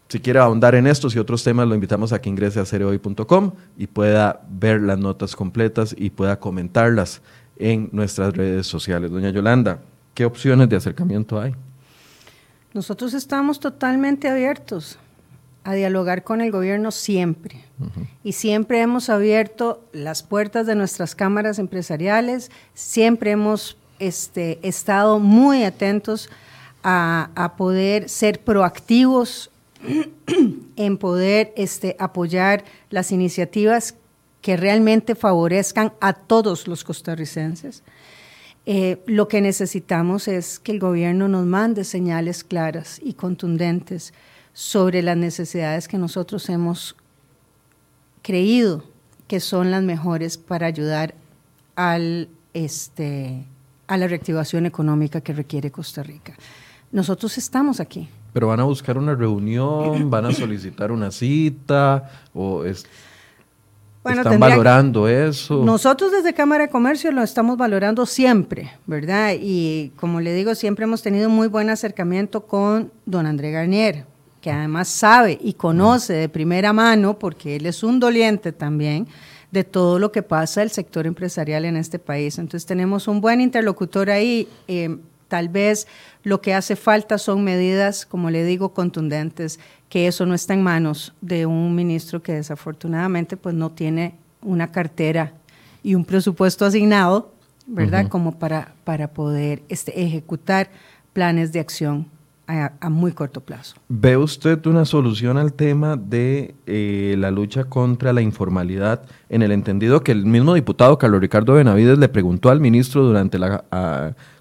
Si 0.08 0.22
quiere 0.22 0.39
ahondar 0.39 0.76
en 0.76 0.88
estos 0.88 1.14
y 1.14 1.20
otros 1.20 1.43
temas, 1.43 1.68
lo 1.68 1.76
invitamos 1.76 2.14
a 2.14 2.22
que 2.22 2.30
ingrese 2.30 2.62
a 2.62 2.66
cereoy.com 2.66 3.51
y 3.76 3.88
pueda 3.88 4.43
ver 4.49 4.80
las 4.80 4.97
notas 4.97 5.36
completas 5.36 5.93
y 5.97 6.12
pueda 6.12 6.39
comentarlas 6.39 7.22
en 7.58 7.89
nuestras 7.91 8.36
redes 8.36 8.68
sociales. 8.68 9.12
Doña 9.12 9.30
Yolanda, 9.30 9.80
¿qué 10.14 10.26
opciones 10.26 10.70
de 10.70 10.76
acercamiento 10.76 11.39
hay? 11.39 11.53
Nosotros 12.74 13.14
estamos 13.14 13.60
totalmente 13.60 14.28
abiertos 14.28 14.99
a 15.64 15.74
dialogar 15.74 16.24
con 16.24 16.41
el 16.41 16.51
gobierno 16.51 16.91
siempre. 16.91 17.64
Y 18.24 18.34
siempre 18.34 18.82
hemos 18.82 19.10
abierto 19.10 19.84
las 19.93 20.22
puertas 20.24 20.68
de 20.68 20.76
nuestras 20.76 21.16
cámaras 21.16 21.58
empresariales, 21.58 22.51
siempre 22.74 23.32
hemos 23.32 23.78
este, 23.97 24.60
estado 24.62 25.20
muy 25.20 25.64
atentos 25.64 26.30
a, 26.84 27.32
a, 27.36 27.56
poder 27.56 28.10
ser 28.10 28.41
proactivos 28.41 29.49
en 30.76 30.97
poder 30.97 31.51
este, 31.58 31.95
apoyar 31.99 32.64
las 32.91 33.12
iniciativas 33.12 33.95
que 34.46 34.58
realmente 34.58 35.16
favorezcan 35.16 35.93
a 36.00 36.14
todos 36.14 36.68
los 36.68 36.84
costarricenses. 36.84 37.82
Eh, 38.68 39.02
lo 39.08 39.28
que 39.28 39.41
necesitamos 39.41 40.28
es 40.28 40.60
que 40.60 40.72
el 40.72 40.80
gobierno 40.80 41.28
nos 41.28 41.48
mande 41.48 41.84
señales 41.84 42.43
claras 42.43 43.02
y 43.04 43.14
contundentes 43.14 44.14
sobre 44.54 45.02
las 45.02 45.18
necesidades 45.18 45.88
que 45.88 45.98
nosotros 45.98 46.48
hemos 46.50 46.96
creído 48.22 48.84
que 49.28 49.39
son 49.39 49.72
las 49.72 49.82
mejores 49.82 50.38
para 50.38 50.68
ayudar 50.68 51.16
este, 52.54 53.48
a 53.88 53.98
la 53.98 54.08
reactivación 54.08 54.68
económica 54.68 55.22
que 55.22 55.34
requiere 55.34 55.72
Costa 55.72 56.04
Rica. 56.04 56.36
Nosotros 56.91 57.36
estamos 57.39 57.80
aquí. 57.80 58.10
Pero 58.32 58.50
van 58.50 58.60
a 58.60 58.66
buscar 58.66 59.00
una 59.00 59.16
reunión, 59.16 60.12
van 60.12 60.28
a 60.28 60.32
solicitar 60.32 60.91
una 60.91 61.10
cita 61.10 62.12
o 62.36 62.64
es 62.64 62.86
¿Están 64.06 64.39
valorando 64.39 65.08
eso? 65.08 65.64
Nosotros 65.64 66.12
desde 66.12 66.34
Cámara 66.34 66.66
de 66.66 66.70
Comercio 66.70 67.12
lo 67.12 67.24
estamos 67.24 67.58
valorando 67.58 68.06
siempre, 68.06 68.72
¿verdad? 68.86 69.34
Y 69.39 69.91
como 69.95 70.22
le 70.22 70.34
digo, 70.34 70.53
siempre 70.56 70.84
hemos 70.86 71.01
tenido 71.01 71.30
muy 71.30 71.47
buen 71.47 71.70
acercamiento 71.70 72.45
con 72.45 72.91
don 73.06 73.26
André 73.26 73.51
Garnier, 73.51 74.06
que 74.41 74.51
además 74.51 74.88
sabe 74.88 75.39
y 75.41 75.53
conoce 75.53 76.14
de 76.14 76.30
primera 76.30 76.72
mano, 76.72 77.18
porque 77.18 77.56
él 77.56 77.66
es 77.66 77.84
un 77.84 77.99
doliente 77.99 78.51
también, 78.51 79.08
de 79.51 79.64
todo 79.64 79.99
lo 79.99 80.12
que 80.12 80.22
pasa 80.22 80.62
el 80.62 80.70
sector 80.70 81.08
empresarial 81.08 81.66
en 81.66 81.78
este 81.78 81.97
país. 81.97 82.38
Entonces 82.38 82.66
tenemos 82.66 83.08
un 83.08 83.22
buen 83.22 83.41
interlocutor 83.41 84.10
ahí. 84.10 84.47
Eh, 84.68 84.97
tal 85.28 85.50
vez 85.50 85.88
lo 86.24 86.42
que 86.42 86.54
hace 86.54 86.76
falta 86.76 87.18
son 87.18 87.44
medidas, 87.44 88.06
como 88.06 88.30
le 88.30 88.44
digo, 88.44 88.74
contundentes, 88.74 89.60
que 89.90 90.08
eso 90.08 90.26
no 90.26 90.34
está 90.34 90.54
en 90.54 90.64
manos 90.64 91.14
de 91.22 91.46
un 91.46 91.76
ministro 91.76 92.22
que 92.22 92.34
desafortunadamente 92.34 93.38
pues 93.38 93.56
no 93.56 93.72
tiene 93.72 94.16
una 94.42 94.72
cartera 94.72 95.34
y 95.84 95.96
un 95.96 96.06
presupuesto 96.06 96.66
asignado, 96.66 97.32
¿verdad? 97.68 98.08
Como 98.08 98.38
para, 98.38 98.74
para 98.84 99.10
poder 99.10 99.64
este, 99.70 100.04
ejecutar 100.04 100.70
planes 101.14 101.52
de 101.52 101.60
acción 101.60 102.14
a, 102.48 102.89
muy 102.89 103.12
corto 103.12 103.41
plazo. 103.41 103.76
¿Ve 103.88 104.18
usted 104.18 104.66
una 104.66 104.86
solución 104.86 105.38
al 105.38 105.54
tema 105.54 105.96
de 105.96 106.56
eh, 106.66 107.16
la 107.18 107.32
lucha 107.32 107.66
contra 107.66 108.14
la 108.14 108.22
informalidad 108.22 109.04
en 109.30 109.41
el 109.41 109.52
entendido 109.52 110.04
que 110.04 110.12
el 110.12 110.26
mismo 110.26 110.54
diputado 110.54 110.98
Carlos 110.98 111.22
Ricardo 111.22 111.54
Benavides 111.54 111.98
le 111.98 112.10
preguntó 112.10 112.50
al 112.50 112.60
ministro 112.60 113.04
durante 113.04 113.39
la 113.39 113.66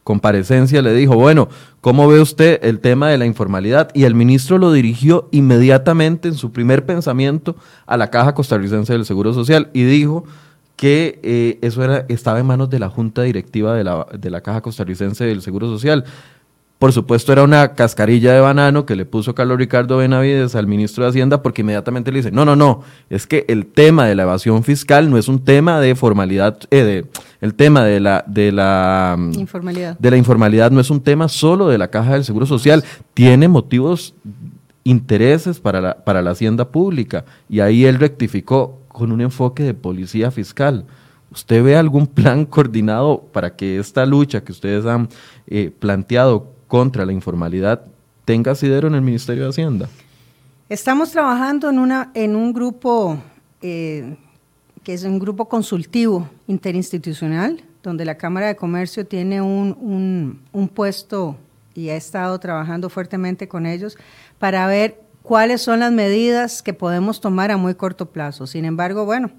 comparecencia, 0.04 0.82
le 0.82 0.94
dijo, 0.94 1.16
bueno, 1.16 1.48
¿cómo 1.80 2.06
ve 2.06 2.20
usted 2.20 2.60
el 2.62 2.80
tema 2.80 3.08
de 3.08 3.18
la 3.18 3.24
informalidad? 3.24 3.88
Y 3.94 4.04
el 4.04 4.14
ministro 4.14 4.58
lo 4.58 4.70
dirigió 4.72 5.28
inmediatamente 5.32 6.28
en 6.28 6.34
su 6.34 6.52
primer 6.52 6.84
pensamiento 6.86 7.56
a 7.86 7.96
la 7.96 8.10
Caja 8.10 8.34
Costarricense 8.34 8.92
del 8.92 9.06
Seguro 9.06 9.32
Social 9.32 9.70
y 9.72 9.84
dijo 9.84 10.24
que 10.76 11.20
eh, 11.22 11.58
eso 11.62 11.82
era, 11.82 12.04
estaba 12.08 12.38
en 12.40 12.46
manos 12.46 12.68
de 12.68 12.78
la 12.78 12.90
Junta 12.90 13.22
Directiva 13.22 13.74
de 13.74 13.84
la, 13.84 14.06
de 14.18 14.30
la 14.30 14.42
Caja 14.42 14.60
Costarricense 14.60 15.24
del 15.24 15.40
Seguro 15.40 15.68
Social. 15.68 16.04
Por 16.84 16.92
supuesto, 16.92 17.32
era 17.32 17.42
una 17.44 17.72
cascarilla 17.72 18.34
de 18.34 18.40
banano 18.40 18.84
que 18.84 18.94
le 18.94 19.06
puso 19.06 19.34
Carlos 19.34 19.56
Ricardo 19.56 19.96
Benavides 19.96 20.54
al 20.54 20.66
ministro 20.66 21.02
de 21.02 21.08
Hacienda 21.08 21.42
porque 21.42 21.62
inmediatamente 21.62 22.12
le 22.12 22.18
dice, 22.18 22.30
no, 22.30 22.44
no, 22.44 22.56
no, 22.56 22.82
es 23.08 23.26
que 23.26 23.46
el 23.48 23.64
tema 23.64 24.04
de 24.04 24.14
la 24.14 24.24
evasión 24.24 24.62
fiscal 24.64 25.08
no 25.08 25.16
es 25.16 25.26
un 25.26 25.42
tema 25.42 25.80
de 25.80 25.94
formalidad, 25.94 26.58
eh, 26.70 26.82
de, 26.82 27.06
el 27.40 27.54
tema 27.54 27.84
de 27.84 28.00
la, 28.00 28.22
de 28.28 28.52
la 28.52 29.16
mm, 29.18 29.32
informalidad. 29.38 29.98
de 29.98 30.10
la 30.10 30.16
informalidad 30.18 30.70
no 30.72 30.78
es 30.78 30.90
un 30.90 31.00
tema 31.00 31.28
solo 31.28 31.68
de 31.68 31.78
la 31.78 31.88
Caja 31.88 32.12
del 32.12 32.24
Seguro 32.26 32.44
Social, 32.44 32.84
tiene 33.14 33.48
motivos, 33.48 34.14
intereses 34.84 35.60
para 35.60 35.80
la, 35.80 36.04
para 36.04 36.20
la 36.20 36.32
Hacienda 36.32 36.68
Pública. 36.68 37.24
Y 37.48 37.60
ahí 37.60 37.86
él 37.86 37.98
rectificó 37.98 38.80
con 38.88 39.10
un 39.10 39.22
enfoque 39.22 39.62
de 39.62 39.72
policía 39.72 40.30
fiscal. 40.30 40.84
¿Usted 41.32 41.64
ve 41.64 41.76
algún 41.76 42.06
plan 42.06 42.44
coordinado 42.44 43.24
para 43.32 43.56
que 43.56 43.78
esta 43.78 44.04
lucha 44.04 44.44
que 44.44 44.52
ustedes 44.52 44.84
han 44.84 45.08
eh, 45.46 45.72
planteado 45.78 46.52
contra 46.66 47.04
la 47.06 47.12
informalidad 47.12 47.86
tenga 48.24 48.52
asidero 48.52 48.88
en 48.88 48.94
el 48.94 49.02
Ministerio 49.02 49.44
de 49.44 49.50
Hacienda? 49.50 49.88
Estamos 50.68 51.10
trabajando 51.10 51.68
en, 51.68 51.78
una, 51.78 52.10
en 52.14 52.34
un 52.34 52.52
grupo 52.52 53.18
eh, 53.60 54.16
que 54.82 54.94
es 54.94 55.04
un 55.04 55.18
grupo 55.18 55.48
consultivo 55.48 56.28
interinstitucional, 56.46 57.62
donde 57.82 58.04
la 58.04 58.16
Cámara 58.16 58.46
de 58.46 58.56
Comercio 58.56 59.06
tiene 59.06 59.42
un, 59.42 60.40
un 60.52 60.68
puesto 60.68 61.36
y 61.74 61.88
ha 61.88 61.96
estado 61.96 62.38
trabajando 62.38 62.88
fuertemente 62.88 63.48
con 63.48 63.66
ellos 63.66 63.98
para 64.38 64.66
ver 64.66 65.00
cuáles 65.22 65.62
son 65.62 65.80
las 65.80 65.90
medidas 65.90 66.62
que 66.62 66.74
podemos 66.74 67.20
tomar 67.20 67.50
a 67.50 67.56
muy 67.56 67.74
corto 67.74 68.06
plazo. 68.06 68.46
Sin 68.46 68.64
embargo, 68.64 69.04
bueno, 69.04 69.30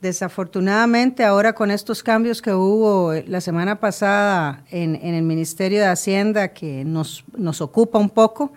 Desafortunadamente, 0.00 1.24
ahora 1.24 1.52
con 1.52 1.70
estos 1.70 2.02
cambios 2.02 2.40
que 2.40 2.54
hubo 2.54 3.12
la 3.26 3.40
semana 3.40 3.80
pasada 3.80 4.64
en, 4.70 4.96
el 4.96 5.22
Ministerio 5.22 5.80
de 5.80 5.86
Hacienda, 5.86 6.48
que 6.48 6.84
nos, 6.84 7.24
nos 7.36 7.60
ocupa 7.60 7.98
un 7.98 8.08
poco, 8.08 8.52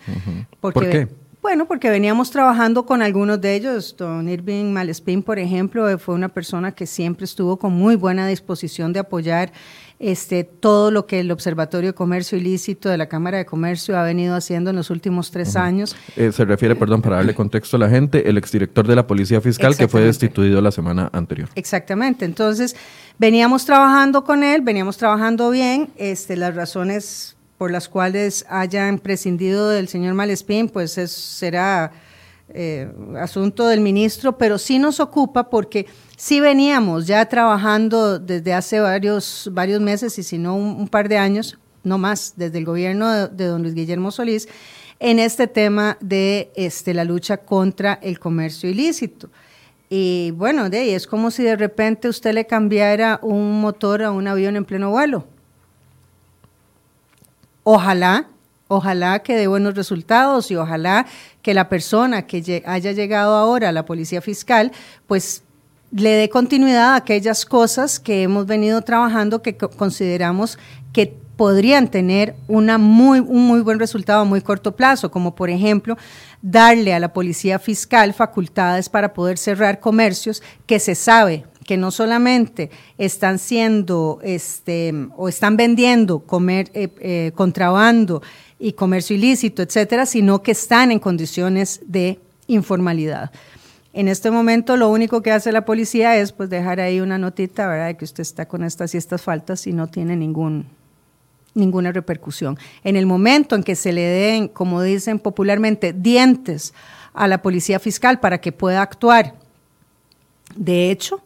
porque, 0.62 0.80
¿Por 0.80 0.89
qué? 0.89 1.08
Bueno, 1.44 1.68
porque 1.68 1.89
veníamos 1.89 2.32
trabajando 2.32 2.86
con 2.86 3.02
algunos 3.02 3.41
de 3.41 3.56
ellos. 3.56 3.98
Don 3.98 4.30
Irving 4.30 4.72
Malespín, 4.72 5.22
por 5.22 5.38
ejemplo, 5.38 6.00
fue 6.00 6.16
una 6.16 6.30
persona 6.30 6.72
que 6.72 6.86
siempre 6.86 7.26
estuvo 7.26 7.58
con 7.58 7.74
muy 7.74 7.98
buena 7.98 8.26
disposición 8.26 8.94
de 8.94 9.02
apoyar 9.02 9.52
este, 10.00 10.44
todo 10.44 10.91
lo 10.91 11.06
que 11.06 11.20
el 11.20 11.32
Observatorio 11.32 11.91
de 11.91 11.94
Comercio 11.94 12.38
Ilícito 12.38 12.89
de 12.89 12.98
la 12.98 13.08
Cámara 13.08 13.38
de 13.38 13.46
Comercio 13.46 13.98
ha 13.98 14.04
venido 14.04 14.36
haciendo 14.36 14.70
en 14.70 14.76
los 14.76 14.89
últimos 14.89 15.32
tres 15.32 15.56
años. 15.56 15.96
Eh, 16.16 16.32
se 16.32 16.46
refiere, 16.46 16.76
perdón, 16.76 17.02
para 17.02 17.18
darle 17.18 17.34
contexto 17.34 17.78
a 17.78 17.80
la 17.80 17.89
gente, 17.89 18.30
el 18.30 18.38
exdirector 18.38 18.86
de 18.88 18.96
la 18.96 19.08
Policía 19.08 19.41
Fiscal 19.41 19.78
que 19.78 19.88
fue 19.88 20.02
destituido 20.02 20.62
la 20.62 20.72
semana 20.72 21.10
anterior. 21.14 21.50
Exactamente. 21.56 22.26
Entonces, 22.26 22.76
veníamos 23.18 23.66
trabajando 23.66 24.24
con 24.24 24.44
él, 24.44 24.62
veníamos 24.62 24.98
trabajando 24.98 25.50
bien. 25.50 25.89
Este, 25.98 26.36
las 26.36 26.56
razones 26.56 27.36
por 27.58 27.72
las 27.72 27.88
cuales 27.88 28.46
hayan 28.50 29.00
prescindido 29.00 29.70
del 29.70 29.88
señor 29.88 30.16
Malespín, 30.16 30.68
pues 30.68 30.98
es, 30.98 31.12
será 31.12 31.91
eh, 32.50 32.91
asunto 33.20 33.68
del 33.68 33.80
ministro, 33.80 34.38
pero 34.38 34.58
sí 34.58 34.80
nos 34.80 35.00
ocupa 35.00 35.50
porque 35.50 35.88
sí 36.24 36.39
veníamos 36.39 37.05
ya 37.05 37.26
trabajando 37.26 38.17
desde 38.17 38.53
hace 38.53 38.80
varios, 38.80 39.49
varios 39.51 39.82
meses 39.82 40.17
y 40.17 40.24
si 40.24 40.38
no 40.38 40.55
un, 40.55 40.88
par 40.88 41.09
de 41.09 41.17
años, 41.17 41.59
no 41.84 41.97
más, 41.97 42.36
desde 42.38 42.59
el 42.59 42.63
gobierno 42.63 43.28
de, 43.28 43.45
don 43.45 43.61
Luis 43.61 43.74
Guillermo 43.74 44.09
Solís, 44.09 44.47
en 45.01 45.19
este 45.19 45.47
tema 45.47 45.97
de 45.99 46.49
este, 46.55 46.93
la 46.93 47.03
lucha 47.03 47.36
contra 47.36 47.99
el 48.01 48.19
comercio 48.19 48.69
ilícito. 48.69 49.30
Y 49.89 50.32
bueno, 50.32 50.69
de 50.69 50.78
ahí 50.80 50.89
es 50.91 51.07
como 51.07 51.30
si 51.30 51.43
de 51.43 51.57
repente 51.57 52.07
usted 52.07 52.34
le 52.34 52.47
cambiara 52.47 53.19
un 53.21 53.59
motor 53.59 54.01
a 54.01 54.11
un 54.11 54.26
avión 54.26 54.55
en 54.55 54.63
pleno 54.63 54.91
vuelo. 54.91 55.26
Ojalá, 57.63 58.28
ojalá 58.69 59.19
que 59.19 59.36
dé 59.36 59.47
buenos 59.47 59.76
resultados 59.76 60.51
y 60.51 60.55
ojalá 60.55 61.05
que 61.41 61.53
la 61.53 61.67
persona 61.67 62.28
que 62.28 62.63
haya 62.65 62.93
llegado 62.93 63.36
ahora 63.36 63.67
a 63.67 63.74
la 63.74 63.84
policía 63.84 64.21
fiscal, 64.21 64.71
pues 65.05 65.43
le 65.96 66.10
dé 66.12 66.30
continuidad 66.30 66.94
a 66.94 66.96
aquellas 66.96 67.46
cosas 67.46 68.00
que 68.00 68.24
hemos 68.24 68.48
venido 68.48 68.82
trabajando 68.82 69.41
que 69.41 69.56
consideramos 69.56 70.58
que 70.91 71.16
podrían 71.36 71.89
tener 71.89 72.36
una 72.48 72.78
muy, 72.78 73.20
un 73.20 73.48
muy 73.48 73.62
buen 73.62 73.80
resultado 73.80 74.22
a 74.22 74.26
muy 74.26 74.41
corto 74.41 74.76
plazo, 74.76 75.12
como 75.12 75.36
por 75.36 75.50
ejemplo 75.50 75.98
darle 76.41 76.94
a 76.94 77.00
la 77.00 77.14
policía 77.14 77.60
fiscal 77.60 78.14
facultades 78.14 78.89
para 78.89 79.14
poder 79.14 79.38
cerrar 79.38 79.80
comercios 79.80 80.41
que 80.66 80.80
se 80.80 80.96
sabe 80.96 81.46
que 81.66 81.78
no 81.78 81.91
solamente 81.91 82.72
están 82.98 83.39
siendo 83.39 84.20
este, 84.24 84.94
o 85.16 85.30
están 85.30 85.56
vendiendo 85.58 86.20
comer, 86.20 86.70
eh, 86.74 86.89
eh, 87.00 87.32
contrabando 87.36 88.22
y 88.60 88.74
comercio 88.74 89.16
ilícito, 89.16 89.62
etcétera, 89.62 90.06
sino 90.06 90.41
que 90.41 90.52
están 90.52 90.91
en 90.91 91.00
condiciones 91.00 91.82
de 91.86 92.20
informalidad. 92.48 93.32
En 93.94 94.08
este 94.08 94.32
momento 94.32 94.76
lo 94.76 94.89
único 94.89 95.22
que 95.22 95.32
hace 95.32 95.52
la 95.52 95.66
policía 95.66 96.18
es 96.18 96.32
pues 96.32 96.50
dejar 96.50 96.80
ahí 96.80 97.00
una 97.00 97.20
notita, 97.20 97.68
¿verdad?, 97.68 97.88
de 97.88 97.98
que 97.98 98.06
usted 98.06 98.22
está 98.22 98.48
con 98.48 98.64
estas 98.64 98.96
y 98.96 98.98
estas 98.98 99.22
faltas 99.22 99.68
y 99.68 99.72
no 99.72 99.88
tiene 99.88 100.16
ningún, 100.16 100.66
ninguna 101.54 101.91
repercusión. 101.91 102.58
En 102.84 102.96
el 102.96 103.06
momento 103.06 103.56
en 103.56 103.64
que 103.64 103.76
se 103.76 103.94
le 103.94 104.02
den, 104.02 104.48
como 104.48 104.82
dicen 104.82 105.20
popularmente, 105.20 105.94
dientes 105.94 106.74
a 107.14 107.28
la 107.28 107.44
policía 107.44 107.80
fiscal 107.80 108.20
para 108.20 108.41
que 108.41 108.52
pueda 108.52 108.82
actuar, 108.82 109.36
de 110.56 110.89
hecho, 110.89 111.22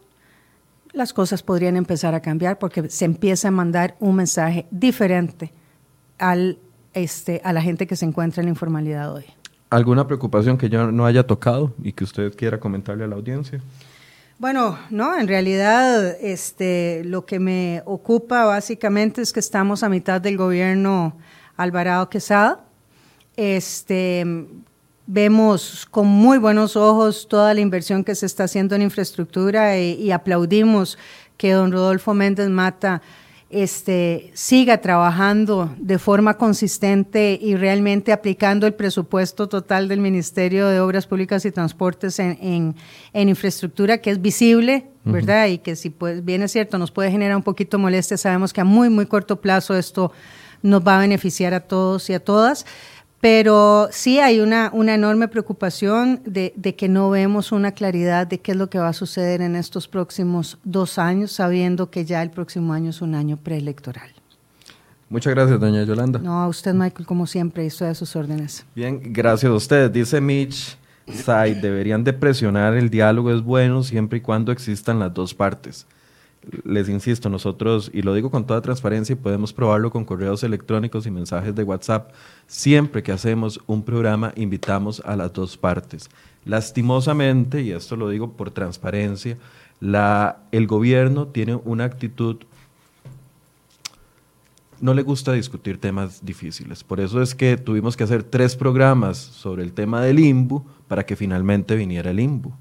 las 0.92 1.14
cosas 1.14 1.42
podrían 1.42 1.76
empezar 1.76 2.14
a 2.14 2.20
cambiar 2.20 2.58
porque 2.58 2.90
se 2.90 3.06
empieza 3.06 3.48
a 3.48 3.50
mandar 3.50 3.96
un 3.98 4.16
mensaje 4.16 4.66
diferente 4.70 5.52
al, 6.18 6.58
este, 6.92 7.40
a 7.44 7.54
la 7.54 7.62
gente 7.62 7.86
que 7.86 7.96
se 7.96 8.04
encuentra 8.04 8.42
en 8.42 8.46
la 8.46 8.50
informalidad 8.50 9.14
hoy. 9.14 9.24
¿Alguna 9.70 10.06
preocupación 10.06 10.56
que 10.56 10.68
yo 10.68 10.90
no 10.90 11.04
haya 11.04 11.26
tocado 11.26 11.74
y 11.82 11.92
que 11.92 12.04
usted 12.04 12.34
quiera 12.34 12.58
comentarle 12.58 13.04
a 13.04 13.06
la 13.06 13.16
audiencia? 13.16 13.60
Bueno, 14.38 14.78
no, 14.88 15.18
en 15.18 15.26
realidad 15.26 16.16
este, 16.20 17.02
lo 17.04 17.26
que 17.26 17.38
me 17.40 17.82
ocupa 17.84 18.44
básicamente 18.44 19.20
es 19.20 19.32
que 19.32 19.40
estamos 19.40 19.82
a 19.82 19.88
mitad 19.88 20.20
del 20.20 20.36
gobierno 20.36 21.16
Alvarado 21.56 22.08
Quesada. 22.08 22.64
Este, 23.36 24.24
vemos 25.06 25.86
con 25.90 26.06
muy 26.06 26.38
buenos 26.38 26.76
ojos 26.76 27.26
toda 27.28 27.52
la 27.52 27.60
inversión 27.60 28.04
que 28.04 28.14
se 28.14 28.26
está 28.26 28.44
haciendo 28.44 28.76
en 28.76 28.82
infraestructura 28.82 29.78
y, 29.78 30.10
aplaudimos 30.12 30.98
que 31.36 31.52
don 31.52 31.72
Rodolfo 31.72 32.14
Méndez 32.14 32.48
Mata 32.50 33.00
este, 33.50 34.30
siga 34.34 34.78
trabajando 34.78 35.74
de 35.78 35.98
forma 35.98 36.36
consistente 36.36 37.38
y 37.40 37.56
realmente 37.56 38.12
aplicando 38.12 38.66
el 38.66 38.74
presupuesto 38.74 39.48
total 39.48 39.88
del 39.88 40.00
Ministerio 40.00 40.68
de 40.68 40.80
Obras 40.80 41.06
Públicas 41.06 41.44
y 41.46 41.50
Transportes 41.50 42.18
en, 42.18 42.74
infraestructura 43.14 43.98
que 43.98 44.10
es 44.10 44.20
visible, 44.20 44.90
¿verdad? 45.04 45.46
Y 45.46 45.58
que 45.58 45.76
si 45.76 45.88
pues, 45.88 46.22
bien 46.22 46.42
es 46.42 46.52
cierto, 46.52 46.76
nos 46.78 46.90
puede 46.90 47.10
generar 47.10 47.36
un 47.36 47.42
poquito 47.42 47.78
molestia, 47.78 48.18
sabemos 48.18 48.52
que 48.52 48.60
a 48.60 48.64
muy, 48.64 48.90
muy 48.90 49.06
corto 49.06 49.40
plazo 49.40 49.74
esto 49.74 50.12
nos 50.62 50.86
va 50.86 50.96
a 50.96 51.00
beneficiar 51.00 51.54
a 51.54 51.60
todos 51.60 52.10
y 52.10 52.14
a 52.14 52.20
todas 52.20 52.66
Pero 53.20 53.88
sí 53.90 54.20
hay 54.20 54.40
una, 54.40 54.70
una 54.72 54.94
enorme 54.94 55.26
preocupación 55.26 56.20
de, 56.24 56.52
de, 56.56 56.76
que 56.76 56.88
no 56.88 57.10
vemos 57.10 57.50
una 57.50 57.72
claridad 57.72 58.28
de 58.28 58.38
qué 58.38 58.52
es 58.52 58.56
lo 58.56 58.70
que 58.70 58.78
va 58.78 58.88
a 58.88 58.92
suceder 58.92 59.40
en 59.40 59.56
estos 59.56 59.88
próximos 59.88 60.58
dos 60.62 60.98
años, 60.98 61.32
sabiendo 61.32 61.90
que 61.90 62.04
ya 62.04 62.22
el 62.22 62.30
próximo 62.30 62.72
año 62.72 62.90
es 62.90 63.02
un 63.02 63.16
año 63.16 63.36
preelectoral. 63.36 64.10
Muchas 65.08 65.34
gracias, 65.34 65.58
doña 65.58 65.82
Yolanda. 65.84 66.20
No, 66.20 66.40
a 66.40 66.48
usted, 66.48 66.74
Michael, 66.74 67.06
como 67.06 67.26
siempre, 67.26 67.66
estoy 67.66 67.88
a 67.88 67.94
sus 67.94 68.14
órdenes. 68.14 68.64
Bien, 68.74 69.00
gracias 69.12 69.50
a 69.50 69.54
usted. 69.54 69.90
Dice 69.90 70.20
Mitch 70.20 70.76
Sai, 71.12 71.54
deberían 71.54 72.04
de 72.04 72.12
presionar, 72.12 72.74
el 72.74 72.90
diálogo 72.90 73.32
es 73.32 73.42
bueno 73.42 73.82
siempre 73.82 74.18
y 74.18 74.20
cuando 74.20 74.52
existan 74.52 74.98
las 74.98 75.12
dos 75.14 75.34
partes 75.34 75.86
les 76.64 76.88
insisto, 76.88 77.28
nosotros, 77.28 77.90
y 77.92 78.02
lo 78.02 78.14
digo 78.14 78.30
con 78.30 78.46
toda 78.46 78.60
transparencia, 78.60 79.12
y 79.12 79.16
podemos 79.16 79.52
probarlo 79.52 79.90
con 79.90 80.04
correos 80.04 80.42
electrónicos 80.42 81.06
y 81.06 81.10
mensajes 81.10 81.54
de 81.54 81.64
WhatsApp, 81.64 82.12
siempre 82.46 83.02
que 83.02 83.12
hacemos 83.12 83.60
un 83.66 83.82
programa 83.82 84.32
invitamos 84.36 85.02
a 85.04 85.16
las 85.16 85.32
dos 85.32 85.56
partes. 85.56 86.08
Lastimosamente, 86.44 87.62
y 87.62 87.72
esto 87.72 87.96
lo 87.96 88.08
digo 88.08 88.32
por 88.32 88.50
transparencia, 88.50 89.36
la, 89.80 90.38
el 90.50 90.66
gobierno 90.66 91.26
tiene 91.26 91.54
una 91.54 91.84
actitud, 91.84 92.36
no 94.80 94.94
le 94.94 95.02
gusta 95.02 95.32
discutir 95.32 95.78
temas 95.78 96.24
difíciles. 96.24 96.84
Por 96.84 97.00
eso 97.00 97.20
es 97.20 97.34
que 97.34 97.56
tuvimos 97.56 97.96
que 97.96 98.04
hacer 98.04 98.22
tres 98.22 98.56
programas 98.56 99.18
sobre 99.18 99.62
el 99.62 99.72
tema 99.72 100.00
del 100.02 100.20
IMBU 100.20 100.64
para 100.86 101.04
que 101.04 101.16
finalmente 101.16 101.74
viniera 101.74 102.10
el 102.10 102.20
IMBU. 102.20 102.52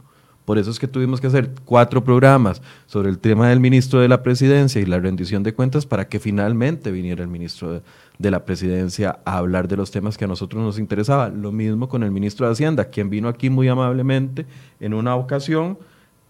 Por 0.48 0.58
eso 0.58 0.72
es 0.72 0.80
que 0.80 0.88
tuvimos 0.88 1.20
que 1.20 1.28
hacer 1.28 1.52
cuatro 1.66 2.06
programas 2.06 2.62
sobre 2.86 3.10
el 3.10 3.20
tema 3.20 3.50
del 3.50 3.60
ministro 3.60 4.00
de 4.00 4.08
la 4.08 4.24
presidencia 4.24 4.80
y 4.80 4.86
la 4.86 4.98
rendición 4.98 5.44
de 5.44 5.54
cuentas 5.54 5.86
para 5.86 6.08
que 6.08 6.22
finalmente 6.22 6.90
viniera 6.90 7.22
el 7.22 7.28
ministro 7.28 7.82
de, 8.18 8.32
la 8.32 8.46
presidencia 8.46 9.20
a 9.26 9.40
hablar 9.40 9.68
de 9.68 9.76
los 9.76 9.92
temas 9.92 10.18
que 10.18 10.24
a 10.24 10.28
nosotros 10.30 10.64
nos 10.64 10.80
interesaban. 10.80 11.42
Lo 11.42 11.52
mismo 11.52 11.90
con 11.90 12.02
el 12.02 12.12
ministro 12.12 12.46
de 12.46 12.54
Hacienda, 12.54 12.86
quien 12.86 13.10
vino 13.10 13.28
aquí 13.28 13.50
muy 13.50 13.68
amablemente 13.68 14.46
en 14.80 14.94
una 14.94 15.18
ocasión 15.18 15.80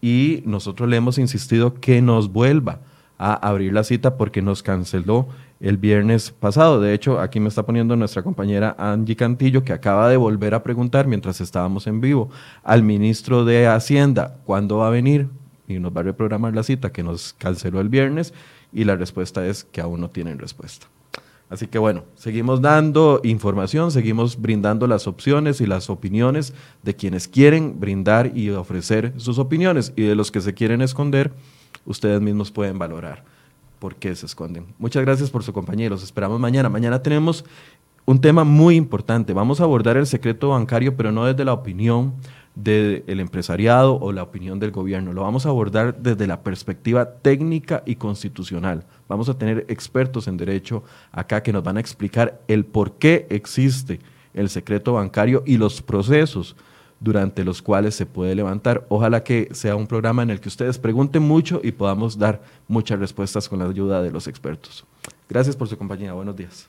y 0.02 0.42
nosotros 0.48 0.90
le 0.90 0.98
hemos 0.98 1.20
insistido 1.20 1.76
que 1.76 2.02
nos 2.02 2.34
vuelva 2.34 2.80
a 3.20 3.36
abrir 3.36 3.72
la 3.72 3.84
cita 3.84 4.18
porque 4.18 4.42
nos 4.42 4.64
canceló 4.64 5.28
el 5.60 5.78
viernes 5.78 6.32
pasado. 6.32 6.80
De 6.80 6.94
hecho, 6.94 7.20
aquí 7.20 7.40
me 7.40 7.50
está 7.50 7.66
poniendo 7.66 7.96
nuestra 7.96 8.24
compañera 8.24 8.76
Angie 8.78 9.16
Cantillo, 9.16 9.64
que 9.64 9.74
acaba 9.74 10.10
de 10.10 10.18
volver 10.18 10.54
a 10.54 10.64
preguntar 10.64 11.08
mientras 11.08 11.42
estábamos 11.42 11.88
en 11.88 12.02
vivo 12.02 12.30
al 12.64 12.84
ministro 12.84 13.46
de 13.46 13.68
Hacienda 13.68 14.38
cuándo 14.46 14.78
va 14.78 14.88
a 14.88 14.92
venir 14.92 15.30
y 15.68 15.80
nos 15.80 15.96
va 15.96 16.02
a 16.02 16.06
reprogramar 16.06 16.54
la 16.54 16.64
cita 16.64 16.92
que 16.92 17.04
nos 17.04 17.34
canceló 17.34 17.82
el 17.82 17.90
viernes 17.90 18.34
y 18.72 18.84
la 18.84 18.96
respuesta 18.96 19.46
es 19.46 19.64
que 19.66 19.82
aún 19.82 20.02
no 20.02 20.10
tienen 20.10 20.40
respuesta. 20.40 20.88
Así 21.50 21.68
que 21.68 21.80
bueno, 21.80 22.04
seguimos 22.16 22.62
dando 22.62 23.22
información, 23.24 23.92
seguimos 23.92 24.42
brindando 24.42 24.86
las 24.86 25.08
opciones 25.08 25.62
y 25.62 25.66
las 25.66 25.90
opiniones 25.90 26.54
de 26.84 26.94
quienes 26.94 27.30
quieren 27.30 27.80
brindar 27.80 28.38
y 28.38 28.50
ofrecer 28.50 29.14
sus 29.16 29.40
opiniones 29.40 29.94
y 29.96 30.04
de 30.04 30.16
los 30.16 30.30
que 30.30 30.42
se 30.42 30.54
quieren 30.54 30.82
esconder, 30.82 31.32
ustedes 31.86 32.20
mismos 32.20 32.52
pueden 32.52 32.78
valorar 32.78 33.37
por 33.80 33.96
qué 33.96 34.16
se 34.16 34.26
esconden. 34.26 34.66
Muchas 34.78 35.04
gracias 35.04 35.30
por 35.30 35.44
su 35.44 35.54
compañía. 35.54 35.90
Los 35.90 36.04
esperamos 36.04 36.40
mañana. 36.40 36.70
Mañana 36.70 37.02
tenemos 37.02 37.46
un 38.06 38.22
tema 38.22 38.44
muy 38.44 38.76
importante. 38.76 39.34
Vamos 39.34 39.60
a 39.60 39.64
abordar 39.64 39.98
el 39.98 40.08
secreto 40.08 40.50
bancario, 40.50 40.96
pero 40.96 41.12
no 41.12 41.26
desde 41.26 41.46
la 41.46 41.54
opinión 41.54 42.14
del 42.56 43.20
empresariado 43.20 44.00
o 44.00 44.12
la 44.12 44.24
opinión 44.24 44.60
del 44.60 44.72
gobierno. 44.72 45.14
Lo 45.14 45.22
vamos 45.22 45.46
a 45.46 45.50
abordar 45.50 45.96
desde 46.00 46.26
la 46.26 46.42
perspectiva 46.42 47.06
técnica 47.20 47.84
y 47.86 47.96
constitucional. 47.96 48.86
Vamos 49.08 49.30
a 49.30 49.38
tener 49.38 49.66
expertos 49.68 50.28
en 50.28 50.38
derecho 50.38 50.84
acá 51.12 51.44
que 51.44 51.54
nos 51.54 51.64
van 51.64 51.78
a 51.78 51.80
explicar 51.80 52.42
el 52.48 52.66
por 52.66 52.94
qué 52.94 53.28
existe 53.30 54.00
el 54.34 54.50
secreto 54.50 54.94
bancario 54.94 55.44
y 55.46 55.58
los 55.58 55.82
procesos 55.82 56.56
durante 57.00 57.44
los 57.44 57.62
cuales 57.62 57.96
se 57.96 58.06
puede 58.06 58.36
levantar. 58.36 58.86
Ojalá 58.90 59.24
que 59.24 59.50
sea 59.52 59.76
un 59.76 59.88
programa 59.88 60.24
en 60.24 60.30
el 60.30 60.40
que 60.40 60.50
ustedes 60.50 60.78
pregunten 60.78 61.24
mucho 61.24 61.62
y 61.64 61.72
podamos 61.72 62.18
dar 62.18 62.42
muchas 62.68 63.00
respuestas 63.00 63.48
con 63.48 63.60
la 63.60 63.66
ayuda 63.66 64.02
de 64.02 64.12
los 64.12 64.28
expertos. 64.28 64.86
Gracias 65.30 65.56
por 65.56 65.68
su 65.68 65.78
compañía. 65.78 66.14
Buenos 66.14 66.36
días. 66.36 66.68